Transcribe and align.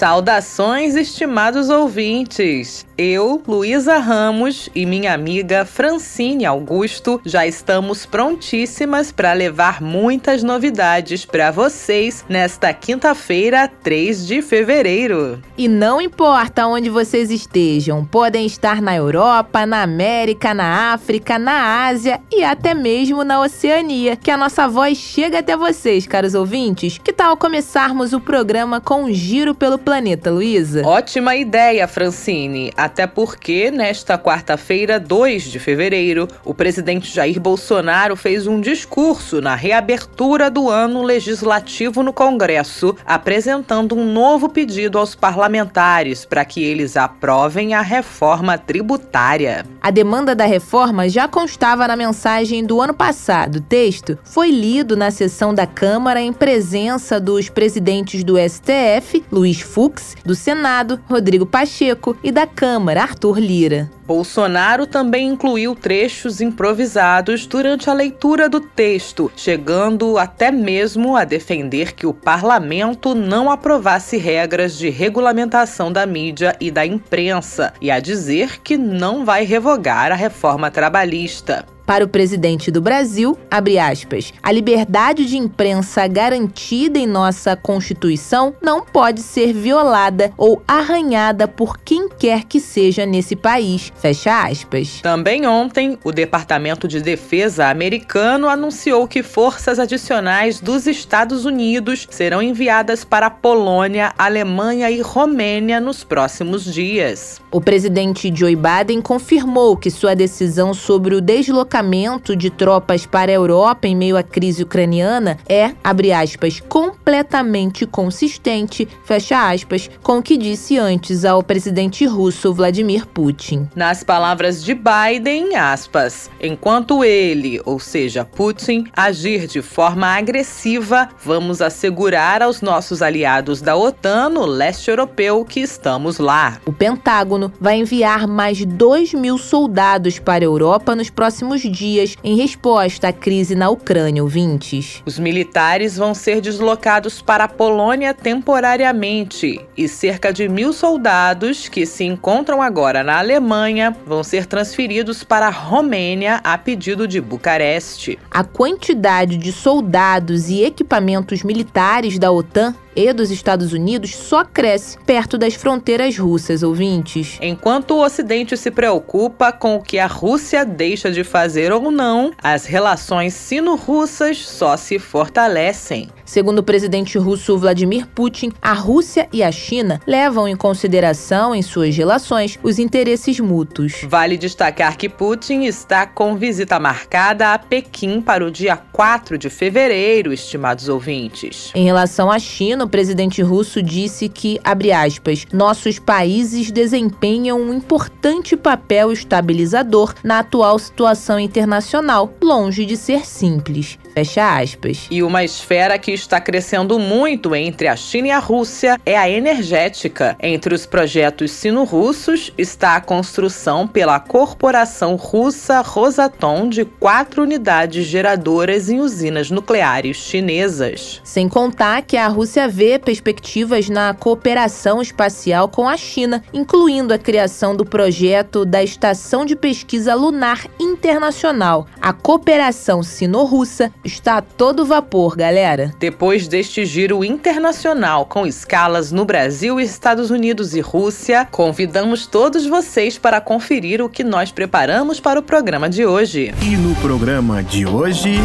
Saudações, 0.00 0.96
estimados 0.96 1.68
ouvintes! 1.68 2.86
Eu, 2.96 3.42
Luísa 3.46 3.98
Ramos 3.98 4.70
e 4.74 4.84
minha 4.86 5.12
amiga 5.12 5.64
Francine 5.64 6.46
Augusto 6.46 7.20
já 7.24 7.46
estamos 7.46 8.06
prontíssimas 8.06 9.12
para 9.12 9.34
levar 9.34 9.82
muitas 9.82 10.42
novidades 10.42 11.24
para 11.26 11.50
vocês 11.50 12.24
nesta 12.28 12.72
quinta-feira, 12.72 13.68
3 13.82 14.26
de 14.26 14.40
fevereiro. 14.40 15.42
E 15.56 15.68
não 15.68 16.00
importa 16.00 16.66
onde 16.66 16.88
vocês 16.88 17.30
estejam, 17.30 18.04
podem 18.04 18.46
estar 18.46 18.80
na 18.80 18.96
Europa, 18.96 19.64
na 19.64 19.82
América, 19.82 20.54
na 20.54 20.92
África, 20.92 21.38
na 21.38 21.86
Ásia 21.86 22.20
e 22.30 22.42
até 22.42 22.74
mesmo 22.74 23.24
na 23.24 23.40
Oceania, 23.40 24.16
que 24.16 24.30
a 24.30 24.36
nossa 24.36 24.66
voz 24.68 24.96
chega 24.96 25.40
até 25.40 25.56
vocês, 25.56 26.06
caros 26.06 26.34
ouvintes. 26.34 26.98
Que 26.98 27.12
tal 27.14 27.36
começarmos 27.36 28.12
o 28.14 28.20
programa 28.20 28.80
com 28.80 29.04
um 29.04 29.12
giro 29.12 29.54
pelo 29.54 29.78
planeta, 29.78 29.89
Luísa? 30.30 30.86
Ótima 30.86 31.34
ideia, 31.34 31.88
Francine. 31.88 32.72
Até 32.76 33.06
porque, 33.06 33.70
nesta 33.70 34.16
quarta-feira, 34.16 35.00
2 35.00 35.44
de 35.44 35.58
fevereiro, 35.58 36.28
o 36.44 36.54
presidente 36.54 37.12
Jair 37.12 37.40
Bolsonaro 37.40 38.14
fez 38.14 38.46
um 38.46 38.60
discurso 38.60 39.40
na 39.40 39.54
reabertura 39.54 40.50
do 40.50 40.68
ano 40.68 41.02
legislativo 41.02 42.02
no 42.02 42.12
Congresso, 42.12 42.94
apresentando 43.04 43.96
um 43.96 44.12
novo 44.12 44.48
pedido 44.48 44.98
aos 44.98 45.14
parlamentares 45.14 46.24
para 46.24 46.44
que 46.44 46.62
eles 46.62 46.96
aprovem 46.96 47.74
a 47.74 47.80
reforma 47.80 48.56
tributária. 48.56 49.64
A 49.80 49.90
demanda 49.90 50.34
da 50.34 50.44
reforma 50.44 51.08
já 51.08 51.26
constava 51.26 51.88
na 51.88 51.96
mensagem 51.96 52.64
do 52.64 52.80
ano 52.80 52.94
passado. 52.94 53.56
O 53.56 53.60
texto 53.60 54.18
foi 54.22 54.50
lido 54.50 54.96
na 54.96 55.10
sessão 55.10 55.54
da 55.54 55.66
Câmara 55.66 56.20
em 56.20 56.32
presença 56.32 57.18
dos 57.18 57.48
presidentes 57.48 58.22
do 58.22 58.36
STF, 58.38 59.24
Luiz 59.32 59.60
Fux, 59.60 59.79
do 60.24 60.34
Senado, 60.34 61.00
Rodrigo 61.08 61.46
Pacheco, 61.46 62.16
e 62.22 62.30
da 62.30 62.46
Câmara. 62.46 62.70
Câmara, 62.80 63.02
Arthur 63.02 63.38
Lira. 63.38 63.90
Bolsonaro 64.06 64.86
também 64.86 65.28
incluiu 65.28 65.74
trechos 65.74 66.40
improvisados 66.40 67.46
durante 67.46 67.88
a 67.88 67.92
leitura 67.92 68.48
do 68.48 68.60
texto, 68.60 69.30
chegando 69.36 70.18
até 70.18 70.50
mesmo 70.50 71.16
a 71.16 71.24
defender 71.24 71.94
que 71.94 72.06
o 72.06 72.14
parlamento 72.14 73.14
não 73.14 73.50
aprovasse 73.50 74.16
regras 74.16 74.78
de 74.78 74.88
regulamentação 74.88 75.92
da 75.92 76.06
mídia 76.06 76.56
e 76.60 76.70
da 76.70 76.86
imprensa 76.86 77.72
e 77.80 77.90
a 77.90 78.00
dizer 78.00 78.60
que 78.62 78.76
não 78.76 79.24
vai 79.24 79.44
revogar 79.44 80.10
a 80.10 80.16
reforma 80.16 80.70
trabalhista. 80.70 81.66
Para 81.90 82.04
o 82.04 82.08
presidente 82.08 82.70
do 82.70 82.80
Brasil, 82.80 83.36
abre 83.50 83.76
aspas, 83.76 84.32
a 84.40 84.52
liberdade 84.52 85.26
de 85.26 85.36
imprensa 85.36 86.06
garantida 86.06 87.00
em 87.00 87.04
nossa 87.04 87.56
Constituição 87.56 88.54
não 88.62 88.84
pode 88.84 89.20
ser 89.20 89.52
violada 89.52 90.32
ou 90.38 90.62
arranhada 90.68 91.48
por 91.48 91.78
quem 91.80 92.08
quer 92.08 92.44
que 92.44 92.60
seja 92.60 93.04
nesse 93.04 93.34
país, 93.34 93.92
fecha 93.96 94.40
aspas. 94.44 95.00
Também 95.02 95.48
ontem, 95.48 95.98
o 96.04 96.12
Departamento 96.12 96.86
de 96.86 97.00
Defesa 97.00 97.66
americano 97.66 98.48
anunciou 98.48 99.08
que 99.08 99.24
forças 99.24 99.80
adicionais 99.80 100.60
dos 100.60 100.86
Estados 100.86 101.44
Unidos 101.44 102.06
serão 102.08 102.40
enviadas 102.40 103.02
para 103.02 103.26
a 103.26 103.30
Polônia, 103.30 104.12
Alemanha 104.16 104.88
e 104.92 105.00
Romênia 105.00 105.80
nos 105.80 106.04
próximos 106.04 106.64
dias. 106.64 107.40
O 107.50 107.60
presidente 107.60 108.32
Joe 108.32 108.54
Biden 108.54 109.02
confirmou 109.02 109.76
que 109.76 109.90
sua 109.90 110.14
decisão 110.14 110.72
sobre 110.72 111.16
o 111.16 111.20
deslocamento 111.20 111.79
deslocamento 111.80 112.36
de 112.36 112.50
tropas 112.50 113.06
para 113.06 113.30
a 113.30 113.34
Europa 113.34 113.88
em 113.88 113.96
meio 113.96 114.16
à 114.16 114.22
crise 114.22 114.62
ucraniana 114.62 115.38
é, 115.48 115.72
abre 115.82 116.12
aspas, 116.12 116.60
completamente 116.60 117.86
consistente, 117.86 118.86
fecha 119.04 119.50
aspas, 119.50 119.90
com 120.02 120.18
o 120.18 120.22
que 120.22 120.36
disse 120.36 120.76
antes 120.76 121.24
ao 121.24 121.42
presidente 121.42 122.04
russo 122.04 122.52
Vladimir 122.52 123.06
Putin. 123.06 123.68
Nas 123.74 124.04
palavras 124.04 124.62
de 124.62 124.74
Biden, 124.74 125.56
aspas, 125.56 126.30
enquanto 126.40 127.02
ele, 127.02 127.60
ou 127.64 127.78
seja, 127.78 128.24
Putin, 128.24 128.84
agir 128.94 129.46
de 129.46 129.62
forma 129.62 130.06
agressiva, 130.06 131.08
vamos 131.24 131.62
assegurar 131.62 132.42
aos 132.42 132.60
nossos 132.60 133.00
aliados 133.00 133.60
da 133.60 133.76
OTAN 133.76 134.28
no 134.30 134.44
leste 134.44 134.90
europeu 134.90 135.44
que 135.44 135.60
estamos 135.60 136.18
lá. 136.18 136.60
O 136.66 136.72
Pentágono 136.72 137.52
vai 137.60 137.78
enviar 137.78 138.26
mais 138.26 138.64
2 138.64 139.14
mil 139.14 139.38
soldados 139.38 140.18
para 140.18 140.44
a 140.44 140.46
Europa 140.46 140.94
nos 140.94 141.08
próximos 141.08 141.64
dias 141.70 142.16
em 142.22 142.36
resposta 142.36 143.08
à 143.08 143.12
crise 143.12 143.54
na 143.54 143.70
Ucrânia, 143.70 144.22
ouvintes. 144.22 145.02
Os 145.06 145.18
militares 145.18 145.96
vão 145.96 146.14
ser 146.14 146.40
deslocados 146.40 147.22
para 147.22 147.44
a 147.44 147.48
Polônia 147.48 148.12
temporariamente 148.12 149.60
e 149.76 149.88
cerca 149.88 150.32
de 150.32 150.48
mil 150.48 150.72
soldados 150.72 151.68
que 151.68 151.86
se 151.86 152.04
encontram 152.04 152.60
agora 152.60 153.02
na 153.02 153.18
Alemanha 153.18 153.96
vão 154.06 154.22
ser 154.22 154.46
transferidos 154.46 155.22
para 155.22 155.46
a 155.46 155.50
Romênia 155.50 156.40
a 156.42 156.58
pedido 156.58 157.06
de 157.06 157.20
Bucareste. 157.20 158.18
A 158.30 158.42
quantidade 158.42 159.36
de 159.36 159.52
soldados 159.52 160.48
e 160.48 160.64
equipamentos 160.64 161.42
militares 161.42 162.18
da 162.18 162.30
OTAN 162.30 162.74
e 162.94 163.12
dos 163.12 163.30
Estados 163.30 163.72
Unidos 163.72 164.14
só 164.14 164.44
cresce 164.44 164.98
perto 165.06 165.38
das 165.38 165.54
fronteiras 165.54 166.16
russas, 166.16 166.62
ouvintes. 166.62 167.38
Enquanto 167.40 167.92
o 167.92 168.04
Ocidente 168.04 168.56
se 168.56 168.70
preocupa 168.70 169.52
com 169.52 169.76
o 169.76 169.82
que 169.82 169.98
a 169.98 170.06
Rússia 170.06 170.64
deixa 170.64 171.10
de 171.10 171.24
fazer 171.24 171.72
ou 171.72 171.90
não, 171.90 172.32
as 172.42 172.64
relações 172.64 173.34
sino-russas 173.34 174.38
só 174.38 174.76
se 174.76 174.98
fortalecem. 174.98 176.08
Segundo 176.30 176.60
o 176.60 176.62
presidente 176.62 177.18
russo 177.18 177.58
Vladimir 177.58 178.06
Putin, 178.06 178.52
a 178.62 178.72
Rússia 178.72 179.28
e 179.32 179.42
a 179.42 179.50
China 179.50 180.00
levam 180.06 180.46
em 180.46 180.54
consideração 180.54 181.52
em 181.52 181.60
suas 181.60 181.96
relações 181.96 182.56
os 182.62 182.78
interesses 182.78 183.40
mútuos. 183.40 184.02
Vale 184.08 184.36
destacar 184.36 184.96
que 184.96 185.08
Putin 185.08 185.64
está 185.64 186.06
com 186.06 186.36
visita 186.36 186.78
marcada 186.78 187.52
a 187.52 187.58
Pequim 187.58 188.20
para 188.20 188.46
o 188.46 188.50
dia 188.50 188.76
4 188.76 189.36
de 189.36 189.50
fevereiro, 189.50 190.32
estimados 190.32 190.88
ouvintes. 190.88 191.72
Em 191.74 191.84
relação 191.84 192.30
à 192.30 192.38
China, 192.38 192.84
o 192.84 192.88
presidente 192.88 193.42
russo 193.42 193.82
disse 193.82 194.28
que, 194.28 194.60
abre 194.62 194.92
aspas, 194.92 195.48
nossos 195.52 195.98
países 195.98 196.70
desempenham 196.70 197.60
um 197.60 197.74
importante 197.74 198.56
papel 198.56 199.10
estabilizador 199.10 200.14
na 200.22 200.38
atual 200.38 200.78
situação 200.78 201.40
internacional, 201.40 202.32
longe 202.40 202.86
de 202.86 202.96
ser 202.96 203.26
simples. 203.26 203.98
Fecha 204.20 204.58
aspas. 204.58 205.06
E 205.10 205.22
uma 205.22 205.42
esfera 205.42 205.98
que 205.98 206.12
está 206.12 206.38
crescendo 206.38 206.98
muito 206.98 207.54
entre 207.54 207.88
a 207.88 207.96
China 207.96 208.28
e 208.28 208.30
a 208.30 208.38
Rússia 208.38 209.00
é 209.06 209.16
a 209.16 209.30
energética. 209.30 210.36
Entre 210.42 210.74
os 210.74 210.84
projetos 210.84 211.50
sino-russos 211.52 212.52
está 212.58 212.96
a 212.96 213.00
construção 213.00 213.88
pela 213.88 214.20
corporação 214.20 215.16
russa 215.16 215.80
Rosatom 215.80 216.68
de 216.68 216.84
quatro 216.84 217.42
unidades 217.42 218.04
geradoras 218.04 218.90
em 218.90 219.00
usinas 219.00 219.50
nucleares 219.50 220.18
chinesas. 220.18 221.22
Sem 221.24 221.48
contar 221.48 222.02
que 222.02 222.18
a 222.18 222.28
Rússia 222.28 222.68
vê 222.68 222.98
perspectivas 222.98 223.88
na 223.88 224.12
cooperação 224.12 225.00
espacial 225.00 225.66
com 225.66 225.88
a 225.88 225.96
China, 225.96 226.44
incluindo 226.52 227.14
a 227.14 227.18
criação 227.18 227.74
do 227.74 227.86
projeto 227.86 228.66
da 228.66 228.82
Estação 228.82 229.46
de 229.46 229.56
Pesquisa 229.56 230.14
Lunar 230.14 230.66
Internacional. 230.78 231.86
A 232.02 232.12
cooperação 232.12 233.02
sino-russa 233.02 233.90
está 234.10 234.38
a 234.38 234.42
todo 234.42 234.84
vapor, 234.84 235.36
galera. 235.36 235.94
Depois 235.98 236.48
deste 236.48 236.84
giro 236.84 237.24
internacional 237.24 238.26
com 238.26 238.46
escalas 238.46 239.12
no 239.12 239.24
Brasil, 239.24 239.80
Estados 239.80 240.30
Unidos 240.30 240.74
e 240.74 240.80
Rússia, 240.80 241.46
convidamos 241.50 242.26
todos 242.26 242.66
vocês 242.66 243.16
para 243.16 243.40
conferir 243.40 244.02
o 244.02 244.08
que 244.08 244.24
nós 244.24 244.50
preparamos 244.50 245.20
para 245.20 245.40
o 245.40 245.42
programa 245.42 245.88
de 245.88 246.04
hoje. 246.04 246.52
E 246.62 246.76
no 246.76 246.94
programa 246.96 247.62
de 247.62 247.86
hoje. 247.86 248.38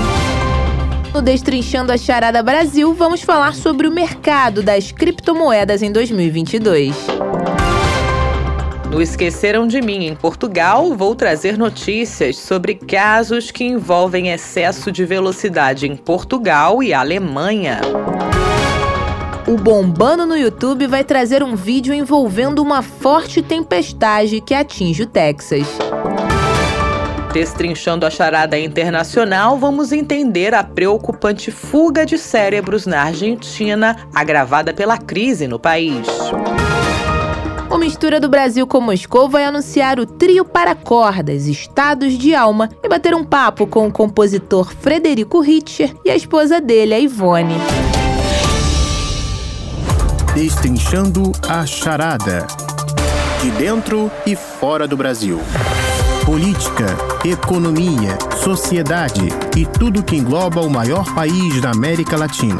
No 1.13 1.21
Destrinchando 1.21 1.91
a 1.91 1.97
Charada 1.97 2.43
Brasil, 2.43 2.93
vamos 2.93 3.21
falar 3.21 3.55
sobre 3.55 3.87
o 3.87 3.91
mercado 3.91 4.61
das 4.61 4.91
criptomoedas 4.91 5.81
em 5.81 5.91
2022. 5.91 6.93
No 8.95 9.01
Esqueceram 9.01 9.67
de 9.67 9.81
Mim 9.81 10.05
em 10.05 10.15
Portugal, 10.15 10.95
vou 10.95 11.13
trazer 11.13 11.57
notícias 11.57 12.37
sobre 12.37 12.75
casos 12.75 13.51
que 13.51 13.65
envolvem 13.65 14.29
excesso 14.29 14.89
de 14.89 15.03
velocidade 15.03 15.85
em 15.85 15.97
Portugal 15.97 16.81
e 16.81 16.93
Alemanha. 16.93 17.81
O 19.45 19.57
Bombando 19.57 20.25
no 20.25 20.37
YouTube 20.37 20.87
vai 20.87 21.03
trazer 21.03 21.43
um 21.43 21.57
vídeo 21.57 21.93
envolvendo 21.93 22.59
uma 22.59 22.81
forte 22.81 23.41
tempestade 23.41 24.39
que 24.39 24.53
atinge 24.53 25.03
o 25.03 25.07
Texas. 25.07 25.67
Destrinchando 27.33 28.05
a 28.05 28.09
charada 28.09 28.57
internacional, 28.57 29.57
vamos 29.57 29.91
entender 29.91 30.53
a 30.53 30.63
preocupante 30.63 31.51
fuga 31.51 32.05
de 32.05 32.17
cérebros 32.17 32.85
na 32.85 33.01
Argentina, 33.01 34.07
agravada 34.15 34.73
pela 34.73 34.97
crise 34.97 35.49
no 35.49 35.59
país. 35.59 36.07
O 37.69 37.77
Mistura 37.77 38.19
do 38.19 38.29
Brasil 38.29 38.65
com 38.67 38.79
Moscou 38.79 39.27
vai 39.27 39.43
anunciar 39.43 39.99
o 39.99 40.05
trio 40.05 40.45
para 40.45 40.75
cordas, 40.75 41.47
Estados 41.47 42.13
de 42.13 42.35
Alma, 42.35 42.69
e 42.83 42.87
bater 42.87 43.13
um 43.15 43.23
papo 43.23 43.65
com 43.65 43.87
o 43.87 43.91
compositor 43.91 44.71
Frederico 44.79 45.39
Ritcher 45.41 45.93
e 46.05 46.09
a 46.09 46.15
esposa 46.15 46.61
dele, 46.61 46.93
a 46.93 46.99
Ivone. 46.99 47.55
Destrinchando 50.33 51.31
a 51.47 51.65
charada. 51.65 52.45
De 53.41 53.51
dentro 53.51 54.11
e 54.25 54.35
fora 54.35 54.87
do 54.87 54.95
Brasil. 54.95 55.39
Política, 56.25 56.85
economia, 57.23 58.17
sociedade 58.43 59.27
e 59.55 59.65
tudo 59.65 60.03
que 60.03 60.15
engloba 60.15 60.61
o 60.61 60.69
maior 60.69 61.13
país 61.13 61.61
da 61.61 61.71
América 61.71 62.17
Latina. 62.17 62.59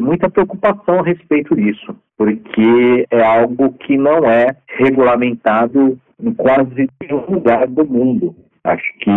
muita 0.00 0.30
preocupação 0.30 1.00
a 1.00 1.02
respeito 1.02 1.54
disso, 1.54 1.94
porque 2.16 3.06
é 3.10 3.22
algo 3.22 3.72
que 3.74 3.98
não 3.98 4.24
é 4.24 4.56
regulamentado 4.78 5.98
em 6.18 6.32
quase 6.32 6.88
nenhum 7.02 7.24
lugar 7.28 7.66
do 7.66 7.84
mundo. 7.84 8.34
Acho 8.64 8.98
que 9.00 9.10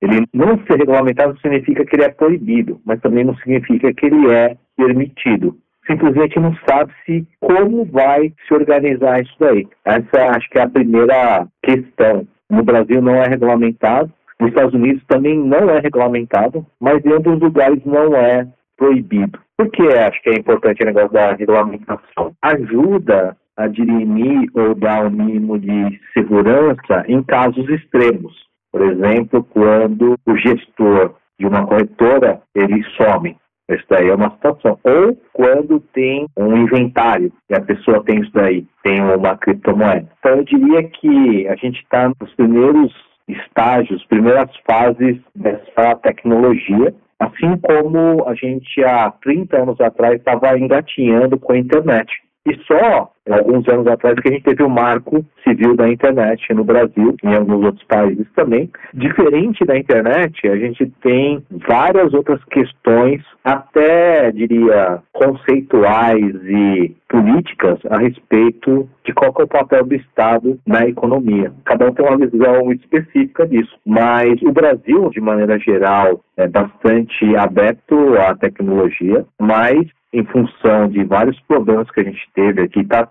ele 0.00 0.24
não 0.32 0.58
ser 0.66 0.78
regulamentado 0.78 1.38
significa 1.40 1.84
que 1.84 1.96
ele 1.96 2.04
é 2.04 2.08
proibido, 2.08 2.80
mas 2.86 3.00
também 3.00 3.24
não 3.24 3.36
significa 3.36 3.92
que 3.92 4.06
ele 4.06 4.30
é 4.30 4.56
permitido. 4.76 5.56
Simplesmente 5.86 6.38
não 6.38 6.54
sabe-se 6.68 7.26
como 7.40 7.84
vai 7.86 8.32
se 8.46 8.54
organizar 8.54 9.20
isso 9.20 9.34
daí. 9.40 9.66
Essa 9.84 10.30
acho 10.36 10.48
que 10.50 10.58
é 10.58 10.62
a 10.62 10.68
primeira 10.68 11.46
questão. 11.62 12.26
No 12.48 12.62
Brasil 12.62 13.02
não 13.02 13.14
é 13.14 13.28
regulamentado, 13.28 14.10
nos 14.40 14.50
Estados 14.50 14.74
Unidos 14.74 15.02
também 15.06 15.38
não 15.38 15.68
é 15.70 15.80
regulamentado, 15.80 16.64
mas 16.80 17.04
em 17.04 17.12
outros 17.12 17.40
lugares 17.40 17.84
não 17.84 18.14
é 18.14 18.46
proibido. 18.76 19.38
Por 19.56 19.70
que 19.70 19.82
acho 19.82 20.22
que 20.22 20.30
é 20.30 20.34
importante 20.34 20.82
o 20.82 20.86
negócio 20.86 21.12
da 21.12 21.32
regulamentação? 21.32 22.32
Ajuda 22.40 23.36
a 23.56 23.66
dirimir 23.66 24.48
ou 24.54 24.74
dar 24.74 25.06
um 25.06 25.10
mínimo 25.10 25.58
de 25.58 26.00
segurança 26.14 27.04
em 27.08 27.20
casos 27.24 27.68
extremos. 27.68 28.32
Por 28.70 28.82
exemplo, 28.82 29.42
quando 29.42 30.14
o 30.24 30.36
gestor 30.36 31.14
de 31.38 31.46
uma 31.46 31.66
corretora 31.66 32.40
ele 32.54 32.84
some. 32.96 33.36
Isso 33.70 33.84
daí 33.90 34.08
é 34.08 34.14
uma 34.14 34.30
situação. 34.30 34.78
Ou 34.82 35.16
quando 35.32 35.80
tem 35.92 36.26
um 36.36 36.56
inventário 36.56 37.32
e 37.50 37.54
a 37.54 37.60
pessoa 37.60 38.02
tem 38.02 38.20
isso 38.20 38.32
daí, 38.32 38.66
tem 38.82 39.02
uma 39.02 39.36
criptomoeda. 39.36 40.08
Então 40.18 40.36
eu 40.36 40.44
diria 40.44 40.82
que 40.84 41.46
a 41.48 41.56
gente 41.56 41.82
está 41.82 42.10
nos 42.20 42.32
primeiros 42.34 42.92
estágios, 43.28 44.04
primeiras 44.06 44.50
fases 44.68 45.18
dessa 45.34 45.96
tecnologia, 45.96 46.94
assim 47.18 47.56
como 47.58 48.26
a 48.28 48.34
gente 48.34 48.82
há 48.84 49.10
30 49.10 49.62
anos 49.62 49.80
atrás 49.80 50.14
estava 50.14 50.58
engatinhando 50.58 51.38
com 51.38 51.52
a 51.52 51.58
internet. 51.58 52.10
E 52.46 52.56
só 52.64 53.12
alguns 53.30 53.68
anos 53.68 53.86
atrás 53.86 54.18
que 54.20 54.28
a 54.28 54.32
gente 54.32 54.44
teve 54.44 54.62
o 54.62 54.68
marco 54.68 55.24
civil 55.42 55.76
da 55.76 55.88
internet 55.88 56.52
no 56.52 56.64
Brasil 56.64 57.16
e 57.22 57.26
em 57.26 57.34
alguns 57.34 57.64
outros 57.64 57.84
países 57.84 58.26
também. 58.34 58.70
Diferente 58.94 59.64
da 59.64 59.78
internet, 59.78 60.46
a 60.48 60.56
gente 60.56 60.86
tem 61.02 61.42
várias 61.50 62.12
outras 62.14 62.42
questões, 62.44 63.22
até 63.44 64.30
diria 64.32 65.00
conceituais 65.12 66.34
e 66.44 66.94
políticas 67.08 67.78
a 67.90 67.98
respeito 67.98 68.88
de 69.04 69.12
qual 69.14 69.34
é 69.38 69.42
o 69.42 69.48
papel 69.48 69.84
do 69.84 69.94
Estado 69.94 70.58
na 70.66 70.86
economia. 70.86 71.52
Cada 71.64 71.86
um 71.86 71.92
tem 71.92 72.06
uma 72.06 72.18
visão 72.18 72.70
específica 72.72 73.46
disso, 73.46 73.74
mas 73.86 74.40
o 74.42 74.52
Brasil, 74.52 75.08
de 75.10 75.20
maneira 75.20 75.58
geral, 75.58 76.20
é 76.36 76.46
bastante 76.46 77.34
aberto 77.36 77.96
à 78.18 78.34
tecnologia, 78.34 79.24
mas 79.40 79.86
em 80.12 80.24
função 80.24 80.88
de 80.88 81.04
vários 81.04 81.38
problemas 81.40 81.90
que 81.90 82.00
a 82.00 82.04
gente 82.04 82.28
teve 82.34 82.62
aqui, 82.62 82.80
está 82.80 83.04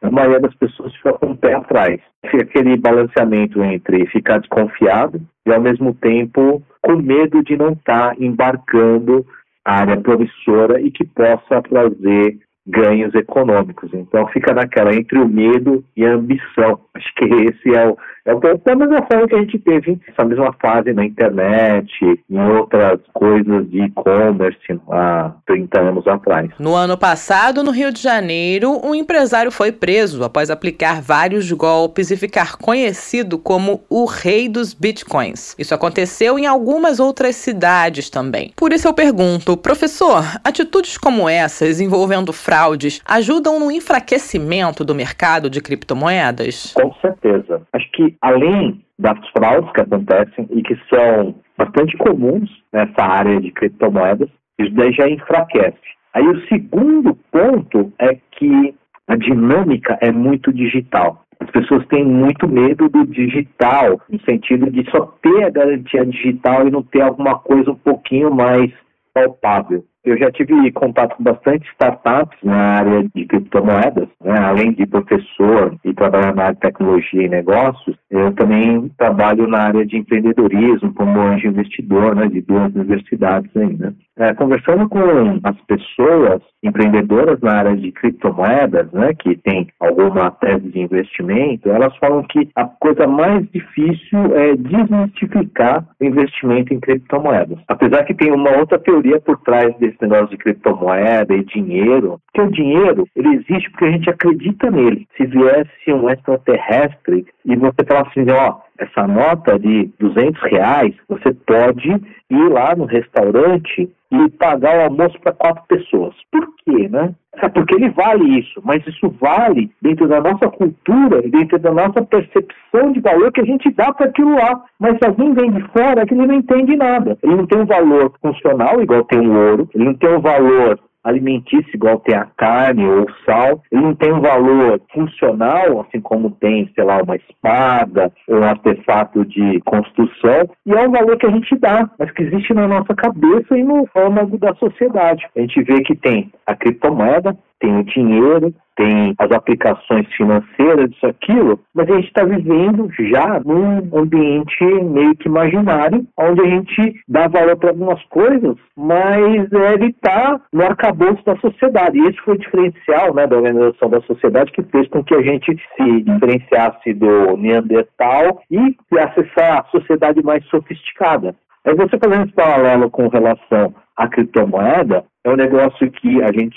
a 0.00 0.10
maioria 0.10 0.40
das 0.40 0.54
pessoas 0.54 0.94
fica 0.96 1.12
com 1.14 1.32
o 1.32 1.36
pé 1.36 1.54
atrás. 1.54 2.00
Fica 2.30 2.44
aquele 2.44 2.76
balanceamento 2.76 3.62
entre 3.62 4.06
ficar 4.06 4.38
desconfiado 4.38 5.20
e, 5.46 5.52
ao 5.52 5.60
mesmo 5.60 5.94
tempo, 5.94 6.62
com 6.82 6.96
medo 6.96 7.42
de 7.42 7.56
não 7.56 7.72
estar 7.72 8.14
tá 8.14 8.16
embarcando 8.18 9.26
a 9.64 9.80
área 9.80 10.00
promissora 10.00 10.80
e 10.80 10.90
que 10.90 11.04
possa 11.04 11.62
trazer 11.62 12.38
ganhos 12.66 13.14
econômicos. 13.14 13.90
Então 13.92 14.26
fica 14.28 14.54
naquela 14.54 14.94
entre 14.94 15.18
o 15.18 15.28
medo 15.28 15.82
e 15.96 16.04
a 16.04 16.14
ambição. 16.14 16.78
Acho 16.94 17.14
que 17.16 17.24
esse 17.24 17.74
é 17.74 17.88
o, 17.88 17.96
é 18.28 18.34
o 18.34 18.40
da 18.40 18.76
mesma 18.76 19.02
forma 19.10 19.26
que 19.26 19.34
a 19.34 19.38
gente 19.38 19.58
teve 19.58 19.98
essa 20.06 20.22
mesma 20.22 20.52
fase 20.60 20.92
na 20.92 21.02
internet, 21.02 21.88
em 22.28 22.38
outras 22.38 23.00
coisas 23.14 23.70
de 23.70 23.84
e-commerce 23.84 24.58
há 24.90 25.32
30 25.46 25.80
anos 25.80 26.06
atrás. 26.06 26.50
No 26.58 26.74
ano 26.74 26.98
passado, 26.98 27.62
no 27.62 27.70
Rio 27.70 27.90
de 27.90 28.02
Janeiro, 28.02 28.78
um 28.84 28.94
empresário 28.94 29.50
foi 29.50 29.72
preso 29.72 30.22
após 30.22 30.50
aplicar 30.50 31.00
vários 31.00 31.50
golpes 31.50 32.10
e 32.10 32.18
ficar 32.18 32.56
conhecido 32.56 33.38
como 33.38 33.80
o 33.88 34.04
rei 34.04 34.46
dos 34.46 34.74
bitcoins. 34.74 35.56
Isso 35.58 35.74
aconteceu 35.74 36.38
em 36.38 36.46
algumas 36.46 37.00
outras 37.00 37.34
cidades 37.34 38.10
também. 38.10 38.52
Por 38.54 38.74
isso 38.74 38.86
eu 38.86 38.92
pergunto, 38.92 39.56
professor, 39.56 40.22
atitudes 40.44 40.98
como 40.98 41.30
essas 41.30 41.80
envolvendo 41.80 42.30
fraudes 42.34 43.00
ajudam 43.06 43.58
no 43.58 43.70
enfraquecimento 43.70 44.84
do 44.84 44.94
mercado 44.94 45.48
de 45.48 45.62
criptomoedas? 45.62 46.74
Com 46.74 46.92
certeza. 47.00 47.62
Acho 47.72 47.90
que 47.92 48.17
além 48.20 48.84
das 48.98 49.18
fraudes 49.30 49.70
que 49.72 49.80
acontecem 49.80 50.48
e 50.50 50.62
que 50.62 50.76
são 50.92 51.34
bastante 51.56 51.96
comuns 51.96 52.50
nessa 52.72 53.02
área 53.02 53.40
de 53.40 53.50
criptomoedas, 53.52 54.28
isso 54.58 54.74
daí 54.74 54.92
já 54.92 55.08
enfraquece. 55.08 55.78
Aí 56.14 56.26
o 56.26 56.46
segundo 56.48 57.14
ponto 57.30 57.92
é 57.98 58.16
que 58.32 58.74
a 59.06 59.16
dinâmica 59.16 59.98
é 60.00 60.10
muito 60.10 60.52
digital. 60.52 61.24
As 61.40 61.50
pessoas 61.50 61.86
têm 61.86 62.04
muito 62.04 62.48
medo 62.48 62.88
do 62.88 63.06
digital, 63.06 64.00
no 64.08 64.20
sentido 64.22 64.70
de 64.70 64.88
só 64.90 65.06
ter 65.22 65.44
a 65.44 65.50
garantia 65.50 66.04
digital 66.04 66.66
e 66.66 66.70
não 66.70 66.82
ter 66.82 67.02
alguma 67.02 67.38
coisa 67.38 67.70
um 67.70 67.76
pouquinho 67.76 68.34
mais 68.34 68.72
palpável. 69.14 69.84
Eu 70.08 70.16
já 70.16 70.30
tive 70.30 70.72
contato 70.72 71.16
com 71.16 71.22
bastante 71.22 71.68
startups 71.72 72.38
na 72.42 72.56
área 72.78 73.06
de 73.14 73.26
criptomoedas, 73.26 74.08
né? 74.24 74.38
além 74.38 74.72
de 74.72 74.86
professor 74.86 75.76
e 75.84 75.92
trabalhar 75.92 76.34
na 76.34 76.44
área 76.44 76.54
de 76.54 76.60
tecnologia 76.60 77.24
e 77.24 77.28
negócios, 77.28 77.94
eu 78.10 78.32
também 78.32 78.88
trabalho 78.96 79.46
na 79.46 79.64
área 79.64 79.84
de 79.84 79.98
empreendedorismo 79.98 80.94
como 80.94 81.20
anjo 81.20 81.48
investidor 81.48 82.16
né? 82.16 82.26
de 82.26 82.40
duas 82.40 82.74
universidades 82.74 83.54
ainda. 83.54 83.94
É, 84.18 84.34
conversando 84.34 84.88
com 84.88 84.98
as 85.44 85.56
pessoas 85.68 86.42
empreendedoras 86.60 87.40
na 87.40 87.52
área 87.52 87.76
de 87.76 87.92
criptomoedas, 87.92 88.90
né, 88.90 89.14
que 89.14 89.36
tem 89.36 89.68
alguma 89.78 90.28
tese 90.32 90.68
de 90.68 90.80
investimento, 90.80 91.70
elas 91.70 91.96
falam 91.98 92.24
que 92.24 92.48
a 92.56 92.64
coisa 92.64 93.06
mais 93.06 93.48
difícil 93.52 94.36
é 94.36 94.56
desmistificar 94.56 95.86
o 96.00 96.04
investimento 96.04 96.74
em 96.74 96.80
criptomoedas. 96.80 97.58
Apesar 97.68 98.04
que 98.04 98.14
tem 98.14 98.32
uma 98.32 98.56
outra 98.56 98.76
teoria 98.78 99.20
por 99.20 99.38
trás 99.42 99.72
desse 99.78 99.96
negócio 100.02 100.30
de 100.30 100.36
criptomoeda 100.38 101.34
e 101.34 101.44
dinheiro, 101.44 102.20
que 102.34 102.40
o 102.40 102.50
dinheiro 102.50 103.06
ele 103.14 103.36
existe 103.36 103.70
porque 103.70 103.84
a 103.84 103.92
gente 103.92 104.10
acredita 104.10 104.68
nele. 104.68 105.06
Se 105.16 105.26
viesse 105.26 105.92
um 105.92 106.10
extraterrestre 106.10 107.24
e 107.44 107.54
você 107.54 107.84
falasse 107.86 108.18
assim, 108.18 108.30
ó, 108.32 108.56
essa 108.78 109.06
nota 109.06 109.58
de 109.58 109.90
200 109.98 110.40
reais, 110.42 110.94
você 111.08 111.32
pode 111.34 111.88
ir 112.30 112.48
lá 112.50 112.74
no 112.76 112.84
restaurante 112.84 113.90
e 114.10 114.30
pagar 114.30 114.78
o 114.78 114.82
almoço 114.84 115.20
para 115.20 115.32
quatro 115.32 115.62
pessoas. 115.68 116.14
Por 116.30 116.48
quê, 116.64 116.88
né? 116.88 117.14
É 117.40 117.48
porque 117.48 117.74
ele 117.74 117.90
vale 117.90 118.38
isso, 118.38 118.60
mas 118.64 118.84
isso 118.86 119.14
vale 119.20 119.70
dentro 119.82 120.08
da 120.08 120.20
nossa 120.20 120.48
cultura 120.48 121.24
e 121.24 121.30
dentro 121.30 121.58
da 121.58 121.72
nossa 121.72 122.02
percepção 122.02 122.92
de 122.92 123.00
valor 123.00 123.30
que 123.30 123.40
a 123.40 123.44
gente 123.44 123.70
dá 123.70 123.92
para 123.92 124.06
aquilo 124.06 124.34
lá. 124.34 124.64
Mas 124.78 124.96
se 124.98 125.06
alguém 125.06 125.34
vem 125.34 125.52
de 125.52 125.62
fora, 125.68 126.02
é 126.02 126.06
que 126.06 126.14
ele 126.14 126.26
não 126.26 126.34
entende 126.34 126.74
nada. 126.76 127.18
Ele 127.22 127.36
não 127.36 127.46
tem 127.46 127.60
um 127.60 127.66
valor 127.66 128.12
funcional 128.20 128.80
igual 128.82 129.04
tem 129.04 129.20
o 129.20 129.50
ouro, 129.50 129.68
ele 129.74 129.84
não 129.84 129.94
tem 129.94 130.10
um 130.10 130.20
valor 130.20 130.80
alimentício 131.08 131.70
igual 131.74 131.98
tem 132.00 132.14
a 132.14 132.26
carne 132.36 132.86
ou 132.86 133.02
o 133.02 133.14
sal, 133.24 133.62
ele 133.72 133.82
não 133.82 133.94
tem 133.94 134.12
um 134.12 134.20
valor 134.20 134.80
funcional, 134.92 135.80
assim 135.80 136.00
como 136.00 136.30
tem, 136.30 136.70
sei 136.74 136.84
lá, 136.84 137.02
uma 137.02 137.16
espada 137.16 138.12
ou 138.28 138.38
um 138.38 138.44
artefato 138.44 139.24
de 139.24 139.60
construção, 139.60 140.48
e 140.66 140.72
é 140.72 140.86
um 140.86 140.90
valor 140.90 141.16
que 141.16 141.26
a 141.26 141.30
gente 141.30 141.56
dá, 141.56 141.88
mas 141.98 142.10
que 142.12 142.22
existe 142.22 142.52
na 142.54 142.68
nossa 142.68 142.94
cabeça 142.94 143.56
e 143.56 143.62
no 143.62 143.88
âmago 143.96 144.38
da 144.38 144.54
sociedade. 144.54 145.26
A 145.36 145.40
gente 145.40 145.62
vê 145.62 145.80
que 145.82 145.96
tem 145.96 146.30
a 146.46 146.54
criptomoeda, 146.54 147.36
tem 147.60 147.78
o 147.78 147.84
dinheiro, 147.84 148.54
tem 148.76 149.12
as 149.18 149.30
aplicações 149.32 150.06
financeiras, 150.16 150.90
isso, 150.92 151.06
aquilo, 151.06 151.58
mas 151.74 151.90
a 151.90 151.96
gente 151.96 152.06
está 152.06 152.24
vivendo 152.24 152.88
já 153.10 153.40
num 153.44 153.98
ambiente 153.98 154.64
meio 154.64 155.16
que 155.16 155.28
imaginário, 155.28 156.06
onde 156.16 156.40
a 156.40 156.46
gente 156.46 156.94
dá 157.08 157.26
valor 157.26 157.56
para 157.56 157.70
algumas 157.70 158.02
coisas, 158.04 158.56
mas 158.76 159.50
ele 159.52 159.86
está 159.86 160.40
no 160.52 160.62
arcabouço 160.62 161.24
da 161.24 161.36
sociedade. 161.38 161.98
E 161.98 162.06
esse 162.06 162.18
foi 162.20 162.34
o 162.34 162.38
diferencial 162.38 163.12
né, 163.14 163.26
da 163.26 163.36
organização 163.36 163.90
da 163.90 164.00
sociedade 164.02 164.52
que 164.52 164.62
fez 164.62 164.88
com 164.88 165.02
que 165.02 165.14
a 165.14 165.22
gente 165.22 165.56
se 165.76 166.02
diferenciasse 166.02 166.94
do 166.94 167.36
Neandertal 167.36 168.40
e 168.48 168.76
acessar 168.96 169.58
a 169.58 169.64
sociedade 169.70 170.22
mais 170.22 170.44
sofisticada. 170.46 171.34
Aí 171.64 171.74
você 171.74 171.98
fazendo 171.98 172.26
esse 172.26 172.34
paralelo 172.34 172.88
com 172.90 173.08
relação 173.08 173.74
à 173.96 174.06
criptomoeda, 174.08 175.04
é 175.24 175.30
um 175.30 175.36
negócio 175.36 175.90
que 175.90 176.22
a 176.22 176.32
gente 176.32 176.56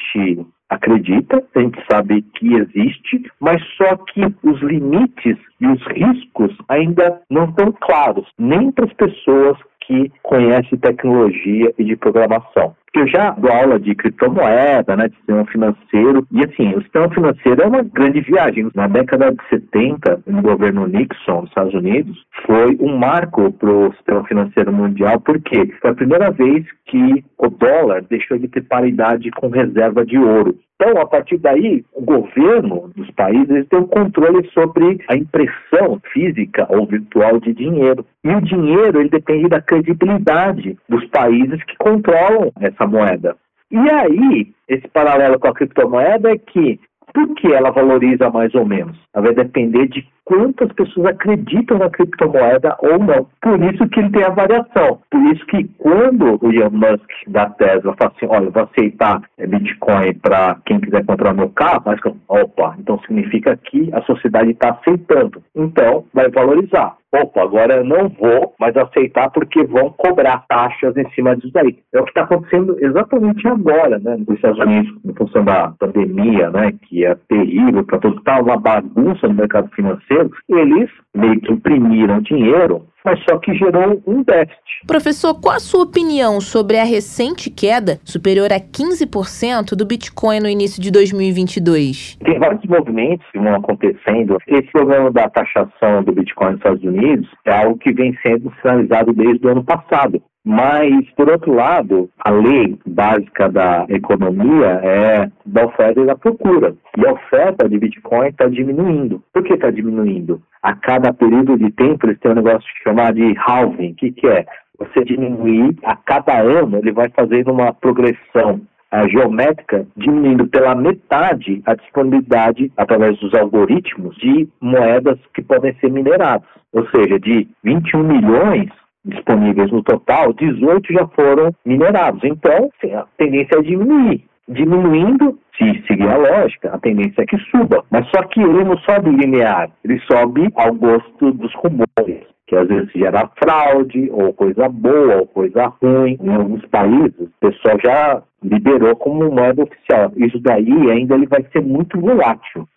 acredita, 0.72 1.44
a 1.54 1.60
gente 1.60 1.84
sabe 1.92 2.22
que 2.22 2.56
existe, 2.56 3.30
mas 3.40 3.62
só 3.76 3.98
que 3.98 4.22
os 4.42 4.60
limites 4.62 5.38
e 5.60 5.68
os 5.68 5.82
riscos 5.88 6.56
ainda 6.70 7.22
não 7.30 7.46
estão 7.46 7.74
claros, 7.74 8.26
nem 8.40 8.72
para 8.72 8.86
as 8.86 8.94
pessoas 8.94 9.58
que 9.92 10.10
conhece 10.24 10.78
tecnologia 10.78 11.74
e 11.78 11.84
de 11.84 11.98
programação. 11.98 12.74
Eu 12.94 13.08
já 13.08 13.32
dou 13.32 13.52
aula 13.52 13.80
de 13.80 13.96
criptomoeda, 13.96 14.96
né, 14.96 15.08
de 15.08 15.16
sistema 15.16 15.46
financeiro, 15.46 16.28
e 16.32 16.44
assim, 16.44 16.74
o 16.76 16.82
sistema 16.82 17.10
financeiro 17.10 17.62
é 17.62 17.66
uma 17.66 17.84
grande 17.84 18.22
viagem. 18.22 18.70
Na 18.76 18.88
década 18.88 19.32
de 19.32 19.50
70, 19.50 20.24
no 20.28 20.42
governo 20.42 20.88
Nixon, 20.88 21.42
nos 21.42 21.50
Estados 21.50 21.74
Unidos, 21.74 22.18
foi 22.46 22.78
um 22.80 22.98
marco 22.98 23.52
para 23.54 23.72
o 23.72 23.94
sistema 23.94 24.24
financeiro 24.26 24.74
mundial, 24.74 25.20
porque 25.22 25.74
foi 25.82 25.92
a 25.92 25.96
primeira 25.96 26.32
vez 26.32 26.66
que 26.86 27.24
o 27.38 27.50
dólar 27.50 28.04
deixou 28.10 28.38
de 28.38 28.48
ter 28.50 28.62
paridade 28.62 29.30
com 29.32 29.48
reserva 29.48 30.06
de 30.06 30.18
ouro. 30.18 30.58
Então, 30.82 31.00
a 31.00 31.06
partir 31.06 31.38
daí, 31.38 31.86
o 31.94 32.02
governo 32.02 32.92
dos 32.96 33.08
países 33.12 33.68
tem 33.68 33.78
um 33.78 33.86
controle 33.86 34.50
sobre 34.50 34.98
a 35.08 35.16
impressão 35.16 36.02
física 36.12 36.66
ou 36.72 36.88
virtual 36.88 37.40
de 37.40 37.54
dinheiro. 37.54 38.04
E 38.24 38.30
o 38.34 38.42
dinheiro 38.42 39.00
ele 39.00 39.10
depende 39.10 39.48
da 39.48 39.62
credibilidade 39.62 40.76
dos 40.90 41.06
países 41.10 41.64
que 41.66 41.78
controlam 41.78 42.52
essa 42.60 42.88
moeda. 42.88 43.38
E 43.70 43.78
aí, 43.78 44.52
esse 44.68 44.88
paralelo 44.88 45.40
com 45.40 45.50
a 45.50 45.54
criptomoeda 45.54 46.32
é 46.32 46.38
que 46.40 46.80
por 47.14 47.36
que 47.36 47.54
ela 47.54 47.70
valoriza 47.70 48.32
mais 48.32 48.56
ou 48.56 48.66
menos? 48.66 48.98
Ela 49.14 49.26
vai 49.26 49.36
depender 49.36 49.88
de 49.88 50.04
quantas 50.26 50.72
pessoas 50.74 51.08
acreditam 51.08 51.78
na 51.78 51.90
criptomoeda 51.90 52.76
ou 52.80 53.00
não. 53.00 53.28
Por 53.42 53.62
isso 53.64 53.88
que 53.90 54.00
ele 54.00 54.12
tem 54.12 54.24
a 54.24 54.30
variação. 54.30 55.00
Por 55.10 55.22
isso 55.34 55.46
que 55.48 55.64
quando 55.78 56.40
o 56.42 56.52
Elon 56.54 56.70
Musk 56.72 57.10
da 57.28 57.50
Tesla 57.50 57.96
fala 58.00 58.14
assim, 58.16 58.26
olha, 58.28 58.46
eu 58.46 58.52
vou 58.52 58.64
aceitar 58.64 59.22
é, 59.38 59.48
Bitcoin 59.48 60.14
para 60.16 60.58
quem 60.66 60.80
quiser 60.80 61.06
comprar 61.06 61.34
meu 61.34 61.50
carro, 61.50 61.84
mas 61.86 62.00
opa, 62.28 62.76
então 62.80 63.00
significa 63.00 63.58
que 63.58 63.90
a 63.94 64.02
sociedade 64.04 64.52
está 64.52 64.72
aceitando. 64.72 65.44
Então 65.56 66.06
vai 66.14 66.30
valorizar. 66.30 66.96
Opa, 67.14 67.42
agora 67.42 67.76
eu 67.76 67.84
não 67.84 68.08
vou 68.08 68.56
mais 68.58 68.76
aceitar 68.78 69.30
porque 69.32 69.66
vão 69.66 69.90
cobrar 69.90 70.46
taxas 70.48 70.96
em 70.96 71.10
cima 71.10 71.36
disso 71.36 71.58
aí. 71.58 71.78
É 71.94 72.00
o 72.00 72.06
que 72.06 72.12
está 72.12 72.22
acontecendo 72.22 72.78
exatamente 72.80 73.46
agora, 73.50 74.00
né, 74.00 74.16
nos 74.16 74.30
Estados 74.30 74.60
Unidos, 74.60 74.98
em 75.04 75.14
função 75.14 75.44
da 75.44 75.74
pandemia, 75.78 76.50
né, 76.52 76.72
que 76.84 77.06
é 77.06 77.14
terrível 77.28 77.84
para 77.84 78.00
todos, 78.00 78.18
está 78.18 78.40
uma 78.40 78.58
bagunça 78.58 79.28
no 79.28 79.34
mercado 79.34 79.70
financeiro 79.76 80.11
eles 80.50 80.90
meio 81.16 81.40
que 81.40 81.52
imprimiram 81.52 82.22
dinheiro, 82.22 82.86
mas 83.06 83.20
só 83.30 83.38
que 83.38 83.54
gerou 83.54 84.02
um 84.06 84.24
déficit. 84.24 84.62
Professor, 84.88 85.40
qual 85.40 85.56
a 85.56 85.60
sua 85.60 85.84
opinião 85.84 86.42
sobre 86.42 86.78
a 86.78 86.84
recente 86.84 87.50
queda, 87.50 88.00
superior 88.04 88.52
a 88.52 88.60
15% 88.60 89.76
do 89.76 89.86
Bitcoin 89.86 90.40
no 90.40 90.50
início 90.50 90.82
de 90.82 90.92
2022? 90.92 92.18
Tem 92.24 92.40
vários 92.40 92.64
movimentos 92.66 93.26
que 93.32 93.40
vão 93.40 93.56
acontecendo. 93.56 94.38
Esse 94.48 94.72
problema 94.72 95.12
da 95.12 95.30
taxação 95.30 96.04
do 96.04 96.12
Bitcoin 96.12 96.52
nos 96.52 96.60
Estados 96.60 96.84
Unidos 96.84 97.30
é 97.46 97.52
algo 97.52 97.78
que 97.78 97.94
vem 97.94 98.18
sendo 98.22 98.52
sinalizado 98.62 99.14
desde 99.14 99.46
o 99.46 99.52
ano 99.52 99.64
passado. 99.64 100.22
Mas, 100.44 101.08
por 101.16 101.30
outro 101.30 101.54
lado, 101.54 102.10
a 102.20 102.32
lei 102.32 102.78
básica 102.86 103.48
da 103.48 103.86
economia 103.90 104.80
é 104.84 105.32
da 105.46 105.66
oferta 105.66 106.02
e 106.02 106.06
da 106.06 106.16
procura. 106.16 106.74
E 106.98 107.06
a 107.06 107.14
oferta 107.14 107.70
de 107.70 107.78
Bitcoin 107.78 108.30
está 108.30 108.48
diminuindo. 108.48 109.22
Por 109.32 109.44
que 109.44 109.54
está 109.54 109.70
diminuindo? 109.70 110.42
A 110.64 110.76
cada 110.76 111.14
período 111.14 111.58
de 111.58 111.72
tempo 111.72 112.08
eles 112.08 112.20
têm 112.20 112.32
um 112.32 112.36
negócio 112.36 112.68
chamado 112.92 113.16
de 113.16 113.34
halving. 113.38 113.94
Que, 113.94 114.12
que 114.12 114.28
é? 114.28 114.46
Você 114.78 115.04
diminuir, 115.06 115.76
a 115.84 115.96
cada 115.96 116.40
ano 116.40 116.78
ele 116.78 116.92
vai 116.92 117.10
fazendo 117.10 117.52
uma 117.52 117.74
progressão 117.74 118.62
a 118.92 119.08
geométrica, 119.08 119.88
diminuindo 119.96 120.46
pela 120.48 120.76
metade 120.76 121.62
a 121.66 121.76
disponibilidade, 121.76 122.70
através 122.76 123.18
dos 123.20 123.34
algoritmos, 123.34 124.18
de 124.18 124.50
moedas 124.60 125.18
que 125.34 125.42
podem 125.42 125.74
ser 125.76 125.90
mineradas. 125.90 126.50
Ou 126.74 126.86
seja, 126.90 127.18
de 127.18 127.48
21 127.64 128.04
milhões 128.04 128.70
disponíveis 129.06 129.72
no 129.72 129.82
total, 129.82 130.34
18 130.34 130.92
já 130.92 131.08
foram 131.08 131.56
minerados. 131.66 132.22
Então, 132.26 132.70
a 132.94 133.06
tendência 133.18 133.60
é 133.60 133.62
diminuir. 133.62 134.26
Diminuindo, 134.50 135.40
se 135.58 135.84
seguir 135.88 136.10
a 136.10 136.18
lógica, 136.18 136.72
a 136.74 136.78
tendência 136.78 137.22
é 137.22 137.26
que 137.26 137.38
suba. 137.50 137.86
Mas 137.90 138.06
só 138.10 138.22
que 138.24 138.42
ele 138.42 138.66
não 138.66 138.78
sobe 138.80 139.10
linear, 139.10 139.70
ele 139.86 140.02
sobe 140.02 140.50
ao 140.56 140.74
gosto 140.74 141.32
dos 141.32 141.54
rumores 141.56 142.26
que 142.52 142.58
às 142.58 142.68
vezes 142.68 142.92
gera 142.94 143.30
fraude, 143.42 144.10
ou 144.12 144.34
coisa 144.34 144.68
boa, 144.68 145.20
ou 145.20 145.26
coisa 145.26 145.68
ruim. 145.82 146.18
Em 146.22 146.36
alguns 146.36 146.66
países, 146.66 147.18
o 147.18 147.32
pessoal 147.40 147.78
já 147.82 148.22
liberou 148.44 148.94
como 148.98 149.32
moeda 149.32 149.64
oficial. 149.64 150.12
Isso 150.18 150.38
daí 150.42 150.92
ainda 150.92 151.16
ele 151.16 151.28
vai 151.28 151.46
ser 151.54 151.62
muito 151.62 151.98
volátil. 151.98 152.68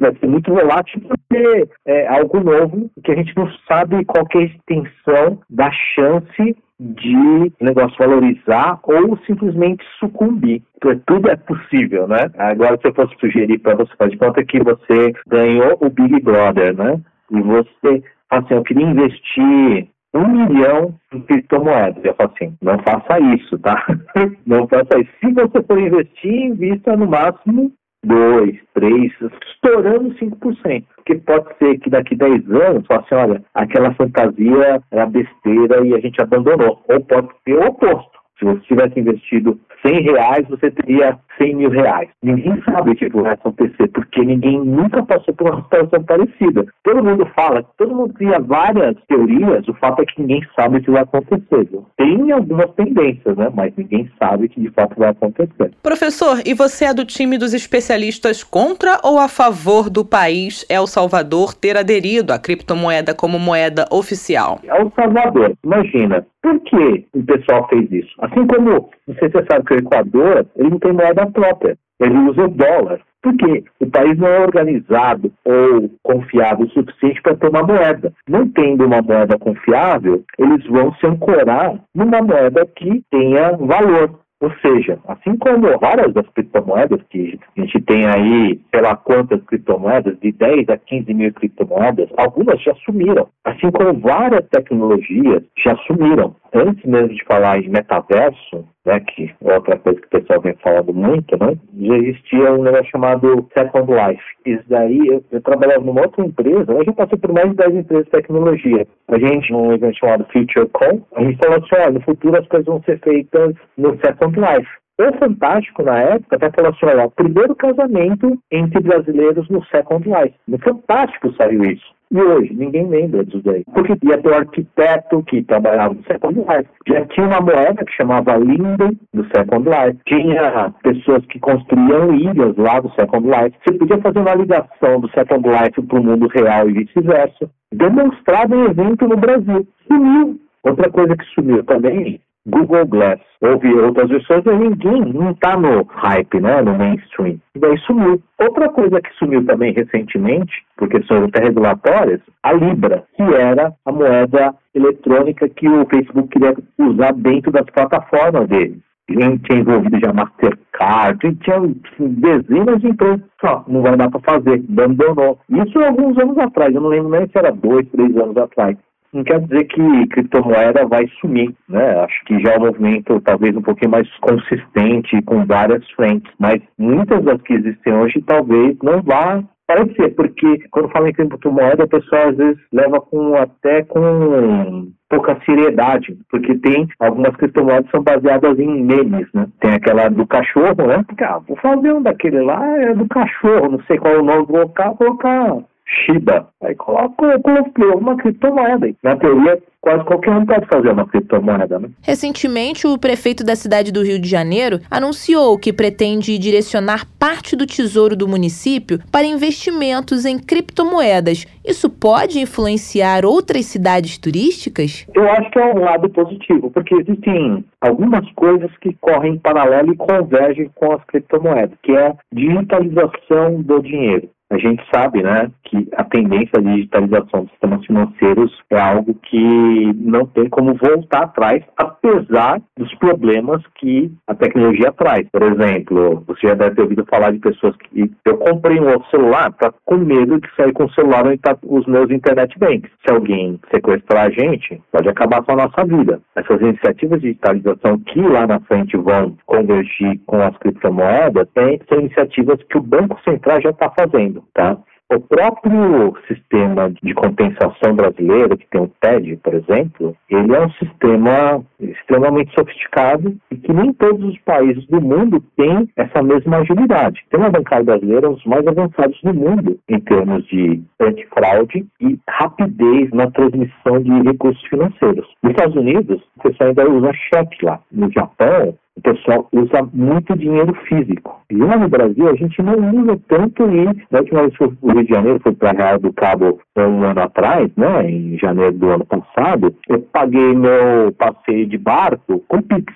Vai 0.00 0.16
ser 0.16 0.26
muito 0.26 0.52
volátil 0.52 1.00
porque 1.02 1.68
é 1.86 2.08
algo 2.08 2.40
novo 2.40 2.90
que 3.04 3.12
a 3.12 3.14
gente 3.14 3.32
não 3.36 3.48
sabe 3.68 4.04
qual 4.04 4.26
é 4.34 4.38
a 4.38 4.42
extensão 4.42 5.38
da 5.48 5.70
chance 5.94 6.56
de 6.80 7.52
negócio 7.60 7.96
valorizar 7.98 8.80
ou 8.82 9.16
simplesmente 9.26 9.84
sucumbir. 10.00 10.60
Então, 10.76 11.00
tudo 11.06 11.30
é 11.30 11.36
possível, 11.36 12.08
né? 12.08 12.30
Agora, 12.36 12.76
se 12.80 12.88
eu 12.88 12.94
fosse 12.94 13.14
sugerir 13.20 13.58
para 13.58 13.76
você, 13.76 13.92
faz 13.96 14.10
de 14.10 14.16
conta 14.16 14.42
que 14.42 14.58
você 14.58 15.12
ganhou 15.28 15.78
o 15.80 15.88
Big 15.88 16.20
Brother, 16.20 16.74
né? 16.74 17.00
E 17.30 17.40
você 17.40 18.02
assim, 18.30 18.54
eu 18.54 18.62
queria 18.62 18.86
investir 18.86 19.88
um 20.14 20.28
milhão 20.28 20.94
em 21.12 21.20
criptomoedas. 21.20 22.04
Eu 22.04 22.14
falo 22.14 22.32
assim, 22.34 22.54
não 22.62 22.78
faça 22.80 23.20
isso, 23.34 23.58
tá? 23.58 23.84
não 24.46 24.66
faça 24.66 24.98
isso. 24.98 25.10
Se 25.20 25.32
você 25.32 25.62
for 25.62 25.78
investir, 25.78 26.32
invista 26.32 26.96
no 26.96 27.06
máximo 27.06 27.72
2, 28.04 28.56
3, 28.74 29.12
estourando 29.52 30.14
5%. 30.14 30.84
Porque 30.96 31.16
pode 31.16 31.46
ser 31.58 31.78
que 31.78 31.90
daqui 31.90 32.16
10 32.16 32.50
anos, 32.50 32.86
fale 32.86 33.04
assim, 33.04 33.14
olha, 33.14 33.44
aquela 33.54 33.94
fantasia 33.94 34.82
era 34.90 35.06
besteira 35.06 35.86
e 35.86 35.94
a 35.94 36.00
gente 36.00 36.20
abandonou. 36.20 36.82
Ou 36.88 37.00
pode 37.00 37.28
ser 37.44 37.54
o 37.54 37.66
oposto. 37.66 38.18
Se 38.38 38.44
você 38.44 38.60
tivesse 38.60 38.98
investido 38.98 39.60
100 39.84 40.02
reais, 40.02 40.48
você 40.48 40.70
teria 40.70 41.18
100 41.40 41.54
mil 41.54 41.70
reais. 41.70 42.08
Ninguém 42.22 42.60
sabe 42.64 42.90
o 42.90 42.96
que 42.96 43.08
vai 43.08 43.32
acontecer, 43.32 43.88
porque 43.88 44.24
ninguém 44.24 44.60
nunca 44.60 45.02
passou 45.02 45.34
por 45.34 45.50
uma 45.50 45.62
situação 45.62 46.02
parecida. 46.04 46.66
Todo 46.84 47.02
mundo 47.02 47.26
fala, 47.34 47.62
todo 47.78 47.94
mundo 47.94 48.12
cria 48.14 48.38
várias 48.38 48.96
teorias, 49.08 49.66
o 49.68 49.74
fato 49.74 50.02
é 50.02 50.04
que 50.04 50.20
ninguém 50.20 50.42
sabe 50.54 50.78
o 50.78 50.82
que 50.82 50.90
vai 50.90 51.02
acontecer. 51.02 51.68
Tem 51.96 52.32
algumas 52.32 52.70
tendências, 52.72 53.36
né? 53.36 53.50
mas 53.54 53.72
ninguém 53.76 54.10
sabe 54.18 54.46
o 54.46 54.48
que 54.48 54.60
de 54.60 54.70
fato 54.70 54.98
vai 54.98 55.10
acontecer. 55.10 55.72
Professor, 55.82 56.40
e 56.44 56.54
você 56.54 56.86
é 56.86 56.94
do 56.94 57.04
time 57.04 57.38
dos 57.38 57.54
especialistas 57.54 58.44
contra 58.44 58.98
ou 59.02 59.18
a 59.18 59.28
favor 59.28 59.88
do 59.88 60.04
país 60.04 60.66
El 60.68 60.86
Salvador 60.86 61.54
ter 61.54 61.76
aderido 61.76 62.32
à 62.32 62.38
criptomoeda 62.38 63.14
como 63.14 63.38
moeda 63.38 63.86
oficial? 63.90 64.60
El 64.64 64.92
Salvador, 64.94 65.54
imagina, 65.64 66.26
por 66.42 66.58
que 66.60 67.06
o 67.14 67.22
pessoal 67.22 67.68
fez 67.68 67.90
isso? 67.92 68.10
Assim 68.18 68.46
como, 68.46 68.90
não 69.10 69.16
sei 69.16 69.28
se 69.28 69.32
você 69.32 69.46
sabe 69.50 69.64
que 69.64 69.74
o 69.74 69.78
Equador, 69.78 70.46
ele 70.56 70.70
não 70.70 70.78
tem 70.78 70.92
moeda 70.92 71.26
própria, 71.26 71.76
ele 71.98 72.16
usa 72.30 72.44
o 72.44 72.48
dólar. 72.48 73.00
Por 73.20 73.36
quê? 73.36 73.64
O 73.80 73.86
país 73.90 74.16
não 74.16 74.28
é 74.28 74.40
organizado 74.40 75.30
ou 75.44 75.90
confiável 76.02 76.64
o 76.64 76.70
suficiente 76.70 77.20
para 77.20 77.36
ter 77.36 77.48
uma 77.48 77.62
moeda. 77.62 78.12
Não 78.26 78.48
tendo 78.48 78.86
uma 78.86 79.02
moeda 79.02 79.36
confiável, 79.38 80.22
eles 80.38 80.64
vão 80.66 80.94
se 80.94 81.06
ancorar 81.06 81.78
numa 81.94 82.22
moeda 82.22 82.64
que 82.64 83.02
tenha 83.10 83.56
valor. 83.56 84.20
Ou 84.40 84.50
seja, 84.62 84.98
assim 85.06 85.36
como 85.36 85.78
várias 85.78 86.14
das 86.14 86.26
criptomoedas, 86.30 87.02
que 87.10 87.38
a 87.58 87.60
gente 87.60 87.78
tem 87.82 88.06
aí, 88.06 88.58
lá 88.72 88.96
quantas 88.96 89.42
criptomoedas, 89.42 90.18
de 90.18 90.32
10 90.32 90.70
a 90.70 90.78
15 90.78 91.12
mil 91.12 91.30
criptomoedas, 91.34 92.08
algumas 92.16 92.58
já 92.62 92.74
sumiram. 92.76 93.28
Assim 93.44 93.70
como 93.70 94.00
várias 94.00 94.48
tecnologias 94.48 95.42
já 95.62 95.76
sumiram. 95.86 96.34
Antes 96.52 96.84
mesmo 96.84 97.14
de 97.14 97.24
falar 97.24 97.58
em 97.58 97.68
metaverso, 97.68 98.64
né, 98.84 98.98
que 99.00 99.32
é 99.44 99.54
outra 99.54 99.78
coisa 99.78 100.00
que 100.00 100.06
o 100.06 100.10
pessoal 100.10 100.40
vem 100.40 100.54
falando 100.62 100.92
muito, 100.92 101.38
né, 101.38 101.56
já 101.78 101.96
existia 101.96 102.52
um 102.52 102.62
negócio 102.62 102.90
chamado 102.90 103.48
Second 103.56 103.92
Life. 103.92 104.22
Isso 104.44 104.64
daí, 104.68 105.06
eu, 105.06 105.24
eu 105.30 105.40
trabalhava 105.42 105.84
numa 105.84 106.02
outra 106.02 106.24
empresa, 106.24 106.72
eu 106.72 106.84
já 106.84 106.92
passei 106.92 107.18
por 107.18 107.32
mais 107.32 107.50
de 107.50 107.56
10 107.56 107.74
empresas 107.76 108.04
de 108.06 108.10
tecnologia. 108.10 108.86
A 109.08 109.18
gente, 109.18 109.52
num 109.52 109.72
evento 109.72 109.98
chamado 109.98 110.26
FutureCon, 110.32 111.02
a 111.14 111.22
gente 111.22 111.38
falou 111.38 111.58
assim, 111.58 111.74
olha, 111.74 111.90
no 111.92 112.00
futuro 112.00 112.38
as 112.38 112.48
coisas 112.48 112.66
vão 112.66 112.82
ser 112.82 112.98
feitas 113.00 113.54
no 113.76 113.96
Second 114.00 114.38
Life. 114.38 114.70
O 115.00 115.18
Fantástico, 115.18 115.82
na 115.82 115.98
época, 115.98 116.36
até 116.36 116.66
assim, 116.66 116.84
olha, 116.84 117.06
o 117.06 117.10
primeiro 117.10 117.54
casamento 117.54 118.38
entre 118.50 118.80
brasileiros 118.80 119.48
no 119.48 119.64
Second 119.66 120.06
Life. 120.06 120.34
Fantástico 120.62 121.32
saiu 121.36 121.64
isso. 121.64 121.99
E 122.12 122.20
hoje, 122.20 122.52
ninguém 122.54 122.88
lembra 122.88 123.24
disso 123.24 123.40
daí. 123.44 123.62
Porque 123.72 123.96
ia 124.02 124.18
ter 124.18 124.28
o 124.28 124.34
arquiteto 124.34 125.22
que 125.22 125.44
trabalhava 125.44 125.94
no 125.94 126.02
Second 126.02 126.40
Life. 126.40 126.68
Já 126.88 127.06
tinha 127.06 127.26
uma 127.26 127.40
moeda 127.40 127.84
que 127.84 127.92
chamava 127.92 128.36
Linden 128.36 128.98
do 129.14 129.24
Second 129.34 129.68
Life. 129.68 130.00
Tinha 130.06 130.74
pessoas 130.82 131.24
que 131.26 131.38
construíam 131.38 132.12
ilhas 132.12 132.56
lá 132.56 132.80
do 132.80 132.90
Second 132.94 133.28
Life. 133.28 133.56
Você 133.64 133.78
podia 133.78 133.98
fazer 133.98 134.18
uma 134.18 134.34
ligação 134.34 135.00
do 135.00 135.08
Second 135.10 135.48
Life 135.48 135.82
para 135.82 136.00
o 136.00 136.02
mundo 136.02 136.26
real 136.34 136.68
e 136.68 136.72
vice-versa. 136.72 137.48
Demonstrado 137.72 138.56
em 138.56 138.64
evento 138.64 139.06
no 139.06 139.16
Brasil. 139.16 139.66
Sumiu. 139.86 140.40
Outra 140.64 140.90
coisa 140.90 141.16
que 141.16 141.24
sumiu 141.26 141.62
também 141.62 142.20
Google 142.46 142.86
Glass. 142.86 143.20
Houve 143.40 143.72
outras 143.74 144.08
versões 144.08 144.44
e 144.46 144.50
ninguém 144.50 145.12
não 145.12 145.30
está 145.30 145.56
no 145.56 145.82
hype, 145.84 146.40
né, 146.40 146.62
no 146.62 146.76
mainstream. 146.76 147.38
E 147.54 147.58
daí 147.58 147.78
sumiu. 147.78 148.22
Outra 148.38 148.68
coisa 148.68 149.00
que 149.00 149.12
sumiu 149.14 149.44
também 149.44 149.72
recentemente, 149.72 150.52
por 150.76 150.88
questões 150.88 151.24
até 151.24 151.44
regulatórias, 151.44 152.20
a 152.42 152.52
Libra, 152.52 153.04
que 153.16 153.22
era 153.22 153.72
a 153.84 153.92
moeda 153.92 154.54
eletrônica 154.74 155.48
que 155.48 155.68
o 155.68 155.86
Facebook 155.86 156.28
queria 156.28 156.54
usar 156.78 157.12
dentro 157.12 157.50
das 157.50 157.66
plataformas 157.66 158.48
dele. 158.48 158.80
Gente 159.10 159.42
tinha 159.42 159.58
envolvido 159.58 159.98
já 159.98 160.12
Mastercard, 160.12 161.18
tinha 161.42 161.60
dezenas 161.98 162.80
de 162.80 162.88
empresas, 162.88 163.20
só, 163.40 163.64
não 163.66 163.82
vai 163.82 163.96
dar 163.96 164.08
para 164.08 164.20
fazer, 164.20 164.62
abandonou. 164.70 165.36
Isso 165.48 165.80
alguns 165.80 166.16
anos 166.16 166.38
atrás, 166.38 166.72
eu 166.72 166.80
não 166.80 166.88
lembro 166.88 167.10
nem 167.10 167.26
se 167.26 167.36
era 167.36 167.50
dois, 167.50 167.88
três 167.88 168.16
anos 168.16 168.36
atrás 168.36 168.76
não 169.12 169.24
quer 169.24 169.40
dizer 169.40 169.64
que 169.64 170.06
criptomoeda 170.08 170.86
vai 170.86 171.06
sumir, 171.20 171.54
né? 171.68 172.00
Acho 172.00 172.24
que 172.24 172.40
já 172.40 172.54
é 172.54 172.58
um 172.58 172.66
movimento 172.66 173.20
talvez 173.20 173.56
um 173.56 173.62
pouquinho 173.62 173.90
mais 173.90 174.08
consistente, 174.18 175.20
com 175.22 175.44
várias 175.44 175.88
frentes, 175.92 176.32
mas 176.38 176.60
muitas 176.78 177.22
das 177.24 177.40
que 177.42 177.54
existem 177.54 177.92
hoje 177.92 178.22
talvez 178.26 178.76
não 178.82 179.02
vá 179.02 179.42
parecer, 179.66 180.14
porque 180.16 180.64
quando 180.70 180.90
fala 180.90 181.08
em 181.08 181.12
criptomoeda, 181.12 181.84
a 181.84 181.88
pessoa 181.88 182.30
às 182.30 182.36
vezes 182.36 182.58
leva 182.72 183.00
com 183.00 183.36
até 183.36 183.84
com 183.84 184.90
pouca 185.08 185.38
seriedade, 185.44 186.16
porque 186.28 186.56
tem 186.56 186.88
algumas 186.98 187.34
criptomoedas 187.36 187.86
que 187.86 187.90
são 187.92 188.02
baseadas 188.02 188.58
em 188.58 188.82
memes, 188.84 189.28
né? 189.32 189.46
Tem 189.60 189.74
aquela 189.74 190.08
do 190.08 190.26
cachorro, 190.26 190.86
né? 190.86 191.04
Ah, 191.20 191.40
vou 191.46 191.56
fazer 191.56 191.92
um 191.92 192.02
daquele 192.02 192.40
lá, 192.40 192.64
é 192.78 192.94
do 192.94 193.06
cachorro, 193.08 193.70
não 193.70 193.82
sei 193.84 193.98
qual 193.98 194.14
é 194.14 194.18
o 194.18 194.24
nome, 194.24 194.46
vou 194.46 194.68
colocar, 194.68 194.90
colocar 194.94 195.56
Shiba. 195.90 196.48
Aí 196.62 196.74
coloca, 196.74 197.38
coloca 197.40 197.96
uma 197.96 198.16
criptomoeda. 198.16 198.94
Na 199.02 199.16
teoria, 199.16 199.60
quase 199.80 200.04
qualquer 200.04 200.30
um 200.30 200.46
pode 200.46 200.66
fazer 200.66 200.90
uma 200.90 201.06
criptomoeda, 201.06 201.78
né? 201.78 201.88
Recentemente, 202.02 202.86
o 202.86 202.98
prefeito 202.98 203.44
da 203.44 203.56
cidade 203.56 203.90
do 203.90 204.02
Rio 204.02 204.20
de 204.20 204.28
Janeiro 204.28 204.80
anunciou 204.90 205.58
que 205.58 205.72
pretende 205.72 206.38
direcionar 206.38 207.06
parte 207.18 207.56
do 207.56 207.66
tesouro 207.66 208.14
do 208.14 208.28
município 208.28 209.00
para 209.10 209.26
investimentos 209.26 210.24
em 210.24 210.38
criptomoedas. 210.38 211.46
Isso 211.64 211.90
pode 211.90 212.38
influenciar 212.38 213.24
outras 213.24 213.66
cidades 213.66 214.18
turísticas? 214.18 215.06
Eu 215.14 215.28
acho 215.30 215.50
que 215.50 215.58
é 215.58 215.74
um 215.74 215.80
lado 215.80 216.08
positivo, 216.10 216.70
porque 216.70 216.94
existem 216.94 217.64
algumas 217.80 218.30
coisas 218.32 218.70
que 218.78 218.94
correm 219.00 219.34
em 219.34 219.38
paralelo 219.38 219.92
e 219.92 219.96
convergem 219.96 220.70
com 220.74 220.92
as 220.92 221.02
criptomoedas, 221.04 221.76
que 221.82 221.92
é 221.92 222.08
a 222.08 222.14
digitalização 222.32 223.62
do 223.62 223.82
dinheiro. 223.82 224.28
A 224.50 224.58
gente 224.58 224.82
sabe, 224.92 225.22
né, 225.22 225.48
que 225.62 225.88
a 225.96 226.02
tendência 226.02 226.60
de 226.60 226.74
digitalização 226.74 227.44
dos 227.44 227.50
sistemas 227.50 227.86
financeiros 227.86 228.52
é 228.70 228.80
algo 228.80 229.14
que 229.14 229.92
não 229.94 230.26
tem 230.26 230.48
como 230.48 230.74
voltar 230.74 231.22
atrás, 231.22 231.62
apesar 231.76 232.60
dos 232.76 232.92
problemas 232.96 233.62
que 233.76 234.12
a 234.26 234.34
tecnologia 234.34 234.90
traz. 234.90 235.28
Por 235.30 235.42
exemplo, 235.44 236.24
você 236.26 236.48
já 236.48 236.54
deve 236.54 236.74
ter 236.74 236.82
ouvido 236.82 237.06
falar 237.06 237.30
de 237.30 237.38
pessoas 237.38 237.76
que 237.76 238.10
eu 238.24 238.38
comprei 238.38 238.80
um 238.80 238.88
outro 238.88 239.08
celular 239.10 239.52
para 239.52 239.72
com 239.84 239.98
medo 239.98 240.40
de 240.40 240.48
sair 240.56 240.72
com 240.72 240.84
o 240.84 240.92
celular 240.94 241.24
onde 241.26 241.36
está 241.36 241.56
os 241.62 241.86
meus 241.86 242.10
internet 242.10 242.58
banks. 242.58 242.90
Se 243.06 243.14
alguém 243.14 243.60
sequestrar 243.70 244.26
a 244.26 244.30
gente, 244.30 244.82
pode 244.90 245.08
acabar 245.08 245.42
com 245.42 245.52
a 245.52 245.56
nossa 245.56 245.84
vida. 245.84 246.20
Essas 246.34 246.60
iniciativas 246.60 247.20
de 247.20 247.28
digitalização 247.28 248.00
que 248.00 248.20
lá 248.20 248.48
na 248.48 248.58
frente 248.60 248.96
vão 248.96 249.36
convergir 249.46 250.18
com 250.26 250.42
as 250.42 250.56
criptomoedas, 250.58 251.46
são 251.88 252.00
iniciativas 252.00 252.60
que 252.64 252.78
o 252.78 252.82
Banco 252.82 253.16
Central 253.22 253.60
já 253.60 253.70
está 253.70 253.88
fazendo 253.90 254.39
tá? 254.54 254.76
O 255.12 255.18
próprio 255.18 256.14
sistema 256.28 256.88
de 257.02 257.12
compensação 257.14 257.96
brasileiro, 257.96 258.56
que 258.56 258.66
tem 258.68 258.80
o 258.80 258.92
TED, 259.00 259.36
por 259.38 259.54
exemplo, 259.54 260.16
ele 260.30 260.54
é 260.54 260.60
um 260.60 260.70
sistema 260.70 261.64
extremamente 261.80 262.54
sofisticado 262.56 263.36
e 263.50 263.56
que 263.56 263.72
nem 263.72 263.92
todos 263.92 264.24
os 264.24 264.38
países 264.42 264.86
do 264.86 265.00
mundo 265.00 265.42
têm 265.56 265.88
essa 265.96 266.22
mesma 266.22 266.58
agilidade. 266.58 267.24
Tem 267.28 267.40
uma 267.40 267.50
bancada 267.50 267.82
brasileira 267.82 268.30
um 268.30 268.34
dos 268.34 268.44
mais 268.44 268.64
avançados 268.64 269.20
do 269.24 269.34
mundo 269.34 269.76
em 269.88 269.98
termos 269.98 270.46
de 270.46 270.80
antifraude 271.00 271.84
e 272.00 272.16
rapidez 272.28 273.10
na 273.10 273.28
transmissão 273.32 274.00
de 274.00 274.12
recursos 274.22 274.62
financeiros. 274.68 275.26
Nos 275.42 275.50
Estados 275.50 275.74
Unidos, 275.74 276.22
o 276.36 276.42
pessoal 276.42 276.68
ainda 276.68 276.88
usa 276.88 277.12
cheque 277.34 277.64
lá. 277.64 277.80
No 277.90 278.08
Japão, 278.12 278.78
o 279.00 279.14
pessoal 279.14 279.48
usa 279.52 279.88
muito 279.92 280.36
dinheiro 280.36 280.74
físico. 280.86 281.40
E 281.50 281.56
lá 281.56 281.76
no 281.76 281.88
Brasil 281.88 282.28
a 282.28 282.34
gente 282.34 282.62
não 282.62 282.74
usa 283.00 283.18
tanto 283.28 283.64
e 283.70 283.84
na 284.10 284.20
última 284.20 284.42
vez 284.42 284.52
que 284.52 284.58
fui 284.58 284.92
Rio 284.92 285.04
de 285.04 285.14
Janeiro, 285.14 285.40
fui 285.42 285.54
para 285.54 285.72
Real 285.72 285.98
do 285.98 286.12
Cabo 286.12 286.60
um 286.76 287.02
ano 287.02 287.20
atrás, 287.20 287.70
né, 287.76 288.10
em 288.10 288.38
janeiro 288.38 288.72
do 288.72 288.90
ano 288.90 289.06
passado, 289.06 289.74
eu 289.88 290.00
paguei 290.12 290.54
meu 290.54 291.12
passeio 291.16 291.66
de 291.66 291.78
barco 291.78 292.40
com 292.46 292.60
Pix. 292.62 292.92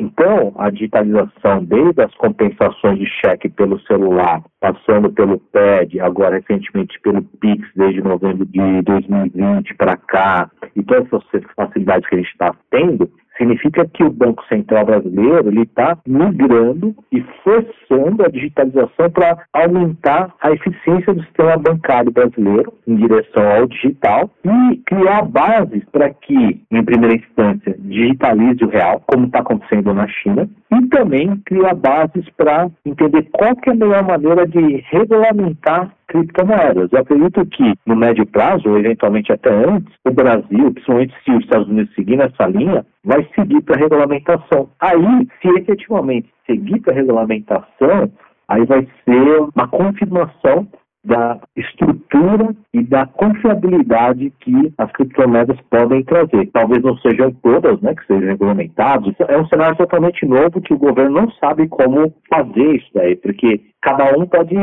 Então, 0.00 0.54
a 0.56 0.70
digitalização, 0.70 1.64
desde 1.64 2.00
as 2.00 2.14
compensações 2.14 3.00
de 3.00 3.06
cheque 3.06 3.48
pelo 3.48 3.80
celular, 3.80 4.40
passando 4.60 5.10
pelo 5.10 5.40
PED, 5.40 6.00
agora 6.00 6.36
recentemente 6.36 7.00
pelo 7.00 7.20
PIX, 7.40 7.68
desde 7.74 8.00
novembro 8.00 8.46
de 8.46 8.82
2020 8.82 9.74
para 9.74 9.96
cá, 9.96 10.48
e 10.76 10.84
todas 10.84 11.06
essas 11.06 11.42
facilidades 11.56 12.08
que 12.08 12.14
a 12.14 12.18
gente 12.18 12.30
está 12.30 12.54
tendo, 12.70 13.10
significa 13.38 13.86
que 13.86 14.02
o 14.02 14.10
Banco 14.10 14.44
Central 14.48 14.84
brasileiro 14.84 15.48
ele 15.48 15.62
está 15.62 15.96
migrando 16.06 16.94
e 17.12 17.24
forçando 17.42 18.24
a 18.24 18.28
digitalização 18.28 19.10
para 19.10 19.38
aumentar 19.52 20.34
a 20.42 20.50
eficiência 20.50 21.14
do 21.14 21.22
sistema 21.22 21.56
bancário 21.56 22.10
brasileiro 22.10 22.72
em 22.86 22.96
direção 22.96 23.48
ao 23.50 23.66
digital 23.66 24.30
e 24.44 24.76
criar 24.78 25.22
bases 25.22 25.82
para 25.92 26.10
que, 26.10 26.62
em 26.70 26.84
primeira 26.84 27.16
instância, 27.16 27.76
digitalize 27.78 28.64
o 28.64 28.68
real, 28.68 29.02
como 29.06 29.26
está 29.26 29.38
acontecendo 29.38 29.94
na 29.94 30.08
China, 30.08 30.48
e 30.70 30.86
também 30.88 31.40
criar 31.46 31.74
bases 31.74 32.28
para 32.36 32.68
entender 32.84 33.28
qual 33.32 33.52
é 33.66 33.70
a 33.70 33.74
melhor 33.74 34.04
maneira 34.04 34.46
de 34.46 34.84
regulamentar 34.90 35.92
criptomoedas. 36.08 36.90
Eu 36.92 37.00
acredito 37.00 37.44
que, 37.46 37.74
no 37.86 37.94
médio 37.94 38.26
prazo, 38.26 38.68
ou 38.68 38.78
eventualmente 38.78 39.32
até 39.32 39.50
antes, 39.50 39.92
o 40.04 40.10
Brasil, 40.10 40.72
principalmente 40.72 41.14
se 41.24 41.30
os 41.30 41.44
Estados 41.44 41.68
Unidos 41.68 41.94
seguir 41.94 42.16
nessa 42.16 42.46
linha, 42.46 42.84
vai 43.08 43.26
seguir 43.34 43.62
para 43.62 43.74
a 43.74 43.78
regulamentação. 43.78 44.68
Aí, 44.78 45.26
se 45.40 45.48
efetivamente 45.58 46.28
seguir 46.46 46.78
para 46.80 46.92
a 46.92 46.96
regulamentação, 46.96 48.12
aí 48.46 48.66
vai 48.66 48.86
ser 49.04 49.40
uma 49.56 49.66
confirmação 49.66 50.68
da 51.02 51.40
estrutura 51.56 52.54
e 52.74 52.82
da 52.82 53.06
confiabilidade 53.06 54.30
que 54.40 54.74
as 54.76 54.92
criptomoedas 54.92 55.58
podem 55.70 56.04
trazer. 56.04 56.50
Talvez 56.52 56.82
não 56.82 56.98
sejam 56.98 57.32
todas, 57.42 57.80
né, 57.80 57.94
que 57.94 58.06
sejam 58.06 58.28
regulamentadas. 58.28 59.14
É 59.26 59.38
um 59.38 59.46
cenário 59.46 59.76
totalmente 59.76 60.26
novo 60.26 60.60
que 60.60 60.74
o 60.74 60.78
governo 60.78 61.22
não 61.22 61.30
sabe 61.32 61.66
como 61.66 62.12
fazer 62.28 62.76
isso 62.76 62.90
daí, 62.92 63.16
porque 63.16 63.62
cada 63.80 64.16
um 64.18 64.26
pode 64.26 64.54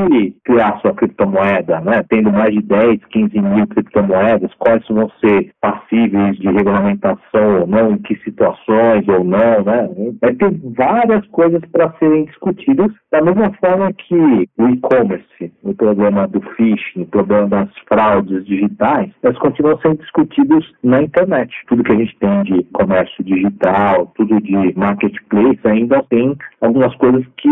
criar 0.44 0.80
sua 0.82 0.94
criptomoeda, 0.94 1.80
né? 1.82 2.04
Tendo 2.10 2.32
mais 2.32 2.54
de 2.54 2.62
10, 2.62 3.00
15 3.06 3.40
mil 3.40 3.68
criptomoedas, 3.68 4.54
quais 4.60 4.86
vão 4.88 5.10
ser 5.22 5.52
passíveis 5.62 6.38
de 6.38 6.48
regulamentação 6.48 7.62
ou 7.62 7.68
não, 7.68 7.92
em 7.92 7.98
que 7.98 8.16
situações 8.24 9.08
ou 9.08 9.24
não, 9.24 9.64
né? 9.64 9.90
Vai 10.22 10.34
ter 10.34 10.52
várias 10.76 11.26
coisas 11.28 11.62
para 11.72 11.94
serem 12.00 12.26
discutidas, 12.26 12.92
da 13.12 13.22
mesma 13.22 13.52
forma 13.54 13.92
que 13.94 14.48
o 14.58 14.70
e-commerce, 14.70 15.54
o 15.64 15.74
problema 15.74 16.28
do 16.28 16.42
phishing, 16.42 17.04
o 17.04 17.08
problema 17.08 17.48
das 17.48 17.70
fraudes 17.88 18.46
digitais, 18.46 19.12
elas 19.24 19.38
continuam 19.38 19.80
sendo 19.80 19.98
discutidos 19.98 20.72
na 20.84 21.02
internet. 21.02 21.54
Tudo 21.68 21.84
que 21.84 21.92
a 21.92 21.96
gente 21.96 22.18
tem 22.20 22.44
de 22.44 22.64
comércio 22.74 23.24
digital, 23.24 24.12
tudo 24.16 24.42
de 24.42 24.78
marketplace, 24.78 25.60
ainda 25.64 26.04
tem 26.10 26.36
algumas 26.62 26.96
coisas 26.96 27.26
que 27.38 27.50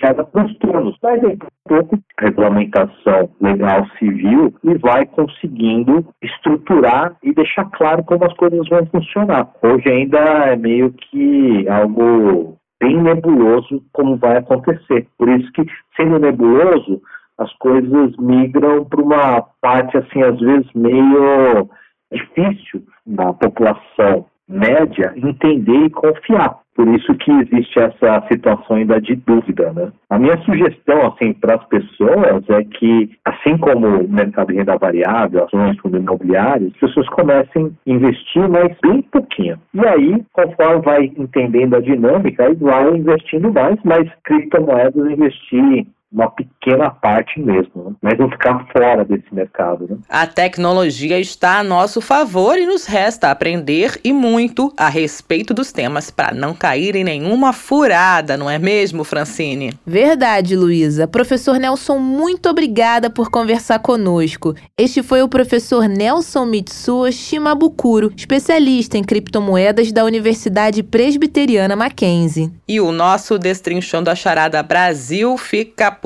gera 0.00 0.24
transtornos. 0.58 0.96
Mas 1.02 1.22
daqui 1.22 1.46
a 1.46 1.68
pouco, 1.68 1.98
regulamentação 2.20 3.30
legal 3.40 3.86
civil 3.98 4.54
e 4.64 4.78
vai 4.78 5.06
conseguindo 5.06 6.06
estruturar 6.22 7.16
e 7.22 7.32
deixar 7.32 7.64
claro 7.70 8.04
como 8.04 8.24
as 8.24 8.34
coisas 8.34 8.68
vão 8.68 8.86
funcionar. 8.86 9.50
Hoje 9.62 9.88
ainda 9.88 10.18
é 10.18 10.56
meio 10.56 10.92
que 10.92 11.68
algo 11.68 12.56
bem 12.80 13.00
nebuloso 13.02 13.82
como 13.92 14.16
vai 14.16 14.38
acontecer. 14.38 15.06
Por 15.18 15.28
isso 15.28 15.50
que, 15.52 15.64
sendo 15.96 16.18
nebuloso, 16.18 17.00
as 17.38 17.52
coisas 17.58 18.16
migram 18.18 18.84
para 18.84 19.02
uma 19.02 19.42
parte, 19.60 19.96
assim, 19.96 20.22
às 20.22 20.38
vezes 20.38 20.66
meio 20.74 21.68
difícil 22.12 22.82
da 23.06 23.32
população 23.32 24.26
média 24.48 25.12
entender 25.16 25.86
e 25.86 25.90
confiar. 25.90 26.58
Por 26.76 26.86
isso 26.88 27.14
que 27.14 27.30
existe 27.32 27.78
essa 27.78 28.22
situação 28.30 28.76
ainda 28.76 29.00
de 29.00 29.16
dúvida, 29.16 29.72
né? 29.72 29.90
A 30.10 30.18
minha 30.18 30.36
sugestão, 30.44 31.06
assim, 31.06 31.32
para 31.32 31.54
as 31.54 31.64
pessoas 31.68 32.44
é 32.50 32.64
que, 32.64 33.10
assim 33.24 33.56
como 33.56 33.86
o 33.86 34.08
mercado 34.08 34.48
de 34.48 34.58
renda 34.58 34.76
variável, 34.76 35.44
ações, 35.44 35.78
fundos 35.78 36.00
imobiliários, 36.00 36.72
as 36.74 36.80
pessoas 36.80 37.08
comecem 37.08 37.72
a 37.86 37.90
investir, 37.90 38.46
mas 38.46 38.76
bem 38.82 39.00
pouquinho. 39.00 39.58
E 39.72 39.86
aí, 39.86 40.22
conforme 40.34 40.82
vai 40.82 41.04
entendendo 41.16 41.76
a 41.76 41.80
dinâmica, 41.80 42.44
aí 42.44 42.54
vai 42.56 42.94
investindo 42.94 43.50
mais, 43.50 43.78
mas 43.82 44.10
criptomoedas 44.24 45.10
investir 45.10 45.86
uma 46.16 46.30
pequena 46.30 46.90
parte 46.90 47.38
mesmo, 47.38 47.84
né? 47.84 47.96
mas 48.00 48.18
não 48.18 48.30
ficar 48.30 48.66
fora 48.72 49.04
desse 49.04 49.26
mercado. 49.32 49.86
Né? 49.86 49.98
A 50.08 50.26
tecnologia 50.26 51.20
está 51.20 51.58
a 51.58 51.62
nosso 51.62 52.00
favor 52.00 52.56
e 52.58 52.64
nos 52.64 52.86
resta 52.86 53.30
aprender 53.30 54.00
e 54.02 54.14
muito 54.14 54.72
a 54.78 54.88
respeito 54.88 55.52
dos 55.52 55.72
temas 55.72 56.10
para 56.10 56.32
não 56.32 56.54
cair 56.54 56.96
em 56.96 57.04
nenhuma 57.04 57.52
furada, 57.52 58.34
não 58.34 58.48
é 58.48 58.58
mesmo, 58.58 59.04
Francine? 59.04 59.74
Verdade, 59.86 60.56
Luísa. 60.56 61.06
Professor 61.06 61.58
Nelson, 61.58 61.98
muito 61.98 62.48
obrigada 62.48 63.10
por 63.10 63.30
conversar 63.30 63.80
conosco. 63.80 64.54
Este 64.78 65.02
foi 65.02 65.22
o 65.22 65.28
professor 65.28 65.86
Nelson 65.86 66.46
Mitsuo 66.46 67.12
Shimabukuro, 67.12 68.10
especialista 68.16 68.96
em 68.96 69.04
criptomoedas 69.04 69.92
da 69.92 70.02
Universidade 70.02 70.82
Presbiteriana 70.82 71.76
Mackenzie. 71.76 72.50
E 72.66 72.80
o 72.80 72.90
nosso 72.90 73.38
Destrinchando 73.38 74.08
a 74.08 74.14
Charada 74.14 74.62
Brasil 74.62 75.36
fica 75.36 75.90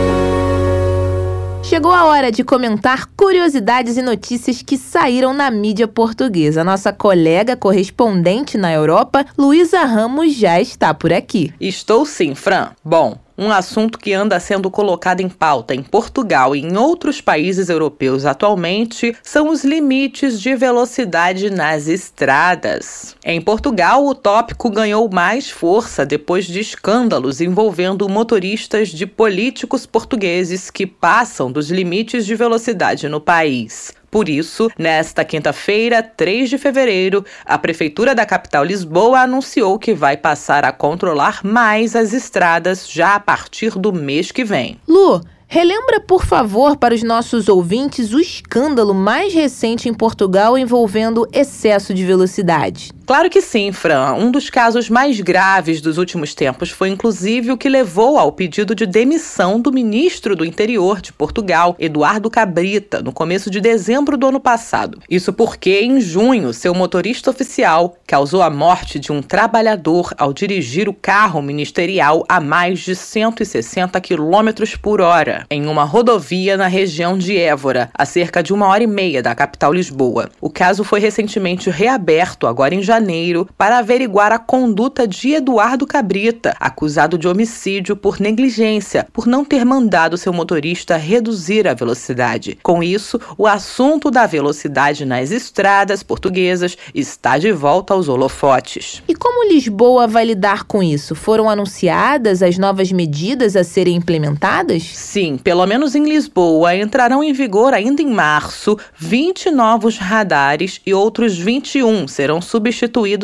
Chegou 1.71 1.93
a 1.93 2.03
hora 2.03 2.33
de 2.33 2.43
comentar 2.43 3.05
curiosidades 3.15 3.95
e 3.95 4.01
notícias 4.01 4.61
que 4.61 4.77
saíram 4.77 5.33
na 5.33 5.49
mídia 5.49 5.87
portuguesa. 5.87 6.65
Nossa 6.65 6.91
colega 6.91 7.55
correspondente 7.55 8.57
na 8.57 8.73
Europa, 8.73 9.25
Luísa 9.37 9.85
Ramos, 9.85 10.35
já 10.35 10.59
está 10.59 10.93
por 10.93 11.13
aqui. 11.13 11.53
Estou 11.61 12.05
sim, 12.05 12.35
Fran. 12.35 12.71
Bom, 12.83 13.17
um 13.41 13.51
assunto 13.51 13.97
que 13.97 14.13
anda 14.13 14.39
sendo 14.39 14.69
colocado 14.69 15.21
em 15.21 15.27
pauta 15.27 15.73
em 15.73 15.81
Portugal 15.81 16.55
e 16.55 16.59
em 16.59 16.77
outros 16.77 17.19
países 17.19 17.69
europeus 17.69 18.23
atualmente 18.23 19.17
são 19.23 19.49
os 19.49 19.63
limites 19.63 20.39
de 20.39 20.55
velocidade 20.55 21.49
nas 21.49 21.87
estradas. 21.87 23.15
Em 23.25 23.41
Portugal, 23.41 24.05
o 24.05 24.13
tópico 24.13 24.69
ganhou 24.69 25.09
mais 25.11 25.49
força 25.49 26.05
depois 26.05 26.45
de 26.45 26.59
escândalos 26.59 27.41
envolvendo 27.41 28.07
motoristas 28.07 28.89
de 28.89 29.07
políticos 29.07 29.87
portugueses 29.87 30.69
que 30.69 30.85
passam 30.85 31.51
dos 31.51 31.71
limites 31.71 32.27
de 32.27 32.35
velocidade 32.35 33.09
no 33.09 33.19
país. 33.19 33.99
Por 34.11 34.27
isso, 34.27 34.69
nesta 34.77 35.23
quinta-feira, 35.23 36.03
3 36.03 36.49
de 36.49 36.57
fevereiro, 36.57 37.23
a 37.45 37.57
Prefeitura 37.57 38.13
da 38.13 38.25
capital 38.25 38.65
Lisboa 38.65 39.21
anunciou 39.21 39.79
que 39.79 39.93
vai 39.93 40.17
passar 40.17 40.65
a 40.65 40.73
controlar 40.73 41.39
mais 41.45 41.95
as 41.95 42.11
estradas 42.11 42.91
já 42.91 43.15
a 43.15 43.19
partir 43.21 43.79
do 43.79 43.93
mês 43.93 44.29
que 44.29 44.43
vem. 44.43 44.77
Lu, 44.85 45.21
Relembra, 45.53 45.99
por 45.99 46.25
favor, 46.25 46.77
para 46.77 46.95
os 46.95 47.03
nossos 47.03 47.49
ouvintes 47.49 48.13
o 48.13 48.21
escândalo 48.21 48.93
mais 48.93 49.33
recente 49.33 49.89
em 49.89 49.93
Portugal 49.93 50.57
envolvendo 50.57 51.27
excesso 51.33 51.93
de 51.93 52.05
velocidade. 52.05 52.91
Claro 53.05 53.29
que 53.29 53.41
sim, 53.41 53.71
Fran. 53.71 54.13
Um 54.13 54.31
dos 54.31 54.49
casos 54.49 54.89
mais 54.89 55.19
graves 55.19 55.81
dos 55.81 55.97
últimos 55.97 56.33
tempos 56.33 56.69
foi 56.69 56.89
inclusive 56.89 57.51
o 57.51 57.57
que 57.57 57.67
levou 57.67 58.17
ao 58.17 58.31
pedido 58.31 58.73
de 58.73 58.85
demissão 58.85 59.59
do 59.59 59.71
ministro 59.71 60.35
do 60.35 60.45
Interior 60.45 61.01
de 61.01 61.11
Portugal, 61.11 61.75
Eduardo 61.79 62.29
Cabrita, 62.29 63.01
no 63.01 63.11
começo 63.11 63.49
de 63.49 63.59
dezembro 63.59 64.17
do 64.17 64.27
ano 64.27 64.39
passado. 64.39 64.99
Isso 65.09 65.33
porque, 65.33 65.81
em 65.81 65.99
junho, 65.99 66.53
seu 66.53 66.73
motorista 66.73 67.29
oficial 67.29 67.97
causou 68.05 68.41
a 68.41 68.49
morte 68.49 68.99
de 68.99 69.11
um 69.11 69.21
trabalhador 69.21 70.13
ao 70.17 70.31
dirigir 70.31 70.87
o 70.87 70.93
carro 70.93 71.41
ministerial 71.41 72.23
a 72.29 72.39
mais 72.39 72.79
de 72.79 72.95
160 72.95 73.99
km 73.99 74.77
por 74.81 75.01
hora 75.01 75.45
em 75.49 75.65
uma 75.67 75.83
rodovia 75.83 76.55
na 76.55 76.67
região 76.67 77.17
de 77.17 77.37
Évora, 77.37 77.89
a 77.93 78.05
cerca 78.05 78.43
de 78.43 78.53
uma 78.53 78.67
hora 78.67 78.83
e 78.83 78.87
meia 78.87 79.21
da 79.21 79.35
capital 79.35 79.73
Lisboa. 79.73 80.29
O 80.39 80.49
caso 80.49 80.83
foi 80.83 80.99
recentemente 80.99 81.69
reaberto, 81.69 82.47
agora 82.47 82.75
em 82.75 82.81
janeiro, 83.01 83.49
para 83.57 83.79
averiguar 83.79 84.31
a 84.31 84.37
conduta 84.37 85.07
de 85.07 85.33
Eduardo 85.33 85.87
Cabrita, 85.87 86.55
acusado 86.59 87.17
de 87.17 87.27
homicídio 87.27 87.95
por 87.95 88.19
negligência, 88.19 89.07
por 89.11 89.25
não 89.25 89.43
ter 89.43 89.65
mandado 89.65 90.17
seu 90.17 90.31
motorista 90.31 90.95
reduzir 90.97 91.67
a 91.67 91.73
velocidade. 91.73 92.59
Com 92.61 92.83
isso, 92.83 93.19
o 93.37 93.47
assunto 93.47 94.11
da 94.11 94.27
velocidade 94.27 95.03
nas 95.03 95.31
estradas 95.31 96.03
portuguesas 96.03 96.77
está 96.93 97.39
de 97.39 97.51
volta 97.51 97.95
aos 97.95 98.07
holofotes. 98.07 99.01
E 99.07 99.15
como 99.15 99.49
Lisboa 99.51 100.05
vai 100.05 100.25
lidar 100.25 100.65
com 100.65 100.83
isso? 100.83 101.15
Foram 101.15 101.49
anunciadas 101.49 102.43
as 102.43 102.59
novas 102.59 102.91
medidas 102.91 103.55
a 103.55 103.63
serem 103.63 103.95
implementadas? 103.95 104.83
Sim, 104.83 105.37
pelo 105.37 105.65
menos 105.65 105.95
em 105.95 106.03
Lisboa, 106.03 106.75
entrarão 106.75 107.23
em 107.23 107.33
vigor 107.33 107.73
ainda 107.73 108.01
em 108.01 108.11
março 108.11 108.77
20 108.95 109.49
novos 109.49 109.97
radares 109.97 110.79
e 110.85 110.93
outros 110.93 111.37
21 111.37 112.07
serão 112.07 112.39
substituídos 112.39 112.80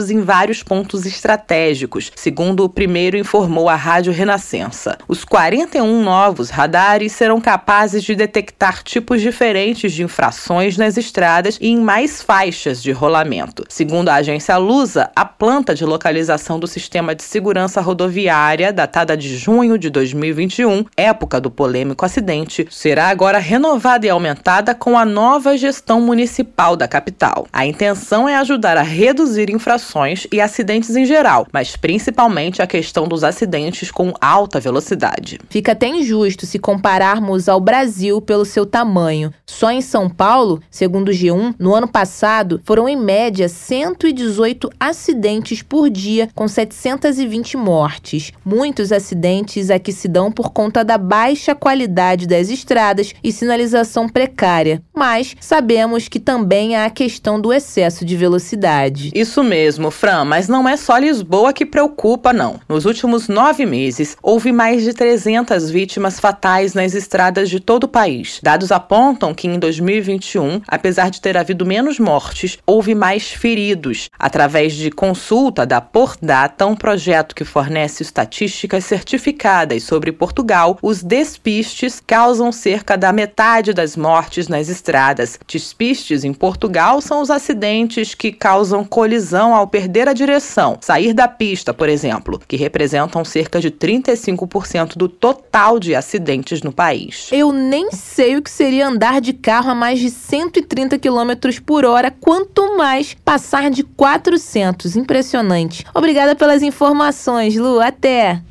em 0.10 0.22
vários 0.22 0.62
pontos 0.62 1.06
estratégicos, 1.06 2.12
segundo 2.16 2.64
o 2.64 2.70
primeiro 2.70 3.18
informou 3.18 3.68
a 3.68 3.76
Rádio 3.76 4.14
Renascença. 4.14 4.98
Os 5.08 5.26
41 5.26 6.04
novos 6.04 6.50
radares 6.50 7.12
serão 7.14 7.42
capazes 7.42 8.04
de 8.04 8.16
detectar 8.16 8.84
tipos 8.84 9.22
diferentes 9.22 9.92
de 9.92 10.04
infrações 10.04 10.78
nas 10.78 10.98
estradas 10.98 11.58
e 11.60 11.70
em 11.70 11.80
mais 11.80 12.22
faixas 12.22 12.84
de 12.84 12.92
rolamento. 12.92 13.64
Segundo 13.68 14.10
a 14.10 14.16
agência 14.16 14.56
Lusa, 14.58 15.10
a 15.16 15.26
planta 15.26 15.74
de 15.74 15.86
localização 15.86 16.60
do 16.60 16.68
sistema 16.68 17.16
de 17.16 17.24
segurança 17.24 17.82
rodoviária, 17.82 18.72
datada 18.72 19.18
de 19.18 19.36
junho 19.36 19.78
de 19.78 19.90
2021, 19.90 20.86
época 20.96 21.42
do 21.42 21.50
polêmico 21.50 22.06
acidente, 22.06 22.68
será 22.70 23.08
agora 23.08 23.40
renovada 23.40 24.06
e 24.06 24.10
aumentada 24.10 24.76
com 24.76 24.98
a 24.98 25.06
nova 25.06 25.58
gestão 25.58 26.00
municipal 26.00 26.76
da 26.76 26.88
capital. 26.88 27.48
A 27.52 27.66
intenção 27.66 28.30
é 28.30 28.36
ajudar 28.36 28.78
a 28.78 28.84
reduzir 28.84 29.47
infrações 29.50 30.28
e 30.32 30.42
acidentes 30.42 30.96
em 30.96 31.06
geral, 31.06 31.48
mas 31.52 31.76
principalmente 31.76 32.62
a 32.62 32.68
questão 32.68 33.08
dos 33.08 33.24
acidentes 33.24 33.92
com 33.92 34.14
alta 34.20 34.60
velocidade. 34.60 35.40
Fica 35.50 35.72
até 35.72 35.88
injusto 35.88 36.46
se 36.46 36.60
compararmos 36.60 37.50
ao 37.50 37.60
Brasil 37.60 38.22
pelo 38.22 38.46
seu 38.46 38.66
tamanho. 38.66 39.34
Só 39.46 39.72
em 39.72 39.82
São 39.82 40.10
Paulo, 40.10 40.62
segundo 40.70 41.10
o 41.10 41.12
G1, 41.12 41.56
no 41.58 41.74
ano 41.74 41.88
passado 41.88 42.62
foram 42.64 42.88
em 42.88 42.96
média 42.96 43.48
118 43.50 44.70
acidentes 44.80 45.62
por 45.62 45.90
dia, 45.90 46.30
com 46.36 46.48
720 46.48 47.58
mortes. 47.58 48.32
Muitos 48.46 48.92
acidentes 48.92 49.70
aqui 49.70 49.92
se 49.92 50.08
dão 50.08 50.32
por 50.32 50.52
conta 50.52 50.84
da 50.84 50.98
baixa 50.98 51.56
qualidade 51.56 52.28
das 52.28 52.50
estradas 52.50 53.14
e 53.24 53.32
sinalização 53.32 54.08
precária. 54.08 54.82
Mas 54.94 55.36
sabemos 55.40 56.08
que 56.08 56.20
também 56.20 56.76
há 56.76 56.86
a 56.86 56.90
questão 56.90 57.40
do 57.40 57.54
excesso 57.54 58.04
de 58.06 58.16
velocidade. 58.16 59.12
Isso 59.14 59.37
mesmo, 59.44 59.92
Fran, 59.92 60.26
mas 60.26 60.48
não 60.48 60.68
é 60.68 60.76
só 60.78 60.98
Lisboa 60.98 61.54
que 61.54 61.66
preocupa, 61.66 62.34
não. 62.34 62.60
Nos 62.68 62.86
últimos 62.86 63.28
nove 63.28 63.66
meses, 63.66 64.18
houve 64.22 64.52
mais 64.52 64.84
de 64.84 64.94
300 64.94 65.70
vítimas 65.70 66.20
fatais 66.20 66.74
nas 66.74 66.94
estradas 66.94 67.50
de 67.50 67.60
todo 67.60 67.86
o 67.86 67.88
país. 67.88 68.40
Dados 68.44 68.72
apontam 68.72 69.34
que 69.34 69.48
em 69.48 69.60
2021, 69.60 70.62
apesar 70.68 71.10
de 71.10 71.22
ter 71.22 71.38
havido 71.38 71.66
menos 71.66 72.00
mortes, 72.00 72.58
houve 72.66 72.96
mais 72.96 73.32
feridos. 73.32 74.10
Através 74.18 74.74
de 74.74 74.92
consulta 74.92 75.66
da 75.66 75.82
Pordata, 75.82 76.66
um 76.66 76.76
projeto 76.76 77.36
que 77.36 77.46
fornece 77.46 78.04
estatísticas 78.04 78.86
certificadas 78.86 79.84
sobre 79.84 80.12
Portugal, 80.12 80.78
os 80.82 81.04
despistes 81.04 82.02
causam 82.06 82.52
cerca 82.52 82.98
da 82.98 83.12
metade 83.14 83.74
das 83.74 83.96
mortes 83.96 84.48
nas 84.48 84.70
estradas. 84.70 85.40
Despistes 85.48 86.24
em 86.24 86.34
Portugal 86.34 87.02
são 87.02 87.22
os 87.22 87.30
acidentes 87.30 88.14
que 88.14 88.32
causam 88.32 88.84
colisão 89.28 89.54
ao 89.54 89.68
perder 89.68 90.08
a 90.08 90.14
direção, 90.14 90.78
sair 90.80 91.14
da 91.14 91.28
pista, 91.28 91.74
por 91.74 91.90
exemplo, 91.90 92.40
que 92.48 92.56
representam 92.56 93.26
cerca 93.26 93.60
de 93.60 93.70
35% 93.70 94.96
do 94.96 95.10
total 95.10 95.80
de 95.80 95.94
acidentes 95.94 96.62
no 96.62 96.72
país. 96.72 97.28
Eu 97.32 97.52
nem 97.52 97.92
sei 97.92 98.38
o 98.38 98.42
que 98.42 98.50
seria 98.50 98.88
andar 98.88 99.20
de 99.20 99.34
carro 99.34 99.72
a 99.72 99.76
mais 99.76 100.00
de 100.00 100.10
130 100.10 100.98
km 100.98 101.62
por 101.66 101.84
hora, 101.84 102.10
quanto 102.10 102.78
mais 102.78 103.16
passar 103.26 103.70
de 103.70 103.84
400. 103.84 104.96
Impressionante. 104.96 105.84
Obrigada 105.94 106.34
pelas 106.34 106.64
informações, 106.64 107.56
Lu. 107.58 107.82
Até! 107.82 108.42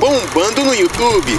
Bombando 0.00 0.64
no 0.64 0.74
YouTube. 0.74 1.38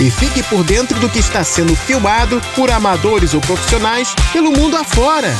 E 0.00 0.10
fique 0.10 0.42
por 0.44 0.62
dentro 0.62 0.98
do 1.00 1.08
que 1.08 1.18
está 1.18 1.42
sendo 1.42 1.74
filmado 1.74 2.40
por 2.54 2.70
amadores 2.70 3.34
ou 3.34 3.40
profissionais 3.40 4.14
pelo 4.32 4.52
mundo 4.52 4.76
afora. 4.76 5.34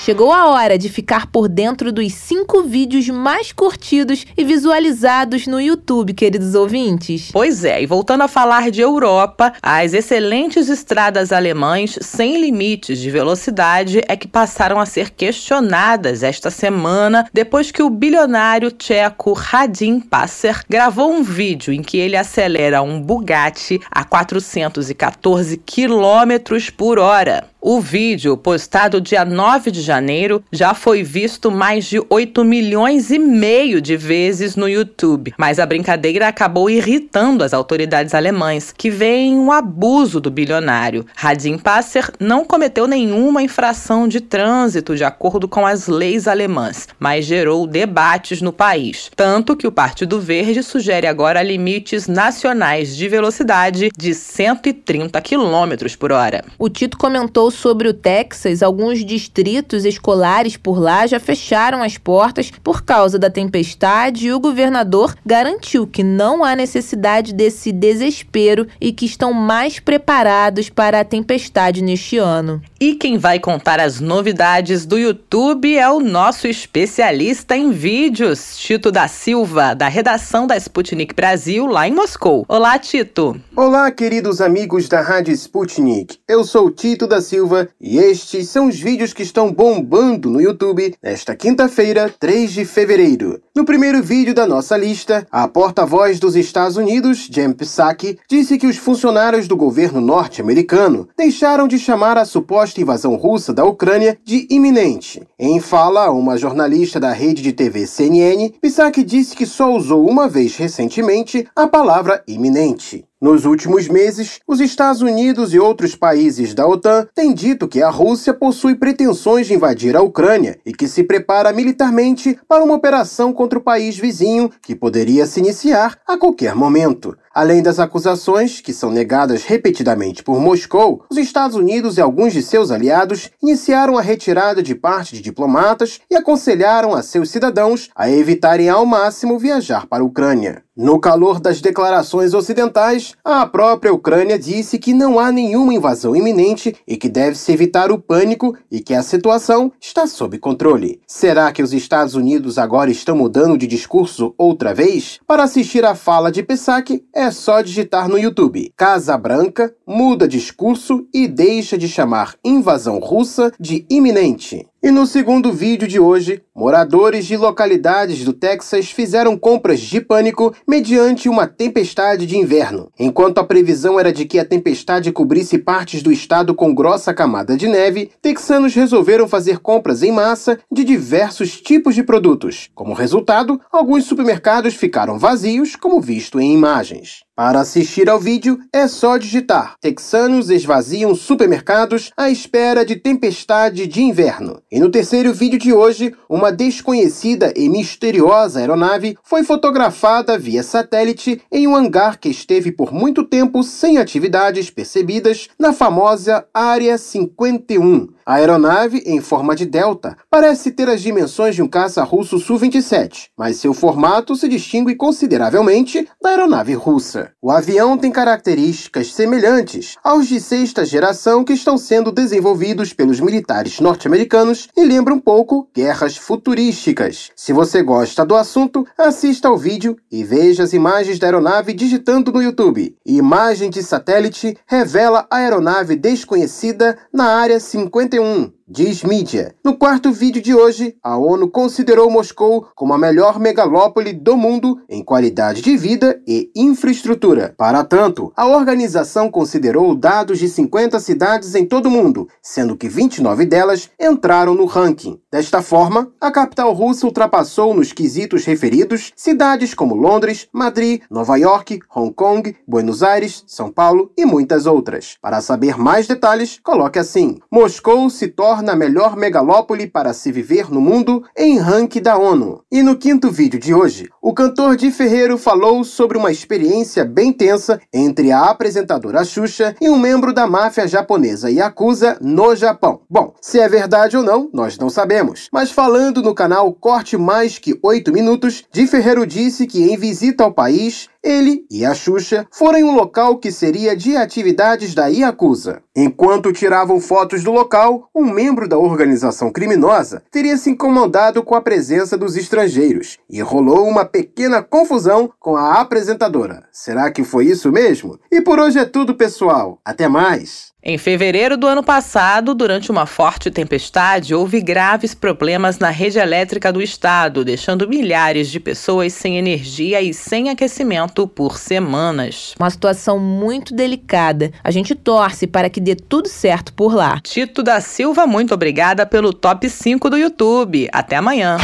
Chegou 0.00 0.32
a 0.32 0.48
hora 0.48 0.78
de 0.78 0.88
ficar 0.88 1.26
por 1.26 1.46
dentro 1.46 1.92
dos 1.92 2.14
cinco 2.14 2.62
vídeos 2.62 3.06
mais 3.10 3.52
curtidos 3.52 4.24
e 4.34 4.42
visualizados 4.42 5.46
no 5.46 5.60
YouTube, 5.60 6.14
queridos 6.14 6.54
ouvintes. 6.54 7.28
Pois 7.30 7.66
é, 7.66 7.82
e 7.82 7.86
voltando 7.86 8.22
a 8.22 8.28
falar 8.28 8.70
de 8.70 8.80
Europa, 8.80 9.52
as 9.62 9.92
excelentes 9.92 10.70
estradas 10.70 11.32
alemãs 11.32 11.98
sem 12.00 12.40
limites 12.40 12.98
de 12.98 13.10
velocidade 13.10 14.00
é 14.08 14.16
que 14.16 14.26
passaram 14.26 14.80
a 14.80 14.86
ser 14.86 15.10
questionadas 15.10 16.22
esta 16.22 16.50
semana 16.50 17.28
depois 17.30 17.70
que 17.70 17.82
o 17.82 17.90
bilionário 17.90 18.70
tcheco 18.70 19.34
Radim 19.34 20.00
Passer 20.00 20.62
gravou 20.66 21.12
um 21.12 21.22
vídeo 21.22 21.74
em 21.74 21.82
que 21.82 21.98
ele 21.98 22.16
acelera 22.16 22.80
um 22.80 23.02
Bugatti 23.02 23.69
a 23.90 24.04
414 24.04 25.58
km 25.58 26.72
por 26.76 26.98
hora. 26.98 27.48
O 27.62 27.78
vídeo, 27.78 28.38
postado 28.38 29.02
dia 29.02 29.22
9 29.22 29.70
de 29.70 29.82
janeiro, 29.82 30.42
já 30.50 30.72
foi 30.72 31.02
visto 31.02 31.50
mais 31.50 31.84
de 31.84 32.02
8 32.08 32.42
milhões 32.42 33.10
e 33.10 33.18
meio 33.18 33.82
de 33.82 33.98
vezes 33.98 34.56
no 34.56 34.66
YouTube. 34.66 35.34
Mas 35.36 35.58
a 35.58 35.66
brincadeira 35.66 36.26
acabou 36.26 36.70
irritando 36.70 37.44
as 37.44 37.52
autoridades 37.52 38.14
alemãs, 38.14 38.72
que 38.74 38.88
veem 38.88 39.38
um 39.38 39.52
abuso 39.52 40.20
do 40.20 40.30
bilionário. 40.30 41.04
Radim 41.14 41.58
Passer 41.58 42.10
não 42.18 42.46
cometeu 42.46 42.86
nenhuma 42.86 43.42
infração 43.42 44.08
de 44.08 44.22
trânsito 44.22 44.96
de 44.96 45.04
acordo 45.04 45.46
com 45.46 45.66
as 45.66 45.86
leis 45.86 46.26
alemãs, 46.26 46.88
mas 46.98 47.26
gerou 47.26 47.66
debates 47.66 48.40
no 48.40 48.54
país. 48.54 49.10
Tanto 49.14 49.54
que 49.54 49.66
o 49.66 49.72
Partido 49.72 50.18
Verde 50.18 50.62
sugere 50.62 51.06
agora 51.06 51.42
limites 51.42 52.08
nacionais 52.08 52.96
de 52.96 53.06
velocidade 53.06 53.90
de 53.94 54.14
130 54.14 55.20
km 55.20 55.94
por 55.98 56.10
hora. 56.10 56.42
O 56.58 56.70
Tito 56.70 56.96
comentou 56.96 57.49
sobre 57.50 57.88
o 57.88 57.94
Texas, 57.94 58.62
alguns 58.62 59.04
distritos 59.04 59.84
escolares 59.84 60.56
por 60.56 60.78
lá 60.78 61.06
já 61.06 61.18
fecharam 61.18 61.82
as 61.82 61.98
portas 61.98 62.50
por 62.62 62.82
causa 62.82 63.18
da 63.18 63.30
tempestade 63.30 64.26
e 64.26 64.32
o 64.32 64.40
governador 64.40 65.14
garantiu 65.24 65.86
que 65.86 66.02
não 66.02 66.44
há 66.44 66.54
necessidade 66.54 67.34
desse 67.34 67.72
desespero 67.72 68.66
e 68.80 68.92
que 68.92 69.06
estão 69.06 69.32
mais 69.32 69.78
preparados 69.78 70.68
para 70.68 71.00
a 71.00 71.04
tempestade 71.04 71.82
neste 71.82 72.18
ano. 72.18 72.62
E 72.80 72.94
quem 72.94 73.18
vai 73.18 73.38
contar 73.38 73.80
as 73.80 74.00
novidades 74.00 74.86
do 74.86 74.98
YouTube 74.98 75.76
é 75.76 75.88
o 75.90 76.00
nosso 76.00 76.46
especialista 76.46 77.56
em 77.56 77.70
vídeos, 77.70 78.56
Tito 78.56 78.90
da 78.90 79.06
Silva, 79.06 79.74
da 79.74 79.88
redação 79.88 80.46
da 80.46 80.56
Sputnik 80.56 81.14
Brasil, 81.14 81.66
lá 81.66 81.86
em 81.86 81.92
Moscou. 81.92 82.44
Olá, 82.48 82.78
Tito. 82.78 83.38
Olá, 83.54 83.90
queridos 83.90 84.40
amigos 84.40 84.88
da 84.88 85.00
Rádio 85.00 85.34
Sputnik. 85.34 86.18
Eu 86.26 86.44
sou 86.44 86.70
Tito 86.70 87.06
da 87.06 87.20
Silva 87.20 87.39
e 87.80 87.98
estes 87.98 88.48
são 88.48 88.68
os 88.68 88.78
vídeos 88.78 89.12
que 89.12 89.22
estão 89.22 89.52
bombando 89.52 90.28
no 90.30 90.40
YouTube 90.40 90.94
nesta 91.02 91.34
quinta-feira, 91.34 92.12
3 92.18 92.52
de 92.52 92.64
fevereiro. 92.64 93.40
No 93.52 93.64
primeiro 93.64 94.00
vídeo 94.00 94.32
da 94.32 94.46
nossa 94.46 94.76
lista, 94.76 95.26
a 95.28 95.48
porta-voz 95.48 96.20
dos 96.20 96.36
Estados 96.36 96.76
Unidos, 96.76 97.28
Jen 97.28 97.52
Psaki, 97.52 98.16
disse 98.28 98.56
que 98.56 98.66
os 98.68 98.76
funcionários 98.76 99.48
do 99.48 99.56
governo 99.56 100.00
norte-americano 100.00 101.08
deixaram 101.18 101.66
de 101.66 101.76
chamar 101.76 102.16
a 102.16 102.24
suposta 102.24 102.80
invasão 102.80 103.16
russa 103.16 103.52
da 103.52 103.64
Ucrânia 103.64 104.16
de 104.24 104.46
iminente. 104.48 105.26
Em 105.36 105.58
fala 105.58 106.06
a 106.06 106.12
uma 106.12 106.38
jornalista 106.38 107.00
da 107.00 107.12
rede 107.12 107.42
de 107.42 107.52
TV 107.52 107.88
CNN, 107.88 108.50
Psaki 108.62 109.02
disse 109.02 109.34
que 109.34 109.44
só 109.44 109.74
usou 109.74 110.08
uma 110.08 110.28
vez 110.28 110.54
recentemente 110.56 111.44
a 111.56 111.66
palavra 111.66 112.22
iminente. 112.28 113.04
Nos 113.20 113.44
últimos 113.44 113.86
meses, 113.86 114.40
os 114.48 114.60
Estados 114.60 115.02
Unidos 115.02 115.52
e 115.52 115.58
outros 115.58 115.94
países 115.94 116.54
da 116.54 116.66
OTAN 116.66 117.06
têm 117.14 117.34
dito 117.34 117.68
que 117.68 117.82
a 117.82 117.90
Rússia 117.90 118.32
possui 118.32 118.74
pretensões 118.74 119.46
de 119.46 119.52
invadir 119.52 119.94
a 119.94 120.00
Ucrânia 120.00 120.58
e 120.64 120.72
que 120.72 120.88
se 120.88 121.04
prepara 121.04 121.52
militarmente 121.52 122.38
para 122.48 122.64
uma 122.64 122.72
operação 122.72 123.30
contra 123.30 123.49
o 123.58 123.62
país 123.62 123.98
vizinho 123.98 124.50
que 124.62 124.74
poderia 124.74 125.26
se 125.26 125.40
iniciar 125.40 125.98
a 126.06 126.16
qualquer 126.16 126.54
momento. 126.54 127.16
Além 127.32 127.62
das 127.62 127.78
acusações, 127.78 128.60
que 128.60 128.72
são 128.72 128.90
negadas 128.90 129.44
repetidamente 129.44 130.22
por 130.22 130.40
Moscou, 130.40 131.04
os 131.08 131.16
Estados 131.16 131.56
Unidos 131.56 131.96
e 131.96 132.00
alguns 132.00 132.32
de 132.32 132.42
seus 132.42 132.70
aliados 132.70 133.30
iniciaram 133.40 133.96
a 133.96 134.02
retirada 134.02 134.62
de 134.62 134.74
parte 134.74 135.14
de 135.14 135.22
diplomatas 135.22 136.00
e 136.10 136.16
aconselharam 136.16 136.92
a 136.94 137.02
seus 137.02 137.30
cidadãos 137.30 137.88
a 137.94 138.10
evitarem 138.10 138.68
ao 138.68 138.84
máximo 138.84 139.38
viajar 139.38 139.86
para 139.86 140.02
a 140.02 140.06
Ucrânia. 140.06 140.64
No 140.82 140.98
calor 140.98 141.40
das 141.40 141.60
declarações 141.60 142.32
ocidentais, 142.32 143.12
a 143.22 143.44
própria 143.44 143.92
Ucrânia 143.92 144.38
disse 144.38 144.78
que 144.78 144.94
não 144.94 145.18
há 145.18 145.30
nenhuma 145.30 145.74
invasão 145.74 146.16
iminente 146.16 146.74
e 146.88 146.96
que 146.96 147.06
deve-se 147.06 147.52
evitar 147.52 147.92
o 147.92 147.98
pânico 147.98 148.56
e 148.70 148.80
que 148.80 148.94
a 148.94 149.02
situação 149.02 149.70
está 149.78 150.06
sob 150.06 150.38
controle. 150.38 150.98
Será 151.06 151.52
que 151.52 151.62
os 151.62 151.74
Estados 151.74 152.14
Unidos 152.14 152.56
agora 152.56 152.90
estão 152.90 153.14
mudando 153.14 153.58
de 153.58 153.66
discurso 153.66 154.34
outra 154.38 154.72
vez? 154.72 155.20
Para 155.26 155.42
assistir 155.42 155.84
à 155.84 155.94
fala 155.94 156.32
de 156.32 156.42
Pesach, 156.42 157.04
é 157.14 157.30
só 157.30 157.60
digitar 157.60 158.08
no 158.08 158.18
YouTube 158.18 158.72
Casa 158.74 159.18
Branca, 159.18 159.74
muda 159.86 160.26
discurso 160.26 161.06
e 161.12 161.28
deixa 161.28 161.76
de 161.76 161.88
chamar 161.88 162.36
invasão 162.42 162.98
russa 163.00 163.52
de 163.60 163.84
iminente. 163.90 164.66
E 164.82 164.90
no 164.90 165.06
segundo 165.06 165.52
vídeo 165.52 165.86
de 165.86 166.00
hoje, 166.00 166.42
moradores 166.54 167.26
de 167.26 167.36
localidades 167.36 168.24
do 168.24 168.32
Texas 168.32 168.90
fizeram 168.90 169.36
compras 169.36 169.78
de 169.78 170.00
pânico 170.00 170.54
mediante 170.66 171.28
uma 171.28 171.46
tempestade 171.46 172.24
de 172.24 172.38
inverno. 172.38 172.90
Enquanto 172.98 173.36
a 173.36 173.44
previsão 173.44 174.00
era 174.00 174.10
de 174.10 174.24
que 174.24 174.38
a 174.38 174.44
tempestade 174.44 175.12
cobrisse 175.12 175.58
partes 175.58 176.02
do 176.02 176.10
estado 176.10 176.54
com 176.54 176.74
grossa 176.74 177.12
camada 177.12 177.58
de 177.58 177.68
neve, 177.68 178.10
texanos 178.22 178.74
resolveram 178.74 179.28
fazer 179.28 179.58
compras 179.58 180.02
em 180.02 180.12
massa 180.12 180.58
de 180.72 180.82
diversos 180.82 181.60
tipos 181.60 181.94
de 181.94 182.02
produtos. 182.02 182.70
Como 182.74 182.94
resultado, 182.94 183.60
alguns 183.70 184.04
supermercados 184.04 184.74
ficaram 184.74 185.18
vazios, 185.18 185.76
como 185.76 186.00
visto 186.00 186.40
em 186.40 186.54
imagens. 186.54 187.20
Para 187.40 187.60
assistir 187.60 188.10
ao 188.10 188.20
vídeo, 188.20 188.58
é 188.70 188.86
só 188.86 189.16
digitar 189.16 189.74
Texanos 189.80 190.50
esvaziam 190.50 191.14
supermercados 191.14 192.12
à 192.14 192.28
espera 192.28 192.84
de 192.84 192.96
tempestade 192.96 193.86
de 193.86 194.02
inverno. 194.02 194.60
E 194.70 194.78
no 194.78 194.90
terceiro 194.90 195.32
vídeo 195.32 195.58
de 195.58 195.72
hoje, 195.72 196.14
uma 196.28 196.52
desconhecida 196.52 197.50
e 197.56 197.66
misteriosa 197.70 198.60
aeronave 198.60 199.16
foi 199.22 199.42
fotografada 199.42 200.38
via 200.38 200.62
satélite 200.62 201.40
em 201.50 201.66
um 201.66 201.74
hangar 201.74 202.20
que 202.20 202.28
esteve 202.28 202.70
por 202.70 202.92
muito 202.92 203.24
tempo 203.24 203.62
sem 203.62 203.96
atividades 203.96 204.68
percebidas 204.68 205.48
na 205.58 205.72
famosa 205.72 206.44
Área 206.52 206.98
51. 206.98 208.06
A 208.30 208.34
aeronave, 208.34 209.02
em 209.06 209.20
forma 209.20 209.56
de 209.56 209.66
delta, 209.66 210.16
parece 210.30 210.70
ter 210.70 210.88
as 210.88 211.02
dimensões 211.02 211.56
de 211.56 211.62
um 211.62 211.66
caça 211.66 212.04
russo 212.04 212.38
Su-27, 212.38 213.30
mas 213.36 213.56
seu 213.56 213.74
formato 213.74 214.36
se 214.36 214.46
distingue 214.46 214.94
consideravelmente 214.94 216.08
da 216.22 216.30
aeronave 216.30 216.72
russa. 216.74 217.32
O 217.42 217.50
avião 217.50 217.98
tem 217.98 218.12
características 218.12 219.12
semelhantes 219.12 219.96
aos 220.04 220.28
de 220.28 220.40
sexta 220.40 220.84
geração 220.84 221.42
que 221.42 221.54
estão 221.54 221.76
sendo 221.76 222.12
desenvolvidos 222.12 222.92
pelos 222.92 223.18
militares 223.18 223.80
norte-americanos 223.80 224.68
e 224.76 224.84
lembra 224.84 225.12
um 225.12 225.18
pouco 225.18 225.68
guerras 225.74 226.16
futurísticas. 226.16 227.32
Se 227.34 227.52
você 227.52 227.82
gosta 227.82 228.24
do 228.24 228.36
assunto, 228.36 228.86
assista 228.96 229.48
ao 229.48 229.58
vídeo 229.58 229.96
e 230.08 230.22
veja 230.22 230.62
as 230.62 230.72
imagens 230.72 231.18
da 231.18 231.26
aeronave 231.26 231.72
digitando 231.72 232.30
no 232.30 232.40
YouTube. 232.40 232.94
Imagem 233.04 233.70
de 233.70 233.82
satélite 233.82 234.56
revela 234.68 235.26
a 235.28 235.38
aeronave 235.38 235.96
desconhecida 235.96 236.96
na 237.12 237.24
área 237.24 237.58
51 237.58 238.19
1, 238.20 238.52
diz 238.70 239.02
mídia. 239.02 239.56
No 239.64 239.76
quarto 239.76 240.12
vídeo 240.12 240.40
de 240.40 240.54
hoje, 240.54 240.96
a 241.02 241.18
ONU 241.18 241.50
considerou 241.50 242.08
Moscou 242.08 242.68
como 242.76 242.94
a 242.94 242.98
melhor 242.98 243.40
megalópole 243.40 244.12
do 244.12 244.36
mundo 244.36 244.80
em 244.88 245.02
qualidade 245.02 245.60
de 245.60 245.76
vida 245.76 246.22
e 246.26 246.52
infraestrutura. 246.54 247.52
Para 247.58 247.82
tanto, 247.82 248.32
a 248.36 248.46
organização 248.46 249.28
considerou 249.28 249.92
dados 249.96 250.38
de 250.38 250.48
50 250.48 251.00
cidades 251.00 251.56
em 251.56 251.66
todo 251.66 251.86
o 251.86 251.90
mundo, 251.90 252.28
sendo 252.40 252.76
que 252.76 252.88
29 252.88 253.44
delas 253.44 253.90
entraram 253.98 254.54
no 254.54 254.66
ranking. 254.66 255.20
Desta 255.32 255.60
forma, 255.62 256.12
a 256.20 256.30
capital 256.30 256.72
russa 256.72 257.06
ultrapassou 257.06 257.74
nos 257.74 257.92
quesitos 257.92 258.44
referidos 258.44 259.12
cidades 259.16 259.74
como 259.74 259.96
Londres, 259.96 260.46
Madrid, 260.52 261.02
Nova 261.10 261.36
York, 261.36 261.80
Hong 261.92 262.12
Kong, 262.14 262.56
Buenos 262.68 263.02
Aires, 263.02 263.42
São 263.48 263.68
Paulo 263.68 264.12
e 264.16 264.24
muitas 264.24 264.66
outras. 264.66 265.16
Para 265.20 265.40
saber 265.40 265.76
mais 265.76 266.06
detalhes, 266.06 266.60
coloque 266.62 266.98
assim: 266.98 267.38
Moscou 267.50 268.08
se 268.08 268.28
torna 268.28 268.59
torna 268.60 268.72
a 268.72 268.76
melhor 268.76 269.16
megalópole 269.16 269.86
para 269.86 270.12
se 270.12 270.30
viver 270.30 270.70
no 270.70 270.82
mundo 270.82 271.24
em 271.34 271.56
ranking 271.56 272.02
da 272.02 272.18
ONU. 272.18 272.62
E 272.70 272.82
no 272.82 272.94
quinto 272.94 273.30
vídeo 273.30 273.58
de 273.58 273.72
hoje, 273.72 274.10
o 274.20 274.34
cantor 274.34 274.76
Di 274.76 274.90
Ferreiro 274.90 275.38
falou 275.38 275.82
sobre 275.82 276.18
uma 276.18 276.30
experiência 276.30 277.02
bem 277.02 277.32
tensa 277.32 277.80
entre 277.90 278.30
a 278.30 278.50
apresentadora 278.50 279.24
Xuxa 279.24 279.74
e 279.80 279.88
um 279.88 279.98
membro 279.98 280.34
da 280.34 280.46
máfia 280.46 280.86
japonesa 280.86 281.50
Yakuza 281.50 282.18
no 282.20 282.54
Japão. 282.54 283.00
Bom, 283.08 283.32
se 283.40 283.58
é 283.58 283.66
verdade 283.66 284.14
ou 284.14 284.22
não, 284.22 284.50
nós 284.52 284.76
não 284.76 284.90
sabemos. 284.90 285.48
Mas 285.50 285.70
falando 285.70 286.20
no 286.20 286.34
canal 286.34 286.70
Corte 286.74 287.16
Mais 287.16 287.58
Que 287.58 287.78
8 287.82 288.12
Minutos, 288.12 288.64
Di 288.70 288.86
Ferreiro 288.86 289.26
disse 289.26 289.66
que 289.66 289.90
em 289.90 289.96
visita 289.96 290.44
ao 290.44 290.52
país, 290.52 291.08
ele 291.22 291.66
e 291.70 291.84
a 291.84 291.94
Xuxa 291.94 292.46
foram 292.50 292.78
em 292.78 292.84
um 292.84 292.94
local 292.94 293.38
que 293.38 293.52
seria 293.52 293.96
de 293.96 294.16
atividades 294.16 294.94
da 294.94 295.06
Yakuza. 295.06 295.82
Enquanto 295.94 296.52
tiravam 296.52 297.00
fotos 297.00 297.44
do 297.44 297.52
local, 297.52 298.08
um 298.14 298.24
membro 298.24 298.68
da 298.68 298.78
organização 298.78 299.50
criminosa 299.50 300.22
teria 300.30 300.56
se 300.56 300.70
incomodado 300.70 301.42
com 301.42 301.54
a 301.54 301.60
presença 301.60 302.16
dos 302.16 302.36
estrangeiros 302.36 303.18
e 303.28 303.40
rolou 303.40 303.86
uma 303.86 304.04
pequena 304.04 304.62
confusão 304.62 305.30
com 305.38 305.56
a 305.56 305.80
apresentadora. 305.80 306.64
Será 306.72 307.10
que 307.10 307.24
foi 307.24 307.46
isso 307.46 307.70
mesmo? 307.70 308.18
E 308.30 308.40
por 308.40 308.58
hoje 308.58 308.78
é 308.78 308.84
tudo, 308.84 309.14
pessoal. 309.14 309.78
Até 309.84 310.08
mais! 310.08 310.69
Em 310.82 310.96
fevereiro 310.96 311.58
do 311.58 311.66
ano 311.66 311.82
passado, 311.82 312.54
durante 312.54 312.90
uma 312.90 313.04
forte 313.04 313.50
tempestade, 313.50 314.34
houve 314.34 314.62
graves 314.62 315.14
problemas 315.14 315.78
na 315.78 315.90
rede 315.90 316.18
elétrica 316.18 316.72
do 316.72 316.80
estado, 316.80 317.44
deixando 317.44 317.86
milhares 317.86 318.50
de 318.50 318.58
pessoas 318.58 319.12
sem 319.12 319.36
energia 319.36 320.00
e 320.00 320.14
sem 320.14 320.48
aquecimento 320.48 321.28
por 321.28 321.58
semanas. 321.58 322.54
Uma 322.58 322.70
situação 322.70 323.18
muito 323.18 323.74
delicada. 323.74 324.52
A 324.64 324.70
gente 324.70 324.94
torce 324.94 325.46
para 325.46 325.68
que 325.68 325.82
dê 325.82 325.94
tudo 325.94 326.28
certo 326.28 326.72
por 326.72 326.94
lá. 326.94 327.20
Tito 327.20 327.62
da 327.62 327.78
Silva, 327.82 328.26
muito 328.26 328.54
obrigada 328.54 329.04
pelo 329.04 329.34
top 329.34 329.68
5 329.68 330.08
do 330.08 330.16
YouTube. 330.16 330.88
Até 330.94 331.16
amanhã. 331.16 331.58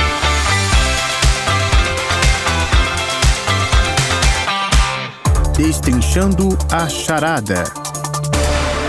Destrinchando 5.56 6.50
a 6.70 6.86
charada. 6.86 7.64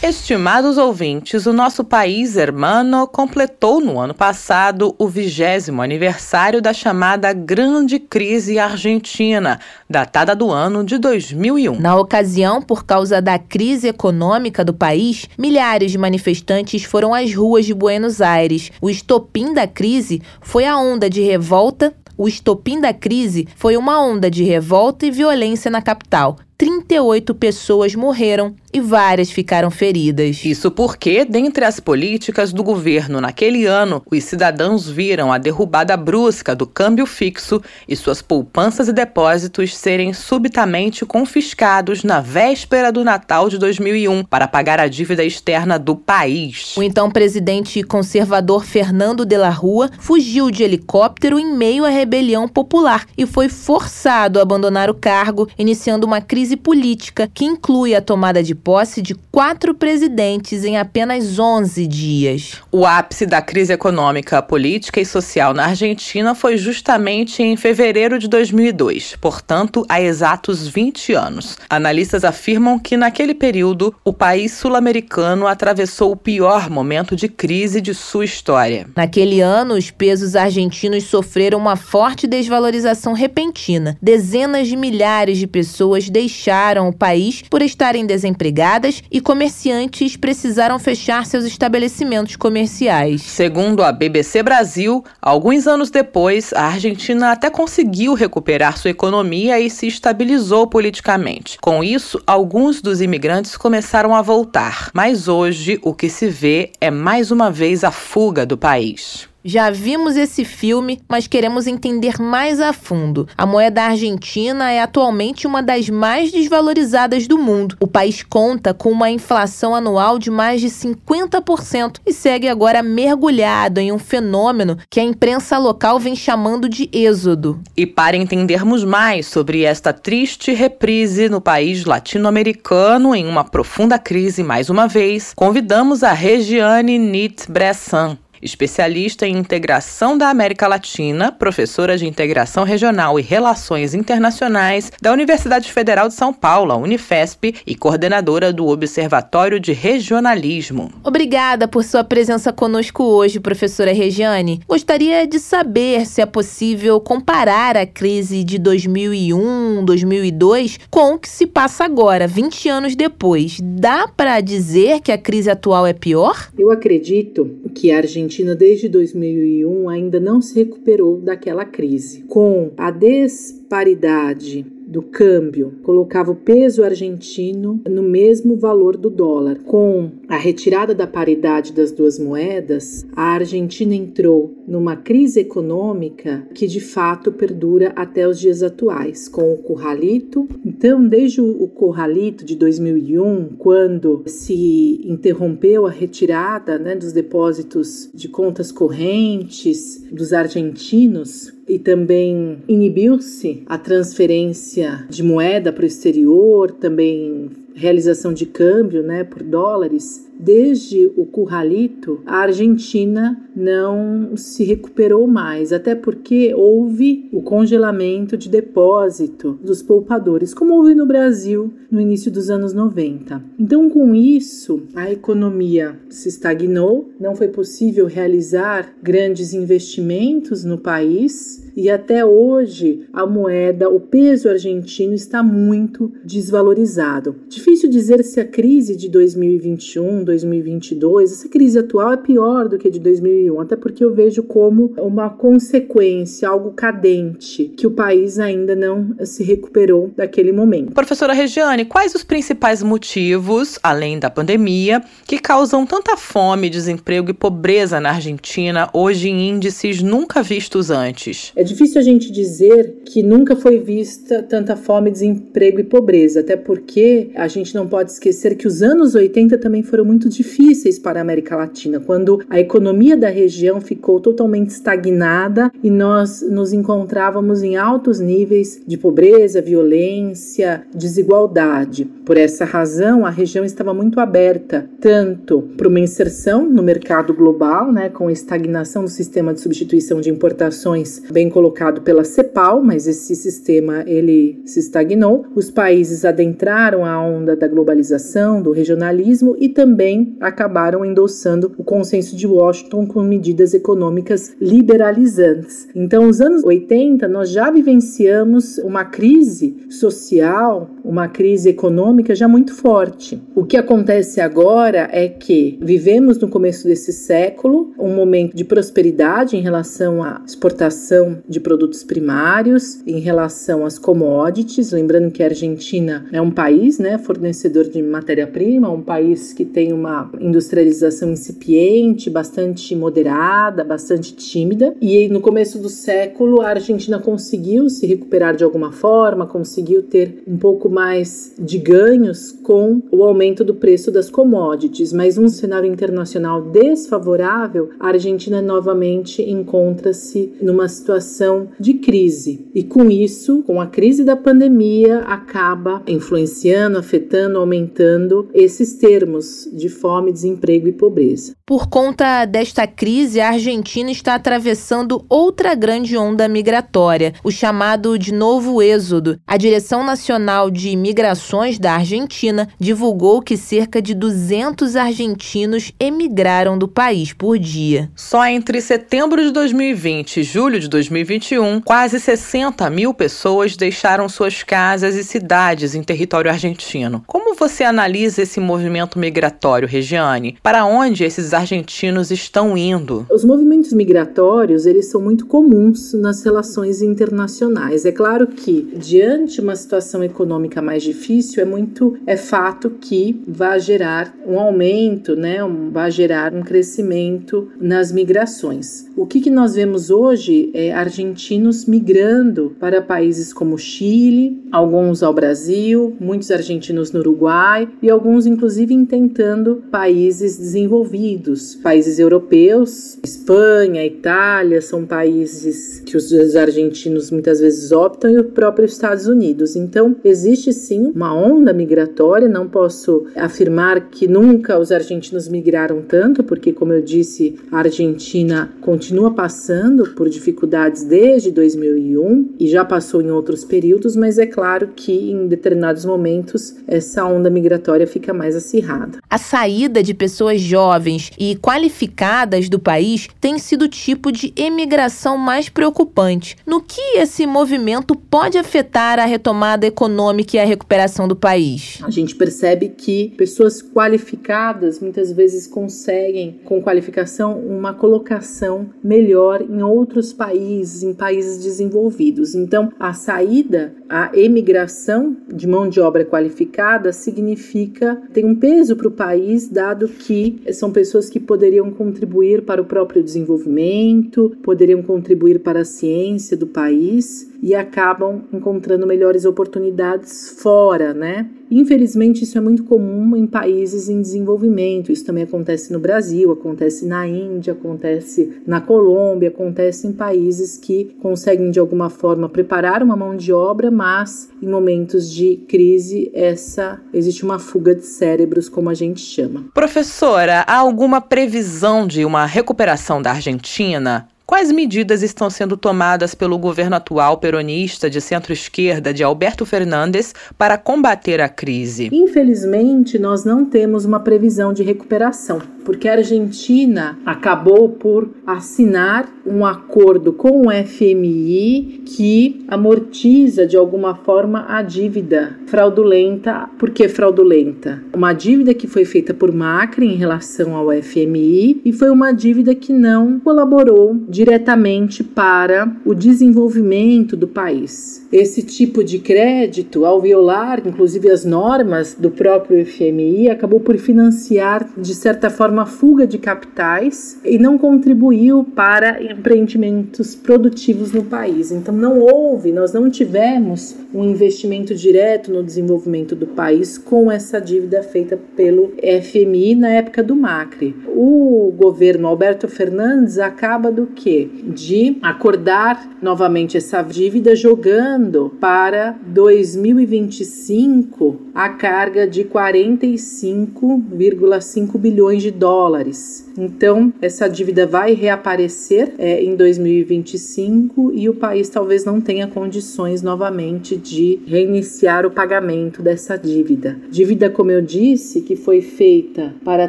Estimados 0.00 0.78
ouvintes, 0.78 1.44
o 1.44 1.52
nosso 1.52 1.82
país 1.82 2.36
hermano 2.36 3.04
completou 3.08 3.80
no 3.80 3.98
ano 3.98 4.14
passado 4.14 4.94
o 4.96 5.08
vigésimo 5.08 5.82
aniversário 5.82 6.62
da 6.62 6.72
chamada 6.72 7.32
Grande 7.32 7.98
Crise 7.98 8.60
Argentina, 8.60 9.58
datada 9.90 10.36
do 10.36 10.52
ano 10.52 10.84
de 10.84 10.98
2001. 10.98 11.80
Na 11.80 11.96
ocasião, 11.96 12.62
por 12.62 12.84
causa 12.84 13.20
da 13.20 13.40
crise 13.40 13.88
econômica 13.88 14.64
do 14.64 14.72
país, 14.72 15.28
milhares 15.36 15.90
de 15.90 15.98
manifestantes 15.98 16.84
foram 16.84 17.12
às 17.12 17.34
ruas 17.34 17.66
de 17.66 17.74
Buenos 17.74 18.20
Aires. 18.20 18.70
O 18.80 18.88
estopim 18.88 19.52
da 19.52 19.66
crise 19.66 20.22
foi 20.40 20.64
a 20.64 20.78
onda 20.78 21.10
de 21.10 21.22
revolta 21.22 21.92
o 22.16 22.26
estopim 22.26 22.80
da 22.80 22.92
crise 22.92 23.46
foi 23.54 23.76
uma 23.76 24.02
onda 24.02 24.28
de 24.28 24.42
revolta 24.42 25.06
e 25.06 25.10
violência 25.10 25.70
na 25.70 25.80
capital. 25.80 26.36
38 26.58 27.36
pessoas 27.36 27.94
morreram 27.94 28.56
e 28.72 28.80
várias 28.80 29.30
ficaram 29.30 29.70
feridas. 29.70 30.44
Isso 30.44 30.70
porque, 30.70 31.24
dentre 31.24 31.64
as 31.64 31.78
políticas 31.78 32.52
do 32.52 32.64
governo 32.64 33.20
naquele 33.20 33.64
ano, 33.64 34.02
os 34.10 34.24
cidadãos 34.24 34.88
viram 34.88 35.32
a 35.32 35.38
derrubada 35.38 35.96
brusca 35.96 36.56
do 36.56 36.66
câmbio 36.66 37.06
fixo 37.06 37.62
e 37.86 37.94
suas 37.94 38.20
poupanças 38.20 38.88
e 38.88 38.92
depósitos 38.92 39.76
serem 39.76 40.12
subitamente 40.12 41.06
confiscados 41.06 42.02
na 42.02 42.20
véspera 42.20 42.90
do 42.90 43.04
Natal 43.04 43.48
de 43.48 43.56
2001 43.56 44.24
para 44.24 44.48
pagar 44.48 44.80
a 44.80 44.88
dívida 44.88 45.24
externa 45.24 45.78
do 45.78 45.94
país. 45.94 46.76
O 46.76 46.82
então 46.82 47.10
presidente 47.10 47.82
conservador 47.84 48.64
Fernando 48.64 49.24
de 49.24 49.36
la 49.36 49.50
Rua 49.50 49.90
fugiu 49.98 50.50
de 50.50 50.62
helicóptero 50.64 51.38
em 51.38 51.56
meio 51.56 51.84
à 51.84 51.88
rebelião 51.88 52.48
popular 52.48 53.06
e 53.16 53.24
foi 53.24 53.48
forçado 53.48 54.38
a 54.38 54.42
abandonar 54.42 54.90
o 54.90 54.94
cargo, 54.94 55.48
iniciando 55.56 56.06
uma 56.06 56.20
crise 56.20 56.47
crise 56.48 56.56
política 56.56 57.30
que 57.32 57.44
inclui 57.44 57.94
a 57.94 58.00
tomada 58.00 58.42
de 58.42 58.54
posse 58.54 59.02
de 59.02 59.14
quatro 59.30 59.74
presidentes 59.74 60.64
em 60.64 60.78
apenas 60.78 61.38
11 61.38 61.86
dias. 61.86 62.52
O 62.72 62.86
ápice 62.86 63.26
da 63.26 63.42
crise 63.42 63.72
econômica, 63.72 64.40
política 64.40 65.00
e 65.00 65.04
social 65.04 65.52
na 65.52 65.66
Argentina 65.66 66.34
foi 66.34 66.56
justamente 66.56 67.42
em 67.42 67.56
fevereiro 67.56 68.18
de 68.18 68.28
2002, 68.28 69.16
portanto, 69.20 69.84
há 69.88 70.00
exatos 70.00 70.66
20 70.66 71.12
anos. 71.12 71.58
Analistas 71.68 72.24
afirmam 72.24 72.78
que 72.78 72.96
naquele 72.96 73.34
período 73.34 73.94
o 74.02 74.12
país 74.12 74.52
sul-americano 74.52 75.46
atravessou 75.46 76.12
o 76.12 76.16
pior 76.16 76.70
momento 76.70 77.14
de 77.14 77.28
crise 77.28 77.80
de 77.80 77.92
sua 77.92 78.24
história. 78.24 78.86
Naquele 78.96 79.40
ano, 79.40 79.74
os 79.74 79.90
pesos 79.90 80.34
argentinos 80.34 81.04
sofreram 81.04 81.58
uma 81.58 81.76
forte 81.76 82.26
desvalorização 82.26 83.12
repentina. 83.12 83.98
Dezenas 84.00 84.68
de 84.68 84.76
milhares 84.76 85.36
de 85.36 85.46
pessoas 85.46 86.08
deixaram 86.08 86.37
deixaram 86.38 86.88
o 86.88 86.92
país 86.92 87.42
por 87.50 87.60
estarem 87.62 88.06
desempregadas 88.06 89.02
e 89.10 89.20
comerciantes 89.20 90.16
precisaram 90.16 90.78
fechar 90.78 91.26
seus 91.26 91.44
estabelecimentos 91.44 92.36
comerciais. 92.36 93.22
Segundo 93.22 93.82
a 93.82 93.90
BBC 93.90 94.42
Brasil, 94.44 95.04
alguns 95.20 95.66
anos 95.66 95.90
depois, 95.90 96.52
a 96.52 96.66
Argentina 96.66 97.32
até 97.32 97.50
conseguiu 97.50 98.14
recuperar 98.14 98.78
sua 98.78 98.90
economia 98.90 99.58
e 99.58 99.68
se 99.68 99.88
estabilizou 99.88 100.68
politicamente. 100.68 101.58
Com 101.60 101.82
isso, 101.82 102.22
alguns 102.24 102.80
dos 102.80 103.00
imigrantes 103.00 103.56
começaram 103.56 104.14
a 104.14 104.22
voltar, 104.22 104.90
mas 104.94 105.26
hoje 105.26 105.80
o 105.82 105.92
que 105.92 106.08
se 106.08 106.28
vê 106.28 106.70
é 106.80 106.90
mais 106.90 107.32
uma 107.32 107.50
vez 107.50 107.82
a 107.82 107.90
fuga 107.90 108.46
do 108.46 108.56
país. 108.56 109.27
Já 109.44 109.70
vimos 109.70 110.16
esse 110.16 110.44
filme, 110.44 111.00
mas 111.08 111.28
queremos 111.28 111.68
entender 111.68 112.20
mais 112.20 112.60
a 112.60 112.72
fundo. 112.72 113.28
A 113.38 113.46
moeda 113.46 113.84
argentina 113.84 114.70
é 114.70 114.82
atualmente 114.82 115.46
uma 115.46 115.62
das 115.62 115.88
mais 115.88 116.32
desvalorizadas 116.32 117.28
do 117.28 117.38
mundo. 117.38 117.76
O 117.80 117.86
país 117.86 118.22
conta 118.22 118.74
com 118.74 118.90
uma 118.90 119.10
inflação 119.10 119.76
anual 119.76 120.18
de 120.18 120.28
mais 120.28 120.60
de 120.60 120.66
50% 120.66 122.00
e 122.04 122.12
segue 122.12 122.48
agora 122.48 122.82
mergulhado 122.82 123.78
em 123.78 123.92
um 123.92 123.98
fenômeno 123.98 124.76
que 124.90 124.98
a 124.98 125.04
imprensa 125.04 125.56
local 125.56 126.00
vem 126.00 126.16
chamando 126.16 126.68
de 126.68 126.90
êxodo. 126.92 127.60
E 127.76 127.86
para 127.86 128.16
entendermos 128.16 128.82
mais 128.82 129.26
sobre 129.26 129.62
esta 129.62 129.92
triste 129.92 130.52
reprise 130.52 131.28
no 131.28 131.40
país 131.40 131.84
latino-americano 131.84 133.14
em 133.14 133.26
uma 133.26 133.44
profunda 133.44 134.00
crise 134.00 134.42
mais 134.42 134.68
uma 134.68 134.88
vez, 134.88 135.32
convidamos 135.34 136.02
a 136.02 136.12
Regiane 136.12 136.98
Nit 136.98 137.50
Bressan, 137.50 138.18
especialista 138.40 139.26
em 139.26 139.36
integração 139.36 140.16
da 140.16 140.28
América 140.28 140.66
Latina, 140.66 141.32
professora 141.32 141.96
de 141.96 142.06
integração 142.06 142.64
regional 142.64 143.18
e 143.18 143.22
relações 143.22 143.94
internacionais 143.94 144.92
da 145.00 145.12
Universidade 145.12 145.72
Federal 145.72 146.08
de 146.08 146.14
São 146.14 146.32
Paulo, 146.32 146.74
Unifesp, 146.76 147.54
e 147.66 147.74
coordenadora 147.74 148.52
do 148.52 148.66
Observatório 148.66 149.58
de 149.58 149.72
Regionalismo. 149.72 150.90
Obrigada 151.02 151.66
por 151.66 151.84
sua 151.84 152.04
presença 152.04 152.52
conosco 152.52 153.02
hoje, 153.02 153.40
professora 153.40 153.92
Regiane. 153.92 154.60
Gostaria 154.66 155.26
de 155.26 155.38
saber 155.38 156.06
se 156.06 156.20
é 156.20 156.26
possível 156.26 157.00
comparar 157.00 157.76
a 157.76 157.86
crise 157.86 158.44
de 158.44 158.58
2001, 158.58 159.84
2002 159.84 160.78
com 160.90 161.14
o 161.14 161.18
que 161.18 161.28
se 161.28 161.46
passa 161.46 161.84
agora, 161.84 162.26
20 162.26 162.68
anos 162.68 162.96
depois. 162.96 163.58
Dá 163.62 164.06
para 164.08 164.40
dizer 164.40 165.00
que 165.00 165.12
a 165.12 165.18
crise 165.18 165.50
atual 165.50 165.86
é 165.86 165.92
pior? 165.92 166.50
Eu 166.58 166.70
acredito 166.70 167.50
que 167.74 167.90
a 167.90 167.98
Argentina 167.98 168.27
Argentina, 168.28 168.54
desde 168.54 168.90
2001, 168.90 169.88
ainda 169.88 170.20
não 170.20 170.42
se 170.42 170.54
recuperou 170.54 171.18
daquela 171.18 171.64
crise. 171.64 172.24
Com 172.28 172.72
a 172.76 172.90
disparidade 172.90 174.66
do 174.88 175.02
câmbio 175.02 175.74
colocava 175.82 176.32
o 176.32 176.34
peso 176.34 176.82
argentino 176.82 177.80
no 177.88 178.02
mesmo 178.02 178.56
valor 178.56 178.96
do 178.96 179.10
dólar. 179.10 179.58
Com 179.64 180.10
a 180.26 180.36
retirada 180.36 180.94
da 180.94 181.06
paridade 181.06 181.72
das 181.72 181.92
duas 181.92 182.18
moedas, 182.18 183.06
a 183.14 183.34
Argentina 183.34 183.94
entrou 183.94 184.54
numa 184.66 184.96
crise 184.96 185.40
econômica 185.40 186.48
que 186.54 186.66
de 186.66 186.80
fato 186.80 187.30
perdura 187.30 187.92
até 187.94 188.26
os 188.26 188.40
dias 188.40 188.62
atuais, 188.62 189.28
com 189.28 189.52
o 189.52 189.58
Corralito. 189.58 190.48
Então, 190.64 191.06
desde 191.06 191.40
o 191.40 191.68
Corralito 191.68 192.44
de 192.44 192.56
2001, 192.56 193.56
quando 193.58 194.22
se 194.26 195.00
interrompeu 195.04 195.86
a 195.86 195.90
retirada 195.90 196.78
né, 196.78 196.96
dos 196.96 197.12
depósitos 197.12 198.10
de 198.14 198.28
contas 198.28 198.72
correntes 198.72 200.06
dos 200.10 200.32
argentinos, 200.32 201.57
e 201.68 201.78
também 201.78 202.58
inibiu-se 202.66 203.62
a 203.66 203.76
transferência 203.76 205.06
de 205.08 205.22
moeda 205.22 205.72
para 205.72 205.84
o 205.84 205.86
exterior, 205.86 206.70
também 206.70 207.50
realização 207.74 208.32
de 208.32 208.46
câmbio, 208.46 209.02
né, 209.02 209.22
por 209.22 209.42
dólares, 209.42 210.27
desde 210.38 211.10
o 211.16 211.26
Curralito, 211.26 212.20
a 212.24 212.36
Argentina 212.38 213.42
não 213.54 214.36
se 214.36 214.62
recuperou 214.62 215.26
mais, 215.26 215.72
até 215.72 215.94
porque 215.94 216.54
houve 216.54 217.28
o 217.32 217.42
congelamento 217.42 218.36
de 218.36 218.48
depósito 218.48 219.58
dos 219.62 219.82
poupadores, 219.82 220.54
como 220.54 220.74
houve 220.74 220.94
no 220.94 221.06
Brasil 221.06 221.72
no 221.90 222.00
início 222.00 222.30
dos 222.30 222.50
anos 222.50 222.72
90. 222.72 223.42
Então, 223.58 223.90
com 223.90 224.14
isso, 224.14 224.82
a 224.94 225.10
economia 225.10 225.98
se 226.08 226.28
estagnou, 226.28 227.10
não 227.18 227.34
foi 227.34 227.48
possível 227.48 228.06
realizar 228.06 228.94
grandes 229.02 229.52
investimentos 229.52 230.64
no 230.64 230.78
país 230.78 231.68
e 231.76 231.88
até 231.88 232.24
hoje 232.24 233.06
a 233.12 233.24
moeda, 233.24 233.88
o 233.88 234.00
peso 234.00 234.48
argentino 234.48 235.14
está 235.14 235.42
muito 235.42 236.12
desvalorizado. 236.24 237.36
Difícil 237.48 237.88
dizer 237.88 238.24
se 238.24 238.40
a 238.40 238.44
crise 238.44 238.96
de 238.96 239.08
2021, 239.08 240.24
2022, 240.28 241.32
essa 241.32 241.48
crise 241.48 241.78
atual 241.78 242.12
é 242.12 242.16
pior 242.18 242.68
do 242.68 242.76
que 242.76 242.88
a 242.88 242.90
de 242.90 243.00
2001, 243.00 243.60
até 243.60 243.76
porque 243.76 244.04
eu 244.04 244.14
vejo 244.14 244.42
como 244.42 244.92
uma 244.98 245.30
consequência, 245.30 246.48
algo 246.48 246.72
cadente, 246.72 247.64
que 247.76 247.86
o 247.86 247.90
país 247.90 248.38
ainda 248.38 248.76
não 248.76 249.14
se 249.24 249.42
recuperou 249.42 250.10
daquele 250.14 250.52
momento. 250.52 250.92
Professora 250.92 251.32
Regiane, 251.32 251.84
quais 251.84 252.14
os 252.14 252.22
principais 252.22 252.82
motivos, 252.82 253.78
além 253.82 254.18
da 254.18 254.28
pandemia, 254.28 255.02
que 255.26 255.38
causam 255.38 255.86
tanta 255.86 256.16
fome, 256.16 256.68
desemprego 256.68 257.30
e 257.30 257.34
pobreza 257.34 258.00
na 258.00 258.10
Argentina 258.10 258.90
hoje 258.92 259.28
em 259.28 259.48
índices 259.48 260.02
nunca 260.02 260.42
vistos 260.42 260.90
antes? 260.90 261.52
É 261.56 261.62
difícil 261.62 262.00
a 262.00 262.04
gente 262.04 262.30
dizer 262.30 263.02
que 263.06 263.22
nunca 263.22 263.56
foi 263.56 263.78
vista 263.78 264.42
tanta 264.42 264.76
fome, 264.76 265.10
desemprego 265.10 265.80
e 265.80 265.84
pobreza, 265.84 266.40
até 266.40 266.56
porque 266.56 267.30
a 267.34 267.48
gente 267.48 267.74
não 267.74 267.86
pode 267.86 268.10
esquecer 268.10 268.56
que 268.56 268.66
os 268.66 268.82
anos 268.82 269.14
80 269.14 269.56
também 269.58 269.82
foram 269.82 270.04
muito 270.04 270.17
difíceis 270.26 270.98
para 270.98 271.20
a 271.20 271.22
América 271.22 271.54
Latina, 271.54 272.00
quando 272.00 272.40
a 272.48 272.58
economia 272.58 273.14
da 273.14 273.28
região 273.28 273.78
ficou 273.78 274.18
totalmente 274.20 274.70
estagnada 274.70 275.70
e 275.82 275.90
nós 275.90 276.40
nos 276.40 276.72
encontrávamos 276.72 277.62
em 277.62 277.76
altos 277.76 278.20
níveis 278.20 278.80
de 278.86 278.96
pobreza, 278.96 279.60
violência, 279.60 280.82
desigualdade. 280.94 282.06
Por 282.24 282.38
essa 282.38 282.64
razão, 282.64 283.26
a 283.26 283.30
região 283.30 283.64
estava 283.64 283.92
muito 283.92 284.18
aberta 284.18 284.88
tanto 285.00 285.60
para 285.76 285.88
uma 285.88 286.00
inserção 286.00 286.68
no 286.68 286.82
mercado 286.82 287.34
global, 287.34 287.92
né, 287.92 288.08
com 288.08 288.28
a 288.28 288.32
estagnação 288.32 289.04
do 289.04 289.10
sistema 289.10 289.52
de 289.52 289.60
substituição 289.60 290.20
de 290.20 290.30
importações, 290.30 291.20
bem 291.30 291.50
colocado 291.50 292.00
pela 292.00 292.24
CEPAL, 292.24 292.82
mas 292.82 293.06
esse 293.06 293.34
sistema 293.34 294.02
ele 294.06 294.62
se 294.64 294.80
estagnou. 294.80 295.44
Os 295.54 295.70
países 295.70 296.24
adentraram 296.24 297.04
a 297.04 297.20
onda 297.20 297.54
da 297.54 297.68
globalização, 297.68 298.62
do 298.62 298.72
regionalismo 298.72 299.56
e 299.58 299.68
também 299.68 300.07
acabaram 300.40 301.04
endossando 301.04 301.72
o 301.76 301.84
consenso 301.84 302.36
de 302.36 302.46
Washington 302.46 303.06
com 303.06 303.22
medidas 303.22 303.74
econômicas 303.74 304.54
liberalizantes. 304.60 305.88
Então, 305.94 306.26
nos 306.26 306.40
anos 306.40 306.64
80, 306.64 307.26
nós 307.28 307.50
já 307.50 307.70
vivenciamos 307.70 308.78
uma 308.78 309.04
crise 309.04 309.76
social, 309.90 310.90
uma 311.04 311.28
crise 311.28 311.68
econômica 311.68 312.34
já 312.34 312.46
muito 312.46 312.74
forte. 312.74 313.40
O 313.54 313.64
que 313.64 313.76
acontece 313.76 314.40
agora 314.40 315.08
é 315.10 315.28
que 315.28 315.78
vivemos 315.80 316.38
no 316.38 316.48
começo 316.48 316.86
desse 316.86 317.12
século 317.12 317.92
um 317.98 318.14
momento 318.14 318.56
de 318.56 318.64
prosperidade 318.64 319.56
em 319.56 319.60
relação 319.60 320.22
à 320.22 320.42
exportação 320.46 321.38
de 321.48 321.60
produtos 321.60 322.04
primários, 322.04 323.02
em 323.06 323.20
relação 323.20 323.84
às 323.84 323.98
commodities, 323.98 324.92
lembrando 324.92 325.30
que 325.30 325.42
a 325.42 325.46
Argentina 325.46 326.26
é 326.32 326.40
um 326.40 326.50
país, 326.50 326.98
né, 326.98 327.18
fornecedor 327.18 327.88
de 327.88 328.02
matéria-prima, 328.02 328.90
um 328.90 329.02
país 329.02 329.52
que 329.52 329.64
tem 329.64 329.87
uma 329.92 330.30
industrialização 330.40 331.32
incipiente, 331.32 332.30
bastante 332.30 332.94
moderada, 332.94 333.84
bastante 333.84 334.34
tímida, 334.34 334.94
e 335.00 335.28
no 335.28 335.40
começo 335.40 335.78
do 335.78 335.88
século 335.88 336.60
a 336.60 336.68
Argentina 336.68 337.18
conseguiu 337.18 337.88
se 337.88 338.06
recuperar 338.06 338.56
de 338.56 338.64
alguma 338.64 338.92
forma, 338.92 339.46
conseguiu 339.46 340.02
ter 340.02 340.42
um 340.46 340.56
pouco 340.56 340.88
mais 340.88 341.52
de 341.58 341.78
ganhos 341.78 342.52
com 342.52 343.02
o 343.10 343.22
aumento 343.22 343.64
do 343.64 343.74
preço 343.74 344.10
das 344.10 344.30
commodities, 344.30 345.12
mas 345.12 345.38
um 345.38 345.48
cenário 345.48 345.90
internacional 345.90 346.62
desfavorável, 346.62 347.90
a 347.98 348.08
Argentina 348.08 348.60
novamente 348.62 349.42
encontra-se 349.42 350.52
numa 350.60 350.88
situação 350.88 351.68
de 351.78 351.94
crise. 351.94 352.66
E 352.74 352.82
com 352.82 353.10
isso, 353.10 353.62
com 353.62 353.80
a 353.80 353.86
crise 353.86 354.24
da 354.24 354.36
pandemia, 354.36 355.20
acaba 355.20 356.02
influenciando, 356.06 356.98
afetando, 356.98 357.58
aumentando 357.58 358.48
esses 358.54 358.94
termos 358.94 359.68
de 359.78 359.88
fome, 359.88 360.32
desemprego 360.32 360.88
e 360.88 360.92
pobreza. 360.92 361.54
Por 361.64 361.88
conta 361.88 362.44
desta 362.44 362.86
crise, 362.86 363.40
a 363.40 363.48
Argentina 363.48 364.10
está 364.10 364.34
atravessando 364.34 365.24
outra 365.28 365.74
grande 365.74 366.16
onda 366.16 366.46
migratória, 366.48 367.32
o 367.42 367.50
chamado 367.50 368.18
de 368.18 368.32
novo 368.32 368.82
êxodo. 368.82 369.38
A 369.46 369.56
Direção 369.56 370.04
Nacional 370.04 370.70
de 370.70 370.94
Migrações 370.96 371.78
da 371.78 371.94
Argentina 371.94 372.68
divulgou 372.78 373.40
que 373.40 373.56
cerca 373.56 374.02
de 374.02 374.14
200 374.14 374.96
argentinos 374.96 375.92
emigraram 375.98 376.76
do 376.78 376.88
país 376.88 377.32
por 377.32 377.58
dia. 377.58 378.10
Só 378.14 378.44
entre 378.46 378.80
setembro 378.80 379.42
de 379.42 379.50
2020 379.50 380.40
e 380.40 380.42
julho 380.42 380.78
de 380.78 380.88
2020, 380.88 381.38
2021, 381.38 381.80
quase 381.80 382.18
60 382.18 382.88
mil 382.90 383.14
pessoas 383.14 383.76
deixaram 383.76 384.28
suas 384.28 384.62
casas 384.62 385.14
e 385.14 385.22
cidades 385.22 385.94
em 385.94 386.02
território 386.02 386.50
argentino. 386.50 387.22
Como 387.26 387.54
você 387.54 387.84
analisa 387.84 388.42
esse 388.42 388.58
movimento 388.58 389.18
migratório, 389.18 389.67
Regiane? 389.86 390.56
Para 390.62 390.84
onde 390.84 391.24
esses 391.24 391.52
argentinos 391.52 392.30
estão 392.30 392.76
indo? 392.76 393.26
Os 393.30 393.44
movimentos 393.44 393.92
migratórios, 393.92 394.86
eles 394.86 395.06
são 395.06 395.20
muito 395.20 395.46
comuns 395.46 396.12
nas 396.14 396.42
relações 396.42 397.02
internacionais. 397.02 398.04
É 398.04 398.12
claro 398.12 398.46
que, 398.46 398.88
diante 398.96 399.60
uma 399.60 399.76
situação 399.76 400.22
econômica 400.22 400.80
mais 400.80 401.02
difícil, 401.02 401.62
é 401.62 401.66
muito 401.66 402.16
é 402.26 402.36
fato 402.36 402.90
que 403.00 403.42
vai 403.46 403.80
gerar 403.80 404.34
um 404.46 404.58
aumento, 404.58 405.36
né, 405.36 405.58
vai 405.92 406.10
gerar 406.10 406.54
um 406.54 406.62
crescimento 406.62 407.68
nas 407.80 408.12
migrações. 408.12 409.06
O 409.16 409.26
que, 409.26 409.40
que 409.40 409.50
nós 409.50 409.74
vemos 409.74 410.10
hoje 410.10 410.70
é 410.72 410.92
argentinos 410.92 411.84
migrando 411.86 412.76
para 412.78 413.02
países 413.02 413.52
como 413.52 413.78
Chile, 413.78 414.62
alguns 414.70 415.22
ao 415.22 415.32
Brasil, 415.32 416.16
muitos 416.20 416.50
argentinos 416.50 417.12
no 417.12 417.20
Uruguai 417.20 417.88
e 418.02 418.10
alguns, 418.10 418.46
inclusive, 418.46 418.96
tentando 419.06 419.57
países 419.90 420.56
desenvolvidos, 420.56 421.74
países 421.76 422.18
europeus, 422.18 423.18
Espanha, 423.22 424.04
Itália, 424.04 424.80
são 424.80 425.04
países 425.04 426.00
que 426.00 426.16
os 426.16 426.32
argentinos 426.56 427.30
muitas 427.30 427.60
vezes 427.60 427.92
optam 427.92 428.30
e 428.30 428.38
o 428.38 428.44
próprio 428.44 428.86
Estados 428.86 429.26
Unidos. 429.26 429.76
Então, 429.76 430.16
existe 430.24 430.72
sim 430.72 431.12
uma 431.14 431.34
onda 431.34 431.72
migratória, 431.72 432.48
não 432.48 432.68
posso 432.68 433.26
afirmar 433.36 434.10
que 434.10 434.26
nunca 434.26 434.78
os 434.78 434.92
argentinos 434.92 435.48
migraram 435.48 436.02
tanto, 436.02 436.42
porque, 436.42 436.72
como 436.72 436.92
eu 436.92 437.02
disse, 437.02 437.56
a 437.70 437.78
Argentina 437.78 438.72
continua 438.80 439.32
passando 439.32 440.10
por 440.14 440.28
dificuldades 440.28 441.04
desde 441.04 441.50
2001 441.50 442.54
e 442.58 442.68
já 442.68 442.84
passou 442.84 443.20
em 443.22 443.30
outros 443.30 443.64
períodos, 443.64 444.16
mas 444.16 444.38
é 444.38 444.46
claro 444.46 444.90
que 444.94 445.30
em 445.30 445.46
determinados 445.46 446.04
momentos 446.04 446.76
essa 446.86 447.24
onda 447.24 447.50
migratória 447.50 448.06
fica 448.06 448.32
mais 448.32 448.56
acirrada. 448.56 449.18
A 449.28 449.38
saída 449.48 450.02
de 450.02 450.12
pessoas 450.12 450.60
jovens 450.60 451.30
e 451.38 451.56
qualificadas 451.56 452.68
do 452.68 452.78
país 452.78 453.28
tem 453.40 453.58
sido 453.58 453.86
o 453.86 453.88
tipo 453.88 454.30
de 454.30 454.52
emigração 454.56 455.38
mais 455.38 455.68
preocupante. 455.68 456.56
No 456.66 456.82
que 456.82 457.18
esse 457.18 457.46
movimento 457.46 458.14
pode 458.14 458.58
afetar 458.58 459.18
a 459.18 459.24
retomada 459.24 459.86
econômica 459.86 460.56
e 460.56 460.60
a 460.60 460.66
recuperação 460.66 461.26
do 461.26 461.34
país? 461.34 461.98
A 462.02 462.10
gente 462.10 462.34
percebe 462.34 462.90
que 462.90 463.32
pessoas 463.36 463.82
qualificadas 463.82 465.00
muitas 465.00 465.32
vezes 465.32 465.66
conseguem, 465.66 466.60
com 466.64 466.82
qualificação, 466.82 467.58
uma 467.58 467.94
colocação 467.94 468.90
melhor 469.02 469.62
em 469.62 469.82
outros 469.82 470.32
países 470.32 471.02
em 471.02 471.14
países 471.14 471.62
desenvolvidos. 471.62 472.54
Então, 472.54 472.92
a 472.98 473.12
saída, 473.12 473.94
a 474.08 474.30
emigração 474.34 475.36
de 475.52 475.66
mão 475.66 475.88
de 475.88 476.00
obra 476.00 476.24
qualificada 476.24 477.12
significa 477.12 478.20
tem 478.32 478.44
um 478.44 478.54
peso 478.54 478.96
para 478.96 479.08
o 479.08 479.12
país, 479.12 479.37
dado 479.70 480.08
que 480.08 480.60
são 480.72 480.90
pessoas 480.90 481.28
que 481.28 481.40
poderiam 481.40 481.90
contribuir 481.90 482.62
para 482.62 482.82
o 482.82 482.84
próprio 482.84 483.22
desenvolvimento, 483.22 484.56
poderiam 484.62 485.02
contribuir 485.02 485.60
para 485.60 485.80
a 485.80 485.84
ciência 485.84 486.56
do 486.56 486.66
país 486.66 487.48
e 487.62 487.74
acabam 487.74 488.42
encontrando 488.52 489.06
melhores 489.06 489.44
oportunidades 489.44 490.56
fora, 490.60 491.12
né? 491.12 491.48
Infelizmente, 491.70 492.44
isso 492.44 492.56
é 492.56 492.60
muito 492.60 492.84
comum 492.84 493.36
em 493.36 493.46
países 493.46 494.08
em 494.08 494.22
desenvolvimento. 494.22 495.12
Isso 495.12 495.24
também 495.24 495.44
acontece 495.44 495.92
no 495.92 496.00
Brasil, 496.00 496.50
acontece 496.50 497.04
na 497.04 497.26
Índia, 497.28 497.74
acontece 497.74 498.62
na 498.66 498.80
Colômbia, 498.80 499.50
acontece 499.50 500.06
em 500.06 500.12
países 500.12 500.78
que 500.78 501.16
conseguem 501.20 501.70
de 501.70 501.78
alguma 501.78 502.08
forma 502.08 502.48
preparar 502.48 503.02
uma 503.02 503.16
mão 503.16 503.36
de 503.36 503.52
obra, 503.52 503.90
mas 503.90 504.48
em 504.62 504.68
momentos 504.68 505.30
de 505.30 505.56
crise 505.68 506.30
essa 506.32 507.00
existe 507.12 507.44
uma 507.44 507.58
fuga 507.58 507.94
de 507.94 508.06
cérebros, 508.06 508.68
como 508.68 508.88
a 508.88 508.94
gente 508.94 509.20
chama. 509.20 509.66
Professora, 509.74 510.64
há 510.66 510.76
alguma 510.76 511.20
previsão 511.20 512.06
de 512.06 512.24
uma 512.24 512.46
recuperação 512.46 513.20
da 513.20 513.32
Argentina? 513.32 514.26
Quais 514.50 514.72
medidas 514.72 515.22
estão 515.22 515.50
sendo 515.50 515.76
tomadas 515.76 516.34
pelo 516.34 516.56
governo 516.56 516.96
atual 516.96 517.36
peronista 517.36 518.08
de 518.08 518.18
centro-esquerda 518.18 519.12
de 519.12 519.22
Alberto 519.22 519.66
Fernandes 519.66 520.34
para 520.56 520.78
combater 520.78 521.38
a 521.38 521.50
crise? 521.50 522.08
Infelizmente, 522.10 523.18
nós 523.18 523.44
não 523.44 523.66
temos 523.66 524.06
uma 524.06 524.20
previsão 524.20 524.72
de 524.72 524.82
recuperação, 524.82 525.60
porque 525.88 526.06
a 526.06 526.16
Argentina 526.16 527.18
acabou 527.24 527.88
por 527.88 528.28
assinar 528.46 529.26
um 529.46 529.64
acordo 529.64 530.34
com 530.34 530.66
o 530.66 530.70
FMI 530.70 532.02
que 532.04 532.62
amortiza 532.68 533.66
de 533.66 533.74
alguma 533.74 534.14
forma 534.14 534.66
a 534.68 534.82
dívida 534.82 535.56
fraudulenta. 535.66 536.68
Por 536.78 536.90
que 536.90 537.08
fraudulenta? 537.08 538.02
Uma 538.14 538.34
dívida 538.34 538.74
que 538.74 538.86
foi 538.86 539.06
feita 539.06 539.32
por 539.32 539.50
Macri 539.50 540.06
em 540.06 540.16
relação 540.16 540.76
ao 540.76 540.92
FMI 540.92 541.80
e 541.82 541.90
foi 541.90 542.10
uma 542.10 542.32
dívida 542.32 542.74
que 542.74 542.92
não 542.92 543.40
colaborou 543.40 544.14
diretamente 544.28 545.24
para 545.24 545.90
o 546.04 546.12
desenvolvimento 546.12 547.34
do 547.34 547.48
país. 547.48 548.26
Esse 548.30 548.62
tipo 548.62 549.02
de 549.02 549.20
crédito, 549.20 550.04
ao 550.04 550.20
violar 550.20 550.86
inclusive 550.86 551.30
as 551.30 551.46
normas 551.46 552.14
do 552.14 552.30
próprio 552.30 552.84
FMI, 552.84 553.48
acabou 553.48 553.80
por 553.80 553.96
financiar 553.96 554.86
de 554.98 555.14
certa 555.14 555.48
forma 555.48 555.77
a 555.80 555.86
fuga 555.86 556.26
de 556.26 556.38
capitais 556.38 557.38
e 557.44 557.58
não 557.58 557.78
contribuiu 557.78 558.64
para 558.64 559.22
empreendimentos 559.22 560.34
produtivos 560.34 561.12
no 561.12 561.24
país. 561.24 561.70
Então 561.70 561.94
não 561.94 562.20
houve, 562.20 562.72
nós 562.72 562.92
não 562.92 563.10
tivemos 563.10 563.96
um 564.12 564.24
investimento 564.24 564.94
direto 564.94 565.52
no 565.52 565.62
desenvolvimento 565.62 566.34
do 566.34 566.46
país 566.46 566.98
com 566.98 567.30
essa 567.30 567.60
dívida 567.60 568.02
feita 568.02 568.38
pelo 568.56 568.92
FMI 569.22 569.74
na 569.74 569.90
época 569.90 570.22
do 570.22 570.34
Macri. 570.34 570.96
O 571.08 571.72
governo 571.76 572.28
Alberto 572.28 572.68
Fernandes 572.68 573.38
acaba 573.38 573.92
do 573.92 574.06
que 574.06 574.46
de 574.66 575.18
acordar 575.22 576.08
novamente 576.22 576.76
essa 576.76 577.02
dívida 577.02 577.54
jogando 577.54 578.52
para 578.60 579.16
2025 579.26 581.47
a 581.58 581.68
carga 581.70 582.24
de 582.24 582.44
45,5 582.44 584.96
bilhões 584.96 585.42
de 585.42 585.50
dólares. 585.50 586.48
Então, 586.56 587.12
essa 587.20 587.48
dívida 587.48 587.84
vai 587.84 588.14
reaparecer 588.14 589.12
é, 589.18 589.42
em 589.42 589.56
2025 589.56 591.10
e 591.12 591.28
o 591.28 591.34
país 591.34 591.68
talvez 591.68 592.04
não 592.04 592.20
tenha 592.20 592.46
condições 592.46 593.22
novamente 593.22 593.96
de 593.96 594.38
reiniciar 594.46 595.26
o 595.26 595.32
pagamento 595.32 596.00
dessa 596.00 596.38
dívida. 596.38 596.96
Dívida, 597.10 597.50
como 597.50 597.72
eu 597.72 597.82
disse, 597.82 598.42
que 598.42 598.54
foi 598.54 598.80
feita 598.80 599.52
para 599.64 599.88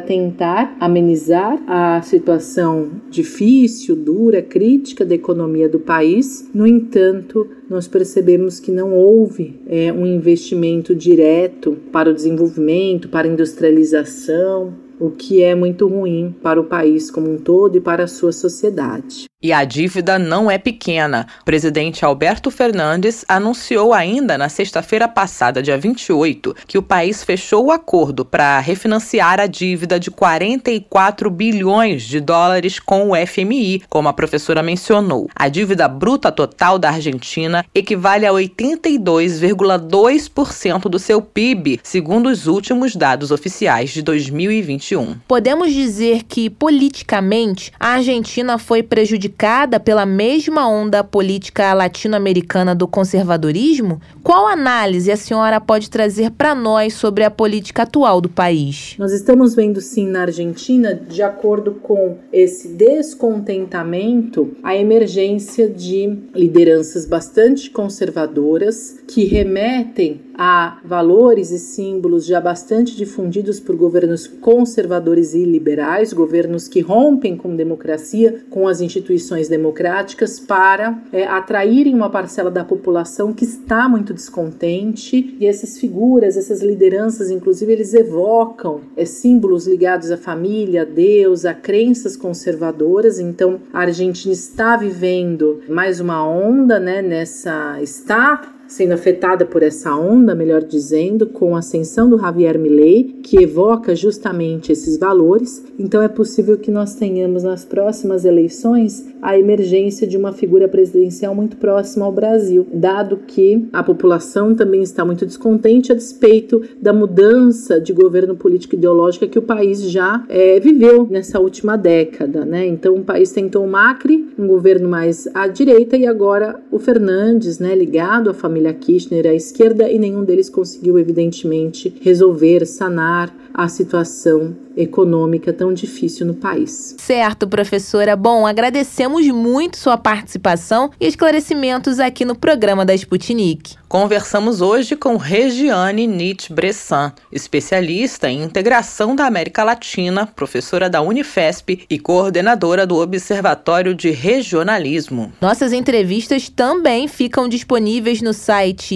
tentar 0.00 0.76
amenizar 0.80 1.56
a 1.68 2.02
situação 2.02 2.90
difícil, 3.08 3.94
dura, 3.94 4.42
crítica 4.42 5.04
da 5.04 5.14
economia 5.14 5.68
do 5.68 5.78
país. 5.78 6.50
No 6.52 6.66
entanto, 6.66 7.46
nós 7.70 7.86
percebemos 7.86 8.58
que 8.58 8.72
não 8.72 8.92
houve 8.92 9.60
é, 9.68 9.92
um 9.92 10.04
investimento 10.04 10.92
direto 10.92 11.78
para 11.92 12.10
o 12.10 12.14
desenvolvimento, 12.14 13.08
para 13.08 13.28
a 13.28 13.30
industrialização, 13.30 14.74
o 14.98 15.10
que 15.10 15.40
é 15.40 15.54
muito 15.54 15.86
ruim 15.86 16.34
para 16.42 16.60
o 16.60 16.64
país 16.64 17.12
como 17.12 17.30
um 17.30 17.38
todo 17.38 17.78
e 17.78 17.80
para 17.80 18.02
a 18.02 18.08
sua 18.08 18.32
sociedade. 18.32 19.29
E 19.42 19.54
a 19.54 19.64
dívida 19.64 20.18
não 20.18 20.50
é 20.50 20.58
pequena. 20.58 21.26
O 21.40 21.46
presidente 21.46 22.04
Alberto 22.04 22.50
Fernandes 22.50 23.24
anunciou 23.26 23.94
ainda 23.94 24.36
na 24.36 24.50
sexta-feira 24.50 25.08
passada, 25.08 25.62
dia 25.62 25.78
28, 25.78 26.54
que 26.66 26.76
o 26.76 26.82
país 26.82 27.24
fechou 27.24 27.64
o 27.64 27.72
acordo 27.72 28.22
para 28.22 28.60
refinanciar 28.60 29.40
a 29.40 29.46
dívida 29.46 29.98
de 29.98 30.10
44 30.10 31.30
bilhões 31.30 32.02
de 32.02 32.20
dólares 32.20 32.78
com 32.78 33.12
o 33.12 33.16
FMI, 33.16 33.82
como 33.88 34.08
a 34.08 34.12
professora 34.12 34.62
mencionou. 34.62 35.26
A 35.34 35.48
dívida 35.48 35.88
bruta 35.88 36.30
total 36.30 36.78
da 36.78 36.90
Argentina 36.90 37.64
equivale 37.74 38.26
a 38.26 38.32
82,2% 38.32 40.82
do 40.82 40.98
seu 40.98 41.22
PIB, 41.22 41.80
segundo 41.82 42.28
os 42.28 42.46
últimos 42.46 42.94
dados 42.94 43.30
oficiais 43.30 43.88
de 43.88 44.02
2021. 44.02 45.16
Podemos 45.26 45.72
dizer 45.72 46.24
que, 46.24 46.50
politicamente, 46.50 47.72
a 47.80 47.94
Argentina 47.94 48.58
foi 48.58 48.82
prejudicada 48.82 49.29
prejudicada 49.30 49.78
pela 49.78 50.04
mesma 50.04 50.68
onda 50.68 51.04
política 51.04 51.72
latino-americana 51.72 52.74
do 52.74 52.86
conservadorismo? 52.88 54.00
Qual 54.22 54.46
análise 54.46 55.10
a 55.10 55.16
senhora 55.16 55.60
pode 55.60 55.88
trazer 55.88 56.30
para 56.30 56.54
nós 56.54 56.94
sobre 56.94 57.24
a 57.24 57.30
política 57.30 57.84
atual 57.84 58.20
do 58.20 58.28
país? 58.28 58.96
Nós 58.98 59.12
estamos 59.12 59.54
vendo 59.54 59.80
sim 59.80 60.06
na 60.06 60.22
Argentina, 60.22 60.94
de 60.94 61.22
acordo 61.22 61.74
com 61.74 62.18
esse 62.32 62.68
descontentamento, 62.68 64.56
a 64.62 64.76
emergência 64.76 65.68
de 65.68 66.18
lideranças 66.34 67.06
bastante 67.06 67.70
conservadoras 67.70 68.96
que 69.06 69.24
remetem 69.24 70.20
a 70.34 70.78
valores 70.84 71.50
e 71.50 71.58
símbolos 71.58 72.24
já 72.24 72.40
bastante 72.40 72.96
difundidos 72.96 73.60
por 73.60 73.76
governos 73.76 74.26
conservadores 74.26 75.34
e 75.34 75.44
liberais, 75.44 76.14
governos 76.14 76.66
que 76.66 76.80
rompem 76.80 77.36
com 77.36 77.54
democracia, 77.54 78.42
com 78.48 78.66
as 78.66 78.80
instituições 78.80 79.19
democráticas, 79.48 80.38
para 80.38 81.02
é, 81.12 81.26
atraírem 81.26 81.94
uma 81.94 82.10
parcela 82.10 82.50
da 82.50 82.64
população 82.64 83.32
que 83.32 83.44
está 83.44 83.88
muito 83.88 84.14
descontente. 84.14 85.36
E 85.40 85.46
essas 85.46 85.78
figuras, 85.78 86.36
essas 86.36 86.62
lideranças, 86.62 87.30
inclusive, 87.30 87.72
eles 87.72 87.94
evocam 87.94 88.80
é, 88.96 89.04
símbolos 89.04 89.66
ligados 89.66 90.10
à 90.10 90.16
família, 90.16 90.82
a 90.82 90.84
Deus, 90.84 91.44
a 91.44 91.54
crenças 91.54 92.16
conservadoras. 92.16 93.18
Então, 93.18 93.60
a 93.72 93.80
Argentina 93.80 94.32
está 94.32 94.76
vivendo 94.76 95.60
mais 95.68 96.00
uma 96.00 96.26
onda, 96.26 96.78
né? 96.78 97.02
Nessa 97.02 97.80
está 97.82 98.59
sendo 98.70 98.92
afetada 98.92 99.44
por 99.44 99.64
essa 99.64 99.96
onda, 99.96 100.32
melhor 100.32 100.62
dizendo, 100.62 101.26
com 101.26 101.56
a 101.56 101.58
ascensão 101.58 102.08
do 102.08 102.16
Javier 102.16 102.56
Milei, 102.56 103.16
que 103.20 103.42
evoca 103.42 103.96
justamente 103.96 104.70
esses 104.70 104.96
valores. 104.96 105.64
Então 105.76 106.00
é 106.00 106.06
possível 106.06 106.56
que 106.56 106.70
nós 106.70 106.94
tenhamos 106.94 107.42
nas 107.42 107.64
próximas 107.64 108.24
eleições 108.24 109.04
a 109.20 109.36
emergência 109.36 110.06
de 110.06 110.16
uma 110.16 110.32
figura 110.32 110.68
presidencial 110.68 111.34
muito 111.34 111.56
próxima 111.56 112.06
ao 112.06 112.12
Brasil, 112.12 112.64
dado 112.72 113.18
que 113.26 113.68
a 113.72 113.82
população 113.82 114.54
também 114.54 114.82
está 114.82 115.04
muito 115.04 115.26
descontente 115.26 115.90
a 115.90 115.94
despeito 115.94 116.62
da 116.80 116.92
mudança 116.92 117.80
de 117.80 117.92
governo 117.92 118.36
político 118.36 118.76
ideológica 118.76 119.26
que 119.26 119.38
o 119.38 119.42
país 119.42 119.82
já 119.90 120.24
é, 120.28 120.60
viveu 120.60 121.08
nessa 121.10 121.40
última 121.40 121.76
década, 121.76 122.44
né? 122.44 122.66
Então 122.66 122.94
o 122.94 123.04
país 123.04 123.32
tentou 123.32 123.64
o 123.64 123.68
Macri, 123.68 124.28
um 124.38 124.46
governo 124.46 124.88
mais 124.88 125.28
à 125.34 125.48
direita, 125.48 125.96
e 125.96 126.06
agora 126.06 126.60
o 126.70 126.78
Fernandes, 126.78 127.58
né, 127.58 127.74
ligado 127.74 128.30
à 128.30 128.34
família 128.34 128.59
família 128.60 128.74
Kirchner 128.74 129.26
à 129.26 129.34
esquerda 129.34 129.90
e 129.90 129.98
nenhum 129.98 130.22
deles 130.22 130.50
conseguiu, 130.50 130.98
evidentemente, 130.98 131.94
resolver, 132.02 132.66
sanar 132.66 133.34
a 133.54 133.68
situação 133.68 134.54
econômica 134.76 135.52
tão 135.52 135.72
difícil 135.72 136.26
no 136.26 136.34
país. 136.34 136.94
Certo, 136.98 137.48
professora. 137.48 138.16
Bom, 138.16 138.46
agradecemos 138.46 139.26
muito 139.28 139.76
sua 139.76 139.98
participação 139.98 140.90
e 141.00 141.06
esclarecimentos 141.06 141.98
aqui 141.98 142.24
no 142.24 142.36
programa 142.36 142.84
da 142.84 142.94
Sputnik. 142.94 143.76
Conversamos 143.88 144.60
hoje 144.60 144.94
com 144.94 145.16
Regiane 145.16 146.06
Nietzsche 146.06 146.52
Bressan, 146.52 147.12
especialista 147.32 148.30
em 148.30 148.42
integração 148.42 149.16
da 149.16 149.26
América 149.26 149.64
Latina, 149.64 150.26
professora 150.26 150.88
da 150.88 151.00
Unifesp 151.02 151.84
e 151.90 151.98
coordenadora 151.98 152.86
do 152.86 152.96
Observatório 152.96 153.92
de 153.92 154.10
Regionalismo. 154.10 155.32
Nossas 155.40 155.72
entrevistas 155.72 156.48
também 156.48 157.08
ficam 157.08 157.48
disponíveis 157.48 158.22
no 158.22 158.32
site 158.32 158.49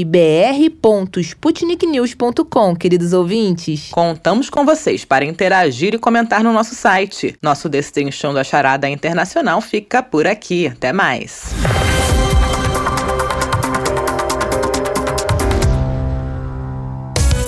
br.sputniknews.com, 0.04 2.74
queridos 2.74 3.12
ouvintes. 3.12 3.90
Contamos 3.90 4.50
com 4.50 4.64
vocês 4.64 5.04
para 5.04 5.24
interagir 5.24 5.94
e 5.94 5.98
comentar 5.98 6.42
no 6.42 6.52
nosso 6.52 6.74
site. 6.74 7.36
Nosso 7.40 7.68
Destrinchão 7.68 8.34
da 8.34 8.42
Charada 8.42 8.88
Internacional 8.88 9.60
fica 9.60 10.02
por 10.02 10.26
aqui. 10.26 10.66
Até 10.66 10.92
mais. 10.92 11.54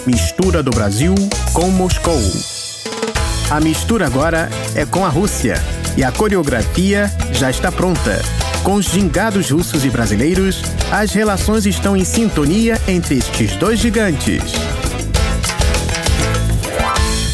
Mistura 0.06 0.62
do 0.62 0.70
Brasil 0.70 1.12
com 1.52 1.68
Moscou. 1.70 2.20
A 3.50 3.58
mistura 3.58 4.06
agora 4.06 4.48
é 4.76 4.86
com 4.86 5.04
a 5.04 5.08
Rússia 5.08 5.56
e 5.96 6.04
a 6.04 6.12
coreografia 6.12 7.10
já 7.32 7.50
está 7.50 7.72
pronta 7.72 8.22
Com 8.66 8.74
os 8.74 8.86
gingados 8.86 9.48
russos 9.48 9.84
e 9.84 9.90
brasileiros, 9.90 10.60
as 10.90 11.12
relações 11.12 11.66
estão 11.66 11.96
em 11.96 12.04
sintonia 12.04 12.82
entre 12.88 13.14
estes 13.14 13.54
dois 13.54 13.78
gigantes. 13.78 14.42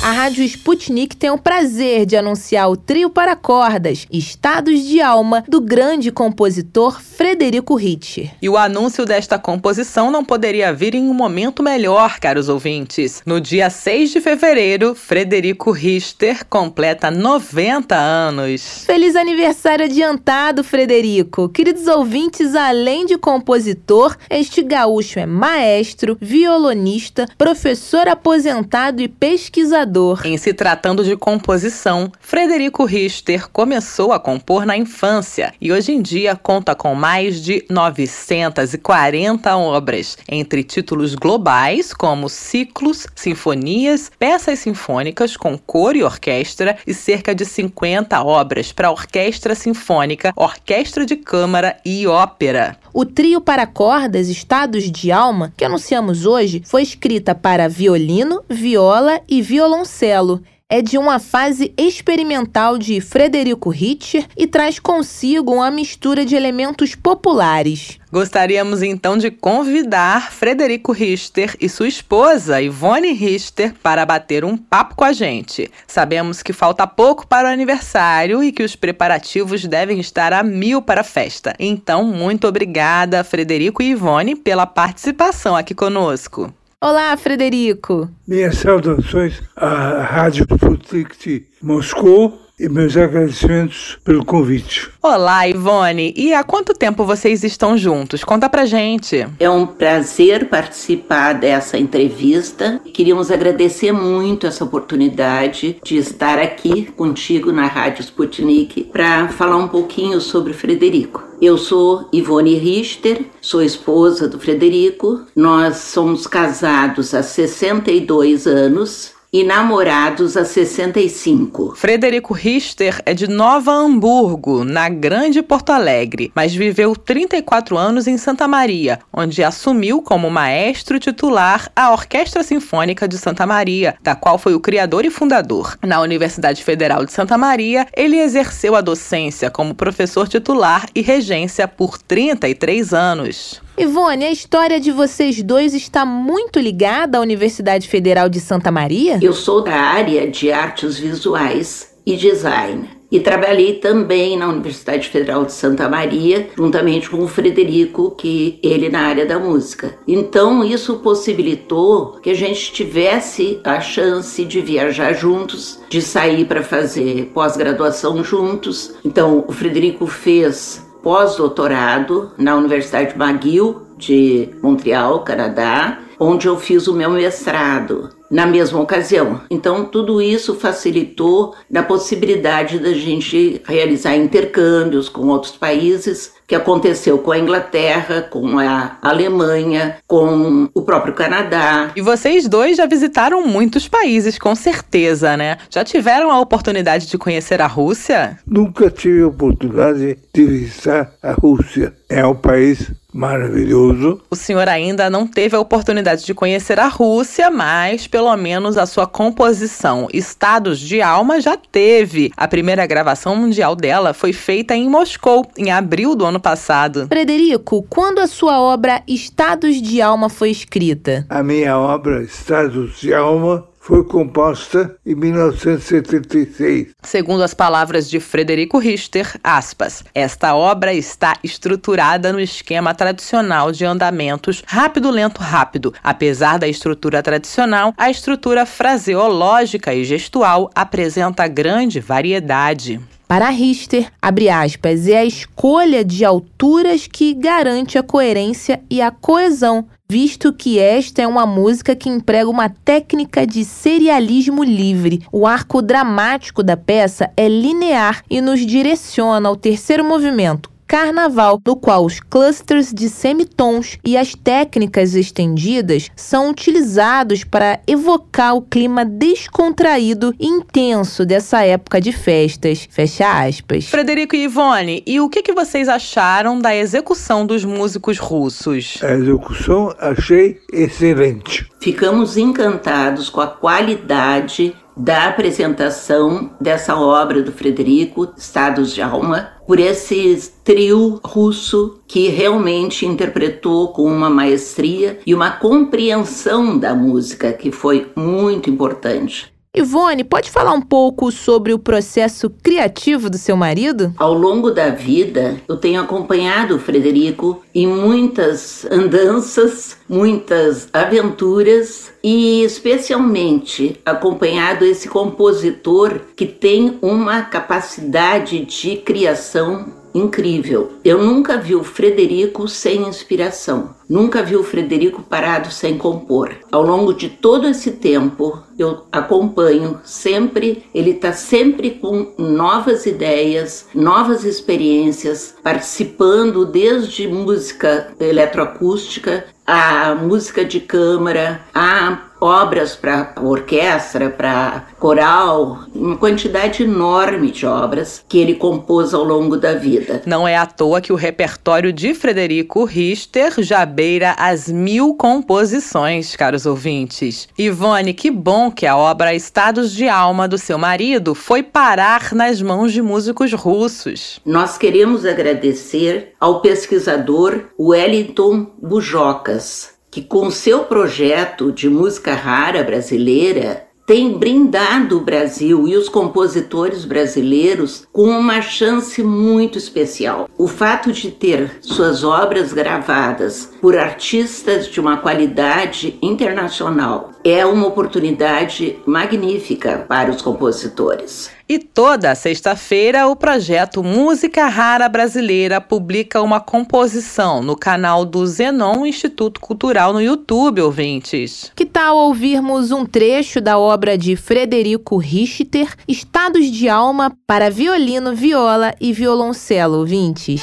A 0.03 0.11
Rádio 0.11 0.43
Sputnik 0.43 1.17
tem 1.17 1.31
o 1.31 1.39
prazer 1.39 2.05
de 2.05 2.17
anunciar 2.17 2.69
o 2.69 2.77
trio 2.77 3.09
para 3.09 3.37
cordas, 3.37 4.05
Estados 4.11 4.81
de 4.83 5.01
Alma, 5.01 5.45
do 5.47 5.61
grande 5.61 6.11
compositor 6.11 7.01
Frederico 7.01 7.77
Richter. 7.77 8.33
E 8.43 8.49
o 8.49 8.57
anúncio 8.57 9.07
desta 9.07 9.39
composição 9.39 10.11
não 10.11 10.25
poderia 10.25 10.73
vir 10.73 10.97
em 10.97 11.09
um 11.09 11.15
momento 11.15 11.63
melhor, 11.63 12.19
caros 12.19 12.49
ouvintes. 12.49 13.23
No 13.25 13.41
dia 13.41 13.71
6 13.71 14.11
de 14.11 14.21
fevereiro, 14.21 14.93
Frederico 14.97 15.71
Richter 15.71 16.45
completa 16.47 17.09
90 17.09 17.95
anos. 17.95 18.83
Feliz 18.85 19.15
aniversário 19.15 19.85
adiantado, 19.85 20.65
Frederico! 20.65 21.49
Queridos 21.49 21.87
ouvintes, 21.87 22.57
além 22.57 23.07
de 23.07 23.17
compositor, 23.17 24.17
este 24.29 24.65
gaúcho 24.65 25.21
é 25.21 25.27
maestro, 25.27 26.19
violonista, 26.21 27.29
professor 27.39 28.09
aposentado 28.09 29.01
e 29.01 29.07
pesquisador 29.07 29.92
em 30.25 30.39
se 30.39 30.55
tratando 30.55 31.05
de 31.05 31.17
composição, 31.17 32.11
Frederico 32.19 32.85
Richter 32.85 33.49
começou 33.51 34.13
a 34.13 34.19
compor 34.19 34.65
na 34.65 34.77
infância 34.77 35.53
e 35.61 35.71
hoje 35.71 35.93
em 35.93 36.01
dia 36.01 36.35
conta 36.35 36.75
com 36.75 36.95
mais 36.95 37.43
de 37.43 37.65
940 37.69 39.55
obras, 39.57 40.17
entre 40.27 40.63
títulos 40.63 41.15
globais 41.15 41.93
como 41.93 42.29
ciclos, 42.29 43.07
sinfonias, 43.15 44.11
peças 44.19 44.61
sinfônicas 44.61 45.37
com 45.37 45.59
coro 45.59 45.99
e 45.99 46.03
orquestra 46.03 46.79
e 46.87 46.95
cerca 46.95 47.35
de 47.35 47.45
50 47.45 48.23
obras 48.23 48.73
para 48.73 48.91
orquestra 48.91 49.55
sinfônica, 49.55 50.33
orquestra 50.35 51.05
de 51.05 51.17
câmara 51.17 51.77
e 51.85 52.07
ópera. 52.07 52.79
O 52.95 53.05
trio 53.05 53.41
para 53.41 53.67
cordas 53.67 54.29
Estados 54.29 54.91
de 54.91 55.11
Alma, 55.11 55.53
que 55.57 55.65
anunciamos 55.65 56.27
hoje, 56.27 56.63
foi 56.65 56.83
escrita 56.83 57.35
para 57.35 57.69
violino, 57.69 58.43
viola 58.49 59.21
e 59.29 59.41
violoncelo. 59.83 60.43
É 60.69 60.81
de 60.81 60.97
uma 60.97 61.19
fase 61.19 61.75
experimental 61.77 62.79
de 62.79 62.99
Frederico 62.99 63.69
Richter 63.69 64.25
e 64.35 64.47
traz 64.47 64.79
consigo 64.79 65.53
uma 65.53 65.71
mistura 65.71 66.25
de 66.25 66.35
elementos 66.35 66.95
populares. 66.95 67.99
Gostaríamos 68.11 68.81
então 68.81 69.19
de 69.19 69.31
convidar 69.31 70.33
Frederico 70.33 70.91
Richter 70.93 71.55
e 71.61 71.69
sua 71.69 71.89
esposa, 71.89 72.63
Ivone 72.63 73.13
Richter, 73.13 73.75
para 73.83 74.07
bater 74.07 74.47
um 74.47 74.57
papo 74.57 74.95
com 74.95 75.05
a 75.05 75.13
gente. 75.13 75.71
Sabemos 75.87 76.43
que 76.43 76.55
falta 76.55 76.87
pouco 76.87 77.27
para 77.27 77.49
o 77.49 77.53
aniversário 77.53 78.43
e 78.43 78.51
que 78.51 78.63
os 78.63 78.75
preparativos 78.75 79.67
devem 79.67 80.01
estar 80.01 80.33
a 80.33 80.43
mil 80.43 80.81
para 80.81 81.03
a 81.03 81.05
festa. 81.05 81.53
Então, 81.59 82.03
muito 82.03 82.49
obrigada, 82.49 83.23
Frederico 83.23 83.83
e 83.83 83.91
Ivone, 83.91 84.35
pela 84.35 84.65
participação 84.65 85.55
aqui 85.55 85.75
conosco. 85.75 86.51
Olá, 86.85 87.17
Frederico. 87.17 88.11
Minhas 88.27 88.59
saudações 88.59 89.41
à 89.55 90.03
Rádio 90.03 90.45
Sputnik 90.51 91.47
Moscou 91.63 92.42
e 92.59 92.69
meus 92.69 92.97
agradecimentos 92.97 93.99
pelo 94.05 94.25
convite. 94.25 94.91
Olá, 95.03 95.49
Ivone. 95.49 96.15
E 96.17 96.33
há 96.33 96.45
quanto 96.45 96.75
tempo 96.75 97.05
vocês 97.05 97.43
estão 97.43 97.77
juntos? 97.77 98.23
Conta 98.23 98.49
pra 98.49 98.67
gente. 98.67 99.27
É 99.41 99.51
um 99.51 99.67
prazer 99.67 100.49
participar 100.49 101.33
dessa 101.33 101.77
entrevista. 101.79 102.81
Queríamos 102.93 103.31
agradecer 103.31 103.93
muito 103.93 104.47
essa 104.47 104.65
oportunidade 104.65 105.79
de 105.83 105.97
estar 105.97 106.39
aqui 106.39 106.85
contigo 106.93 107.51
na 107.51 107.67
Rádio 107.67 108.03
Sputnik 108.03 108.85
para 108.85 109.29
falar 109.29 109.57
um 109.57 109.69
pouquinho 109.69 110.21
sobre 110.21 110.53
o 110.53 110.55
Frederico. 110.55 111.25
Eu 111.41 111.59
sou 111.59 112.09
Ivone 112.13 112.55
Richter, 112.55 113.25
sou 113.41 113.63
esposa 113.63 114.29
do 114.29 114.39
Frederico. 114.39 115.23
Nós 115.35 115.79
somos 115.79 116.27
casados 116.29 117.15
há 117.15 117.23
62 117.23 118.47
anos 118.47 119.15
e 119.35 119.43
namorados 119.43 120.37
a 120.37 120.45
65. 120.45 121.75
Frederico 121.75 122.35
Richter 122.35 123.01
é 123.07 123.15
de 123.15 123.27
Nova 123.27 123.73
Hamburgo, 123.73 124.63
na 124.63 124.91
Grande 124.91 125.41
Porto 125.41 125.71
Alegre, 125.71 126.31
mas 126.35 126.55
viveu 126.55 126.95
34 126.95 127.79
anos 127.79 128.07
em 128.07 128.19
Santa 128.19 128.47
Maria, 128.47 128.99
onde 129.11 129.43
assumiu 129.43 130.03
como 130.03 130.29
maestro 130.29 130.99
titular 130.99 131.71
a 131.75 131.93
Orquestra 131.93 132.43
Sinfônica 132.43 133.09
de 133.09 133.17
Santa 133.17 133.47
Maria, 133.47 133.95
da 134.03 134.15
qual 134.15 134.37
foi 134.37 134.53
o 134.53 134.61
criador 134.61 135.07
e 135.07 135.11
fundador. 135.11 135.79
Na 135.83 136.03
Universidade 136.03 136.63
Federal 136.63 137.07
de 137.07 137.13
Santa 137.13 137.39
Maria, 137.39 137.87
ele 137.97 138.19
exerceu 138.19 138.77
a 138.77 138.83
docência 138.83 139.51
como 139.51 139.75
professor 139.75 140.29
titular 140.29 140.87
e 140.95 141.01
regência 141.01 141.67
por 141.67 141.97
33 141.97 142.93
anos. 142.93 143.63
Ivone, 143.77 144.27
a 144.27 144.31
história 144.31 144.79
de 144.79 144.93
vocês 144.93 145.43
dois 145.43 145.73
está 145.73 146.05
muito 146.05 146.61
ligada 146.61 147.17
à 147.17 147.21
Universidade 147.23 147.89
Federal 147.89 148.29
de 148.29 148.39
Santa 148.39 148.71
Maria? 148.71 149.19
Eu 149.23 149.33
sou 149.33 149.63
da 149.63 149.75
área 149.75 150.31
de 150.31 150.53
artes 150.53 150.99
visuais 150.99 151.95
e 152.05 152.15
design. 152.15 152.87
E 153.11 153.19
trabalhei 153.19 153.75
também 153.75 154.37
na 154.37 154.49
Universidade 154.49 155.09
Federal 155.09 155.47
de 155.47 155.53
Santa 155.53 155.89
Maria, 155.89 156.49
juntamente 156.55 157.09
com 157.09 157.19
o 157.19 157.29
Frederico, 157.29 158.11
que 158.11 158.59
ele 158.63 158.91
na 158.91 159.01
área 159.01 159.25
da 159.25 159.39
música. 159.39 159.99
Então, 160.07 160.63
isso 160.63 160.97
possibilitou 160.99 162.19
que 162.23 162.31
a 162.31 162.35
gente 162.35 162.73
tivesse 162.73 163.59
a 163.65 163.81
chance 163.81 164.45
de 164.45 164.61
viajar 164.61 165.15
juntos, 165.15 165.79
de 165.89 166.01
sair 166.03 166.47
para 166.47 166.63
fazer 166.63 167.31
pós-graduação 167.35 168.23
juntos. 168.23 168.95
Então, 169.05 169.45
o 169.49 169.53
Frederico 169.53 170.07
fez 170.07 170.92
pós-doutorado 171.03 172.31
na 172.39 172.57
Universidade 172.57 173.15
McGill 173.21 173.83
de 173.97 174.49
Montreal, 174.63 175.25
Canadá, 175.25 175.99
onde 176.19 176.47
eu 176.47 176.57
fiz 176.57 176.87
o 176.87 176.95
meu 176.95 177.11
mestrado 177.11 178.11
na 178.31 178.47
mesma 178.47 178.81
ocasião. 178.81 179.43
Então, 179.51 179.85
tudo 179.85 180.23
isso 180.23 180.55
facilitou 180.55 181.55
a 181.75 181.83
possibilidade 181.83 182.79
da 182.79 182.93
gente 182.93 183.61
realizar 183.65 184.17
intercâmbios 184.17 185.09
com 185.09 185.29
outros 185.29 185.53
países, 185.53 186.33
que 186.53 186.57
aconteceu 186.57 187.19
com 187.19 187.33
a 187.33 187.39
Inglaterra, 187.39 188.21
com 188.21 188.59
a 188.59 188.99
Alemanha, 189.01 189.97
com 190.07 190.69
o 190.75 190.83
próprio 190.83 191.15
Canadá. 191.15 191.91
E 191.97 192.03
vocês 192.03 192.47
dois 192.47 192.77
já 192.77 192.85
visitaram 192.85 193.47
muitos 193.47 193.89
países, 193.89 194.39
com 194.39 194.55
certeza, 194.55 195.35
né? 195.35 195.57
Já 195.71 195.83
tiveram 195.83 196.31
a 196.31 196.39
oportunidade 196.39 197.07
de 197.07 197.17
conhecer 197.17 197.63
a 197.63 197.67
Rússia? 197.67 198.39
Nunca 198.47 198.91
tive 198.91 199.23
a 199.23 199.29
oportunidade 199.29 200.19
de 200.35 200.45
visitar 200.45 201.11
a 201.23 201.33
Rússia. 201.33 201.95
É 202.07 202.27
um 202.27 202.35
país 202.35 202.93
maravilhoso. 203.13 204.21
O 204.31 204.37
senhor 204.37 204.69
ainda 204.69 205.11
não 205.11 205.27
teve 205.27 205.55
a 205.55 205.61
oportunidade 205.61 206.25
de 206.25 206.35
conhecer 206.35 206.81
a 206.81 206.89
Rússia, 206.89 207.51
mas 207.51 208.07
pelo 208.07 208.35
menos 208.37 208.77
a 208.79 208.87
sua 208.87 209.07
composição 209.07 210.09
Estados 210.13 210.79
de 210.79 211.03
Alma 211.03 211.41
já 211.41 211.57
teve. 211.57 212.33
A 212.37 212.49
primeira 212.49 212.87
gravação 212.87 213.37
mundial 213.37 213.77
dela 213.77 214.15
foi 214.15 214.33
feita 214.33 214.75
em 214.75 214.89
Moscou, 214.89 215.47
em 215.59 215.71
abril 215.71 216.15
do 216.15 216.25
ano 216.25 216.41
passado. 216.41 217.07
Frederico, 217.09 217.85
quando 217.89 218.19
a 218.19 218.27
sua 218.27 218.61
obra 218.61 219.03
Estados 219.07 219.81
de 219.81 220.01
Alma 220.01 220.29
foi 220.29 220.51
escrita? 220.51 221.27
A 221.29 221.43
minha 221.43 221.79
obra 221.79 222.23
Estados 222.23 223.01
de 223.01 223.13
Alma 223.13 223.67
foi 223.83 224.05
composta 224.05 224.97
em 225.05 225.13
1976. 225.17 226.91
Segundo 227.03 227.43
as 227.43 227.53
palavras 227.53 228.09
de 228.09 228.21
Frederico 228.21 228.79
Richter, 228.79 229.35
aspas, 229.43 230.05
esta 230.15 230.55
obra 230.55 230.95
está 230.95 231.37
estruturada 231.43 232.33
no 232.33 232.39
esquema 232.39 232.95
tradicional 232.95 233.73
de 233.73 233.85
andamentos 233.85 234.63
rápido, 234.65 235.11
lento, 235.11 235.41
rápido. 235.41 235.93
Apesar 236.01 236.61
da 236.61 236.69
estrutura 236.69 237.25
tradicional, 237.25 237.93
a 237.99 238.09
estrutura 238.09 238.65
fraseológica 238.65 239.93
e 239.93 240.05
gestual 240.05 240.71
apresenta 240.77 241.49
grande 241.49 241.99
variedade. 241.99 243.01
Para 243.27 243.49
Richter, 243.49 244.13
abre 244.21 244.49
aspas, 244.49 245.09
é 245.09 245.17
a 245.17 245.25
escolha 245.25 246.05
de 246.05 246.25
alturas 246.25 247.09
que 247.09 247.35
garante 247.35 247.99
a 247.99 248.03
coerência 248.03 248.81
e 248.89 249.03
a 249.03 249.11
coesão 249.11 249.89
visto 250.11 250.53
que 250.53 250.79
esta 250.79 251.23
é 251.23 251.27
uma 251.27 251.47
música 251.47 251.95
que 251.97 252.09
emprega 252.09 252.51
uma 252.51 252.69
técnica 252.69 253.47
de 253.47 253.65
serialismo 253.65 254.63
livre. 254.63 255.23
O 255.33 255.47
arco 255.47 255.81
dramático 255.81 256.63
da 256.63 256.77
peça 256.77 257.31
é 257.37 257.49
linear 257.49 258.23
e 258.29 258.41
nos 258.41 258.65
direciona 258.67 259.49
ao 259.49 259.57
terceiro 259.57 260.05
movimento, 260.05 260.71
carnaval, 260.93 261.59
no 261.67 261.75
qual 261.75 262.05
os 262.05 262.21
clusters 262.21 262.93
de 262.93 263.09
semitons 263.09 263.99
e 264.05 264.15
as 264.15 264.35
técnicas 264.35 265.15
estendidas 265.15 266.11
são 266.15 266.51
utilizados 266.51 267.45
para 267.45 267.81
evocar 267.87 268.55
o 268.55 268.61
clima 268.61 269.03
descontraído 269.03 270.35
e 270.39 270.47
intenso 270.47 271.25
dessa 271.25 271.65
época 271.65 271.99
de 271.99 272.13
festas. 272.13 272.87
Fecha 272.91 273.27
aspas. 273.27 273.87
Frederico 273.87 274.37
e 274.37 274.45
Ivone, 274.45 275.03
e 275.07 275.19
o 275.19 275.31
que, 275.31 275.41
que 275.41 275.55
vocês 275.55 275.89
acharam 275.89 276.61
da 276.61 276.77
execução 276.77 277.47
dos 277.47 277.65
músicos 277.65 278.19
russos? 278.19 278.99
A 279.03 279.15
execução 279.15 279.95
achei 279.99 280.61
excelente. 280.71 281.67
Ficamos 281.81 282.37
encantados 282.37 283.31
com 283.31 283.41
a 283.41 283.47
qualidade 283.47 284.77
da 284.97 285.27
apresentação 285.27 286.51
dessa 286.61 286.97
obra 286.97 287.43
do 287.43 287.53
Frederico, 287.53 288.33
Estados 288.37 288.93
de 288.93 289.03
Alma, 289.03 289.51
por 289.67 289.79
esse 289.79 290.53
trio 290.65 291.21
russo 291.25 292.01
que 292.07 292.29
realmente 292.29 293.07
interpretou 293.07 293.89
com 293.89 294.05
uma 294.05 294.29
maestria 294.29 295.19
e 295.27 295.35
uma 295.35 295.51
compreensão 295.51 296.79
da 296.79 296.95
música 296.95 297.53
que 297.53 297.71
foi 297.71 298.11
muito 298.17 298.69
importante. 298.69 299.53
Ivone, 299.75 300.23
pode 300.23 300.51
falar 300.51 300.75
um 300.75 300.83
pouco 300.83 301.33
sobre 301.33 301.73
o 301.73 301.79
processo 301.79 302.51
criativo 302.63 303.31
do 303.31 303.39
seu 303.39 303.57
marido? 303.57 304.13
Ao 304.19 304.35
longo 304.35 304.71
da 304.71 304.91
vida, 304.91 305.63
eu 305.67 305.79
tenho 305.79 305.99
acompanhado 305.99 306.77
o 306.77 306.79
Frederico 306.79 307.63
em 307.75 307.87
muitas 307.87 308.85
andanças, 308.91 309.97
muitas 310.07 310.91
aventuras 310.93 312.13
e 312.23 312.63
especialmente 312.63 313.99
acompanhado 314.05 314.85
esse 314.85 315.09
compositor 315.09 316.21
que 316.37 316.45
tem 316.45 316.99
uma 317.01 317.41
capacidade 317.41 318.67
de 318.67 318.97
criação 318.97 320.02
incrível. 320.15 320.93
Eu 321.05 321.23
nunca 321.23 321.57
vi 321.57 321.75
o 321.75 321.85
Frederico 321.85 322.69
sem 322.69 323.03
inspiração. 323.09 323.95
Nunca 324.09 324.43
vi 324.43 324.57
o 324.57 324.65
Frederico 324.65 325.23
parado 325.23 325.71
sem 325.71 325.97
compor. 325.97 326.55
Ao 326.71 326.83
longo 326.83 327.15
de 327.15 327.29
todo 327.29 327.67
esse 327.67 327.93
tempo, 327.93 328.63
eu 328.79 329.05
acompanho 329.11 330.01
sempre, 330.05 330.85
ele 330.95 331.13
está 331.13 331.33
sempre 331.33 331.93
com 331.93 332.33
novas 332.37 333.07
ideias, 333.07 333.87
novas 333.95 334.45
experiências, 334.45 335.55
participando 335.63 336.67
desde 336.67 337.27
música 337.27 338.13
eletroacústica 338.21 339.45
a 339.67 340.15
música 340.15 340.65
de 340.65 340.81
câmara, 340.81 341.63
a 341.73 342.32
obras 342.43 342.97
para 342.97 343.35
orquestra, 343.41 344.29
para 344.29 344.87
coral, 344.99 345.85
uma 345.95 346.17
quantidade 346.17 346.83
enorme 346.83 347.53
de 347.53 347.65
obras 347.65 348.25
que 348.29 348.39
ele 348.39 348.55
compôs 348.55 349.15
ao 349.15 349.23
longo 349.23 349.57
da 349.57 349.75
vida. 349.75 350.23
Não 350.27 350.47
é 350.47 350.57
à 350.57 350.67
toa 350.67 351.01
que 351.01 351.13
o 351.13 351.17
repertório 351.17 351.93
de 351.93 352.13
Frederico 352.15 352.85
Richter 352.85 353.55
já 353.59 353.87
beira 353.87 354.35
as 354.39 354.69
mil 354.69 355.15
composições, 355.15 356.35
caros 356.35 356.67
ouvintes. 356.67 357.49
Ivone, 357.57 358.13
que 358.13 358.31
bom 358.31 358.71
que 358.71 358.87
a 358.87 358.97
obra 358.97 359.35
Estados 359.35 359.93
de 359.93 360.09
Alma 360.09 360.49
do 360.49 360.59
seu 360.59 360.77
marido 360.77 361.35
foi 361.35 361.63
parar 361.63 362.33
nas 362.33 362.61
mãos 362.61 362.93
de 362.93 363.01
músicos 363.01 363.53
russos. 363.53 364.41
Nós 364.45 364.77
queremos 364.77 365.25
agradecer 365.25 366.33
ao 366.41 366.61
pesquisador 366.61 367.67
Wellington 367.79 368.67
Bujocas, 368.83 369.93
que 370.13 370.21
com 370.21 370.51
seu 370.51 370.85
projeto 370.85 371.73
de 371.73 371.89
música 371.89 372.35
rara 372.35 372.85
brasileira 372.85 373.87
tem 374.05 374.37
brindado 374.37 375.17
o 375.17 375.21
Brasil 375.21 375.89
e 375.89 375.97
os 375.97 376.07
compositores 376.07 377.07
brasileiros 377.07 378.07
com 378.13 378.29
uma 378.29 378.61
chance 378.61 379.23
muito 379.23 379.79
especial. 379.79 380.51
O 380.59 380.69
fato 380.69 381.13
de 381.13 381.31
ter 381.31 381.79
suas 381.81 382.23
obras 382.23 382.75
gravadas 382.75 383.73
por 383.81 383.97
artistas 383.97 384.87
de 384.87 385.01
uma 385.01 385.17
qualidade 385.17 386.19
internacional 386.21 387.31
é 387.43 387.65
uma 387.65 387.87
oportunidade 387.87 388.99
magnífica 389.07 390.05
para 390.07 390.31
os 390.31 390.43
compositores. 390.43 391.51
E 391.69 391.79
toda 391.79 392.35
sexta-feira, 392.35 393.27
o 393.29 393.37
projeto 393.37 394.03
Música 394.03 394.67
Rara 394.67 395.09
Brasileira 395.09 395.81
publica 395.81 396.43
uma 396.43 396.61
composição 396.61 397.63
no 397.63 397.77
canal 397.77 398.25
do 398.25 398.47
Zenon 398.47 399.07
Instituto 399.07 399.61
Cultural 399.61 400.13
no 400.13 400.21
YouTube, 400.21 400.81
ouvintes. 400.81 401.71
Que 401.75 401.87
tal 401.87 402.17
ouvirmos 402.17 402.91
um 402.91 403.07
trecho 403.07 403.61
da 403.61 403.79
obra 403.79 404.19
de 404.19 404.35
Frederico 404.35 405.17
Richter, 405.17 405.95
Estados 406.07 406.71
de 406.71 406.89
Alma 406.89 407.33
para 407.47 407.71
violino, 407.71 408.35
viola 408.35 408.95
e 409.01 409.13
violoncelo, 409.13 409.99
ouvintes? 409.99 410.63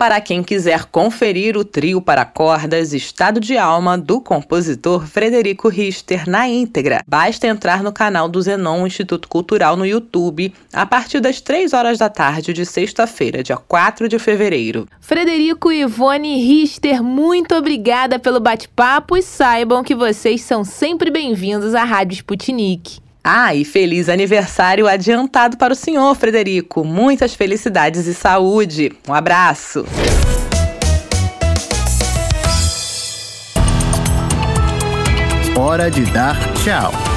Para 0.00 0.18
quem 0.18 0.42
quiser 0.42 0.86
conferir 0.86 1.58
o 1.58 1.62
trio 1.62 2.00
para 2.00 2.24
cordas 2.24 2.94
Estado 2.94 3.38
de 3.38 3.58
Alma 3.58 3.98
do 3.98 4.18
compositor 4.18 5.06
Frederico 5.06 5.68
Richter 5.68 6.26
na 6.26 6.48
íntegra. 6.48 7.04
Basta 7.06 7.46
entrar 7.46 7.82
no 7.82 7.92
canal 7.92 8.26
do 8.26 8.40
Zenon 8.40 8.86
Instituto 8.86 9.28
Cultural 9.28 9.76
no 9.76 9.84
YouTube 9.84 10.54
a 10.72 10.86
partir 10.86 11.20
das 11.20 11.42
3 11.42 11.74
horas 11.74 11.98
da 11.98 12.08
tarde 12.08 12.54
de 12.54 12.64
sexta-feira, 12.64 13.42
dia 13.42 13.58
4 13.58 14.08
de 14.08 14.18
fevereiro. 14.18 14.88
Frederico 15.02 15.70
e 15.70 15.82
Ivone 15.82 16.42
Richter, 16.46 17.02
muito 17.02 17.54
obrigada 17.54 18.18
pelo 18.18 18.40
bate-papo 18.40 19.18
e 19.18 19.22
saibam 19.22 19.84
que 19.84 19.94
vocês 19.94 20.40
são 20.40 20.64
sempre 20.64 21.10
bem-vindos 21.10 21.74
à 21.74 21.84
Rádio 21.84 22.14
Sputnik. 22.14 23.02
Ah, 23.22 23.54
e 23.54 23.64
feliz 23.64 24.08
aniversário 24.08 24.88
adiantado 24.88 25.56
para 25.56 25.72
o 25.72 25.76
senhor, 25.76 26.14
Frederico. 26.14 26.84
Muitas 26.84 27.34
felicidades 27.34 28.06
e 28.06 28.14
saúde. 28.14 28.92
Um 29.06 29.12
abraço. 29.12 29.84
Hora 35.56 35.90
de 35.90 36.02
dar 36.06 36.36
tchau. 36.54 37.09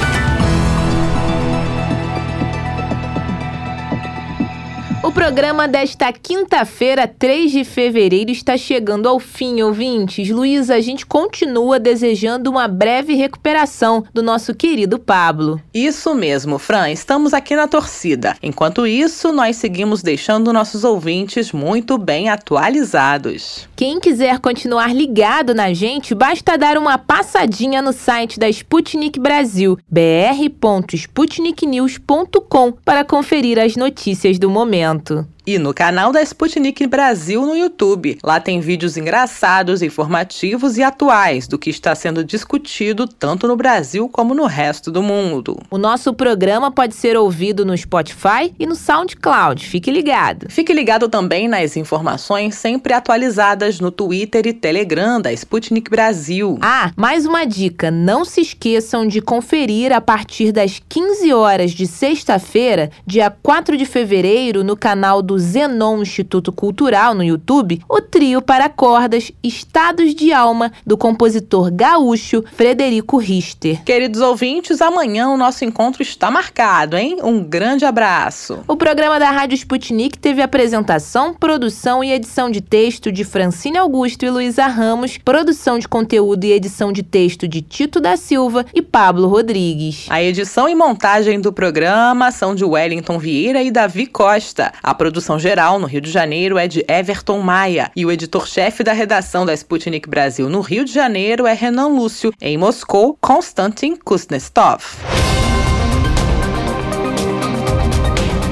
O 5.04 5.12
programa 5.12 5.68
desta 5.68 6.10
quinta-feira, 6.10 7.06
3 7.06 7.52
de 7.52 7.62
fevereiro, 7.62 8.30
está 8.30 8.56
chegando 8.56 9.06
ao 9.06 9.20
fim, 9.20 9.60
ouvintes. 9.60 10.30
Luísa, 10.30 10.76
a 10.76 10.80
gente 10.80 11.04
continua 11.04 11.78
desejando 11.78 12.50
uma 12.50 12.66
breve 12.66 13.12
recuperação 13.12 14.02
do 14.14 14.22
nosso 14.22 14.54
querido 14.54 14.98
Pablo. 14.98 15.60
Isso 15.74 16.14
mesmo, 16.14 16.58
Fran. 16.58 16.88
Estamos 16.88 17.34
aqui 17.34 17.54
na 17.54 17.68
torcida. 17.68 18.34
Enquanto 18.42 18.86
isso, 18.86 19.30
nós 19.30 19.56
seguimos 19.56 20.02
deixando 20.02 20.54
nossos 20.54 20.84
ouvintes 20.84 21.52
muito 21.52 21.98
bem 21.98 22.30
atualizados. 22.30 23.68
Quem 23.76 24.00
quiser 24.00 24.38
continuar 24.38 24.96
ligado 24.96 25.54
na 25.54 25.74
gente, 25.74 26.14
basta 26.14 26.56
dar 26.56 26.78
uma 26.78 26.96
passadinha 26.96 27.82
no 27.82 27.92
site 27.92 28.40
da 28.40 28.48
Sputnik 28.48 29.20
Brasil, 29.20 29.78
br.sputniknews.com, 29.86 32.72
para 32.82 33.04
conferir 33.04 33.58
as 33.58 33.76
notícias 33.76 34.38
do 34.38 34.48
momento 34.48 34.93
momento 34.94 35.26
e 35.46 35.58
no 35.58 35.74
canal 35.74 36.10
da 36.10 36.22
Sputnik 36.22 36.86
Brasil 36.86 37.42
no 37.42 37.54
YouTube. 37.54 38.18
Lá 38.22 38.40
tem 38.40 38.60
vídeos 38.60 38.96
engraçados, 38.96 39.82
informativos 39.82 40.78
e 40.78 40.82
atuais 40.82 41.46
do 41.46 41.58
que 41.58 41.68
está 41.68 41.94
sendo 41.94 42.24
discutido 42.24 43.06
tanto 43.06 43.46
no 43.46 43.56
Brasil 43.56 44.08
como 44.08 44.34
no 44.34 44.46
resto 44.46 44.90
do 44.90 45.02
mundo. 45.02 45.58
O 45.70 45.76
nosso 45.76 46.14
programa 46.14 46.70
pode 46.70 46.94
ser 46.94 47.16
ouvido 47.16 47.64
no 47.64 47.76
Spotify 47.76 48.54
e 48.58 48.66
no 48.66 48.74
SoundCloud. 48.74 49.66
Fique 49.66 49.90
ligado. 49.90 50.46
Fique 50.48 50.72
ligado 50.72 51.08
também 51.08 51.46
nas 51.46 51.76
informações 51.76 52.54
sempre 52.54 52.94
atualizadas 52.94 53.80
no 53.80 53.90
Twitter 53.90 54.46
e 54.46 54.52
Telegram 54.52 55.20
da 55.20 55.32
Sputnik 55.32 55.90
Brasil. 55.90 56.58
Ah, 56.62 56.90
mais 56.96 57.26
uma 57.26 57.44
dica: 57.44 57.90
não 57.90 58.24
se 58.24 58.40
esqueçam 58.40 59.06
de 59.06 59.20
conferir 59.20 59.92
a 59.92 60.00
partir 60.00 60.52
das 60.52 60.80
15 60.88 61.32
horas 61.32 61.72
de 61.72 61.86
sexta-feira, 61.86 62.90
dia 63.06 63.30
4 63.42 63.76
de 63.76 63.84
fevereiro, 63.84 64.64
no 64.64 64.76
canal 64.76 65.20
do 65.20 65.33
do 65.34 65.38
Zenon 65.38 66.00
Instituto 66.00 66.52
Cultural 66.52 67.12
no 67.12 67.24
YouTube, 67.24 67.82
o 67.88 68.00
trio 68.00 68.40
para 68.40 68.68
cordas 68.68 69.32
Estados 69.42 70.14
de 70.14 70.32
Alma, 70.32 70.70
do 70.86 70.96
compositor 70.96 71.72
gaúcho 71.72 72.44
Frederico 72.52 73.16
Richter. 73.16 73.82
Queridos 73.82 74.20
ouvintes, 74.20 74.80
amanhã 74.80 75.28
o 75.28 75.36
nosso 75.36 75.64
encontro 75.64 76.02
está 76.02 76.30
marcado, 76.30 76.96
hein? 76.96 77.18
Um 77.22 77.42
grande 77.42 77.84
abraço. 77.84 78.60
O 78.68 78.76
programa 78.76 79.18
da 79.18 79.30
Rádio 79.30 79.56
Sputnik 79.56 80.16
teve 80.16 80.40
apresentação, 80.40 81.34
produção 81.34 82.04
e 82.04 82.12
edição 82.12 82.48
de 82.48 82.60
texto 82.60 83.10
de 83.10 83.24
Francine 83.24 83.78
Augusto 83.78 84.24
e 84.24 84.30
Luísa 84.30 84.66
Ramos, 84.66 85.18
produção 85.18 85.80
de 85.80 85.88
conteúdo 85.88 86.44
e 86.44 86.52
edição 86.52 86.92
de 86.92 87.02
texto 87.02 87.48
de 87.48 87.60
Tito 87.60 88.00
da 88.00 88.16
Silva 88.16 88.64
e 88.72 88.80
Pablo 88.80 89.26
Rodrigues. 89.26 90.06
A 90.08 90.22
edição 90.22 90.68
e 90.68 90.76
montagem 90.76 91.40
do 91.40 91.52
programa 91.52 92.30
são 92.30 92.54
de 92.54 92.64
Wellington 92.64 93.18
Vieira 93.18 93.60
e 93.62 93.72
Davi 93.72 94.06
Costa. 94.06 94.72
A 94.80 94.94
produção 94.94 95.23
produção 95.24 95.38
geral 95.38 95.78
no 95.78 95.86
Rio 95.86 96.02
de 96.02 96.10
Janeiro 96.10 96.58
é 96.58 96.68
de 96.68 96.84
Everton 96.86 97.40
Maia 97.40 97.90
e 97.96 98.04
o 98.04 98.12
editor-chefe 98.12 98.84
da 98.84 98.92
redação 98.92 99.46
da 99.46 99.54
Sputnik 99.54 100.06
Brasil 100.06 100.50
no 100.50 100.60
Rio 100.60 100.84
de 100.84 100.92
Janeiro 100.92 101.46
é 101.46 101.54
Renan 101.54 101.88
Lúcio. 101.88 102.32
Em 102.40 102.58
Moscou, 102.58 103.16
Konstantin 103.20 103.96
Kuznetsov. 103.96 104.82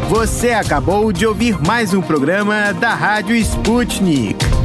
Você 0.08 0.52
acabou 0.52 1.12
de 1.12 1.26
ouvir 1.26 1.58
mais 1.66 1.92
um 1.92 2.00
programa 2.00 2.72
da 2.72 2.94
Rádio 2.94 3.36
Sputnik. 3.36 4.61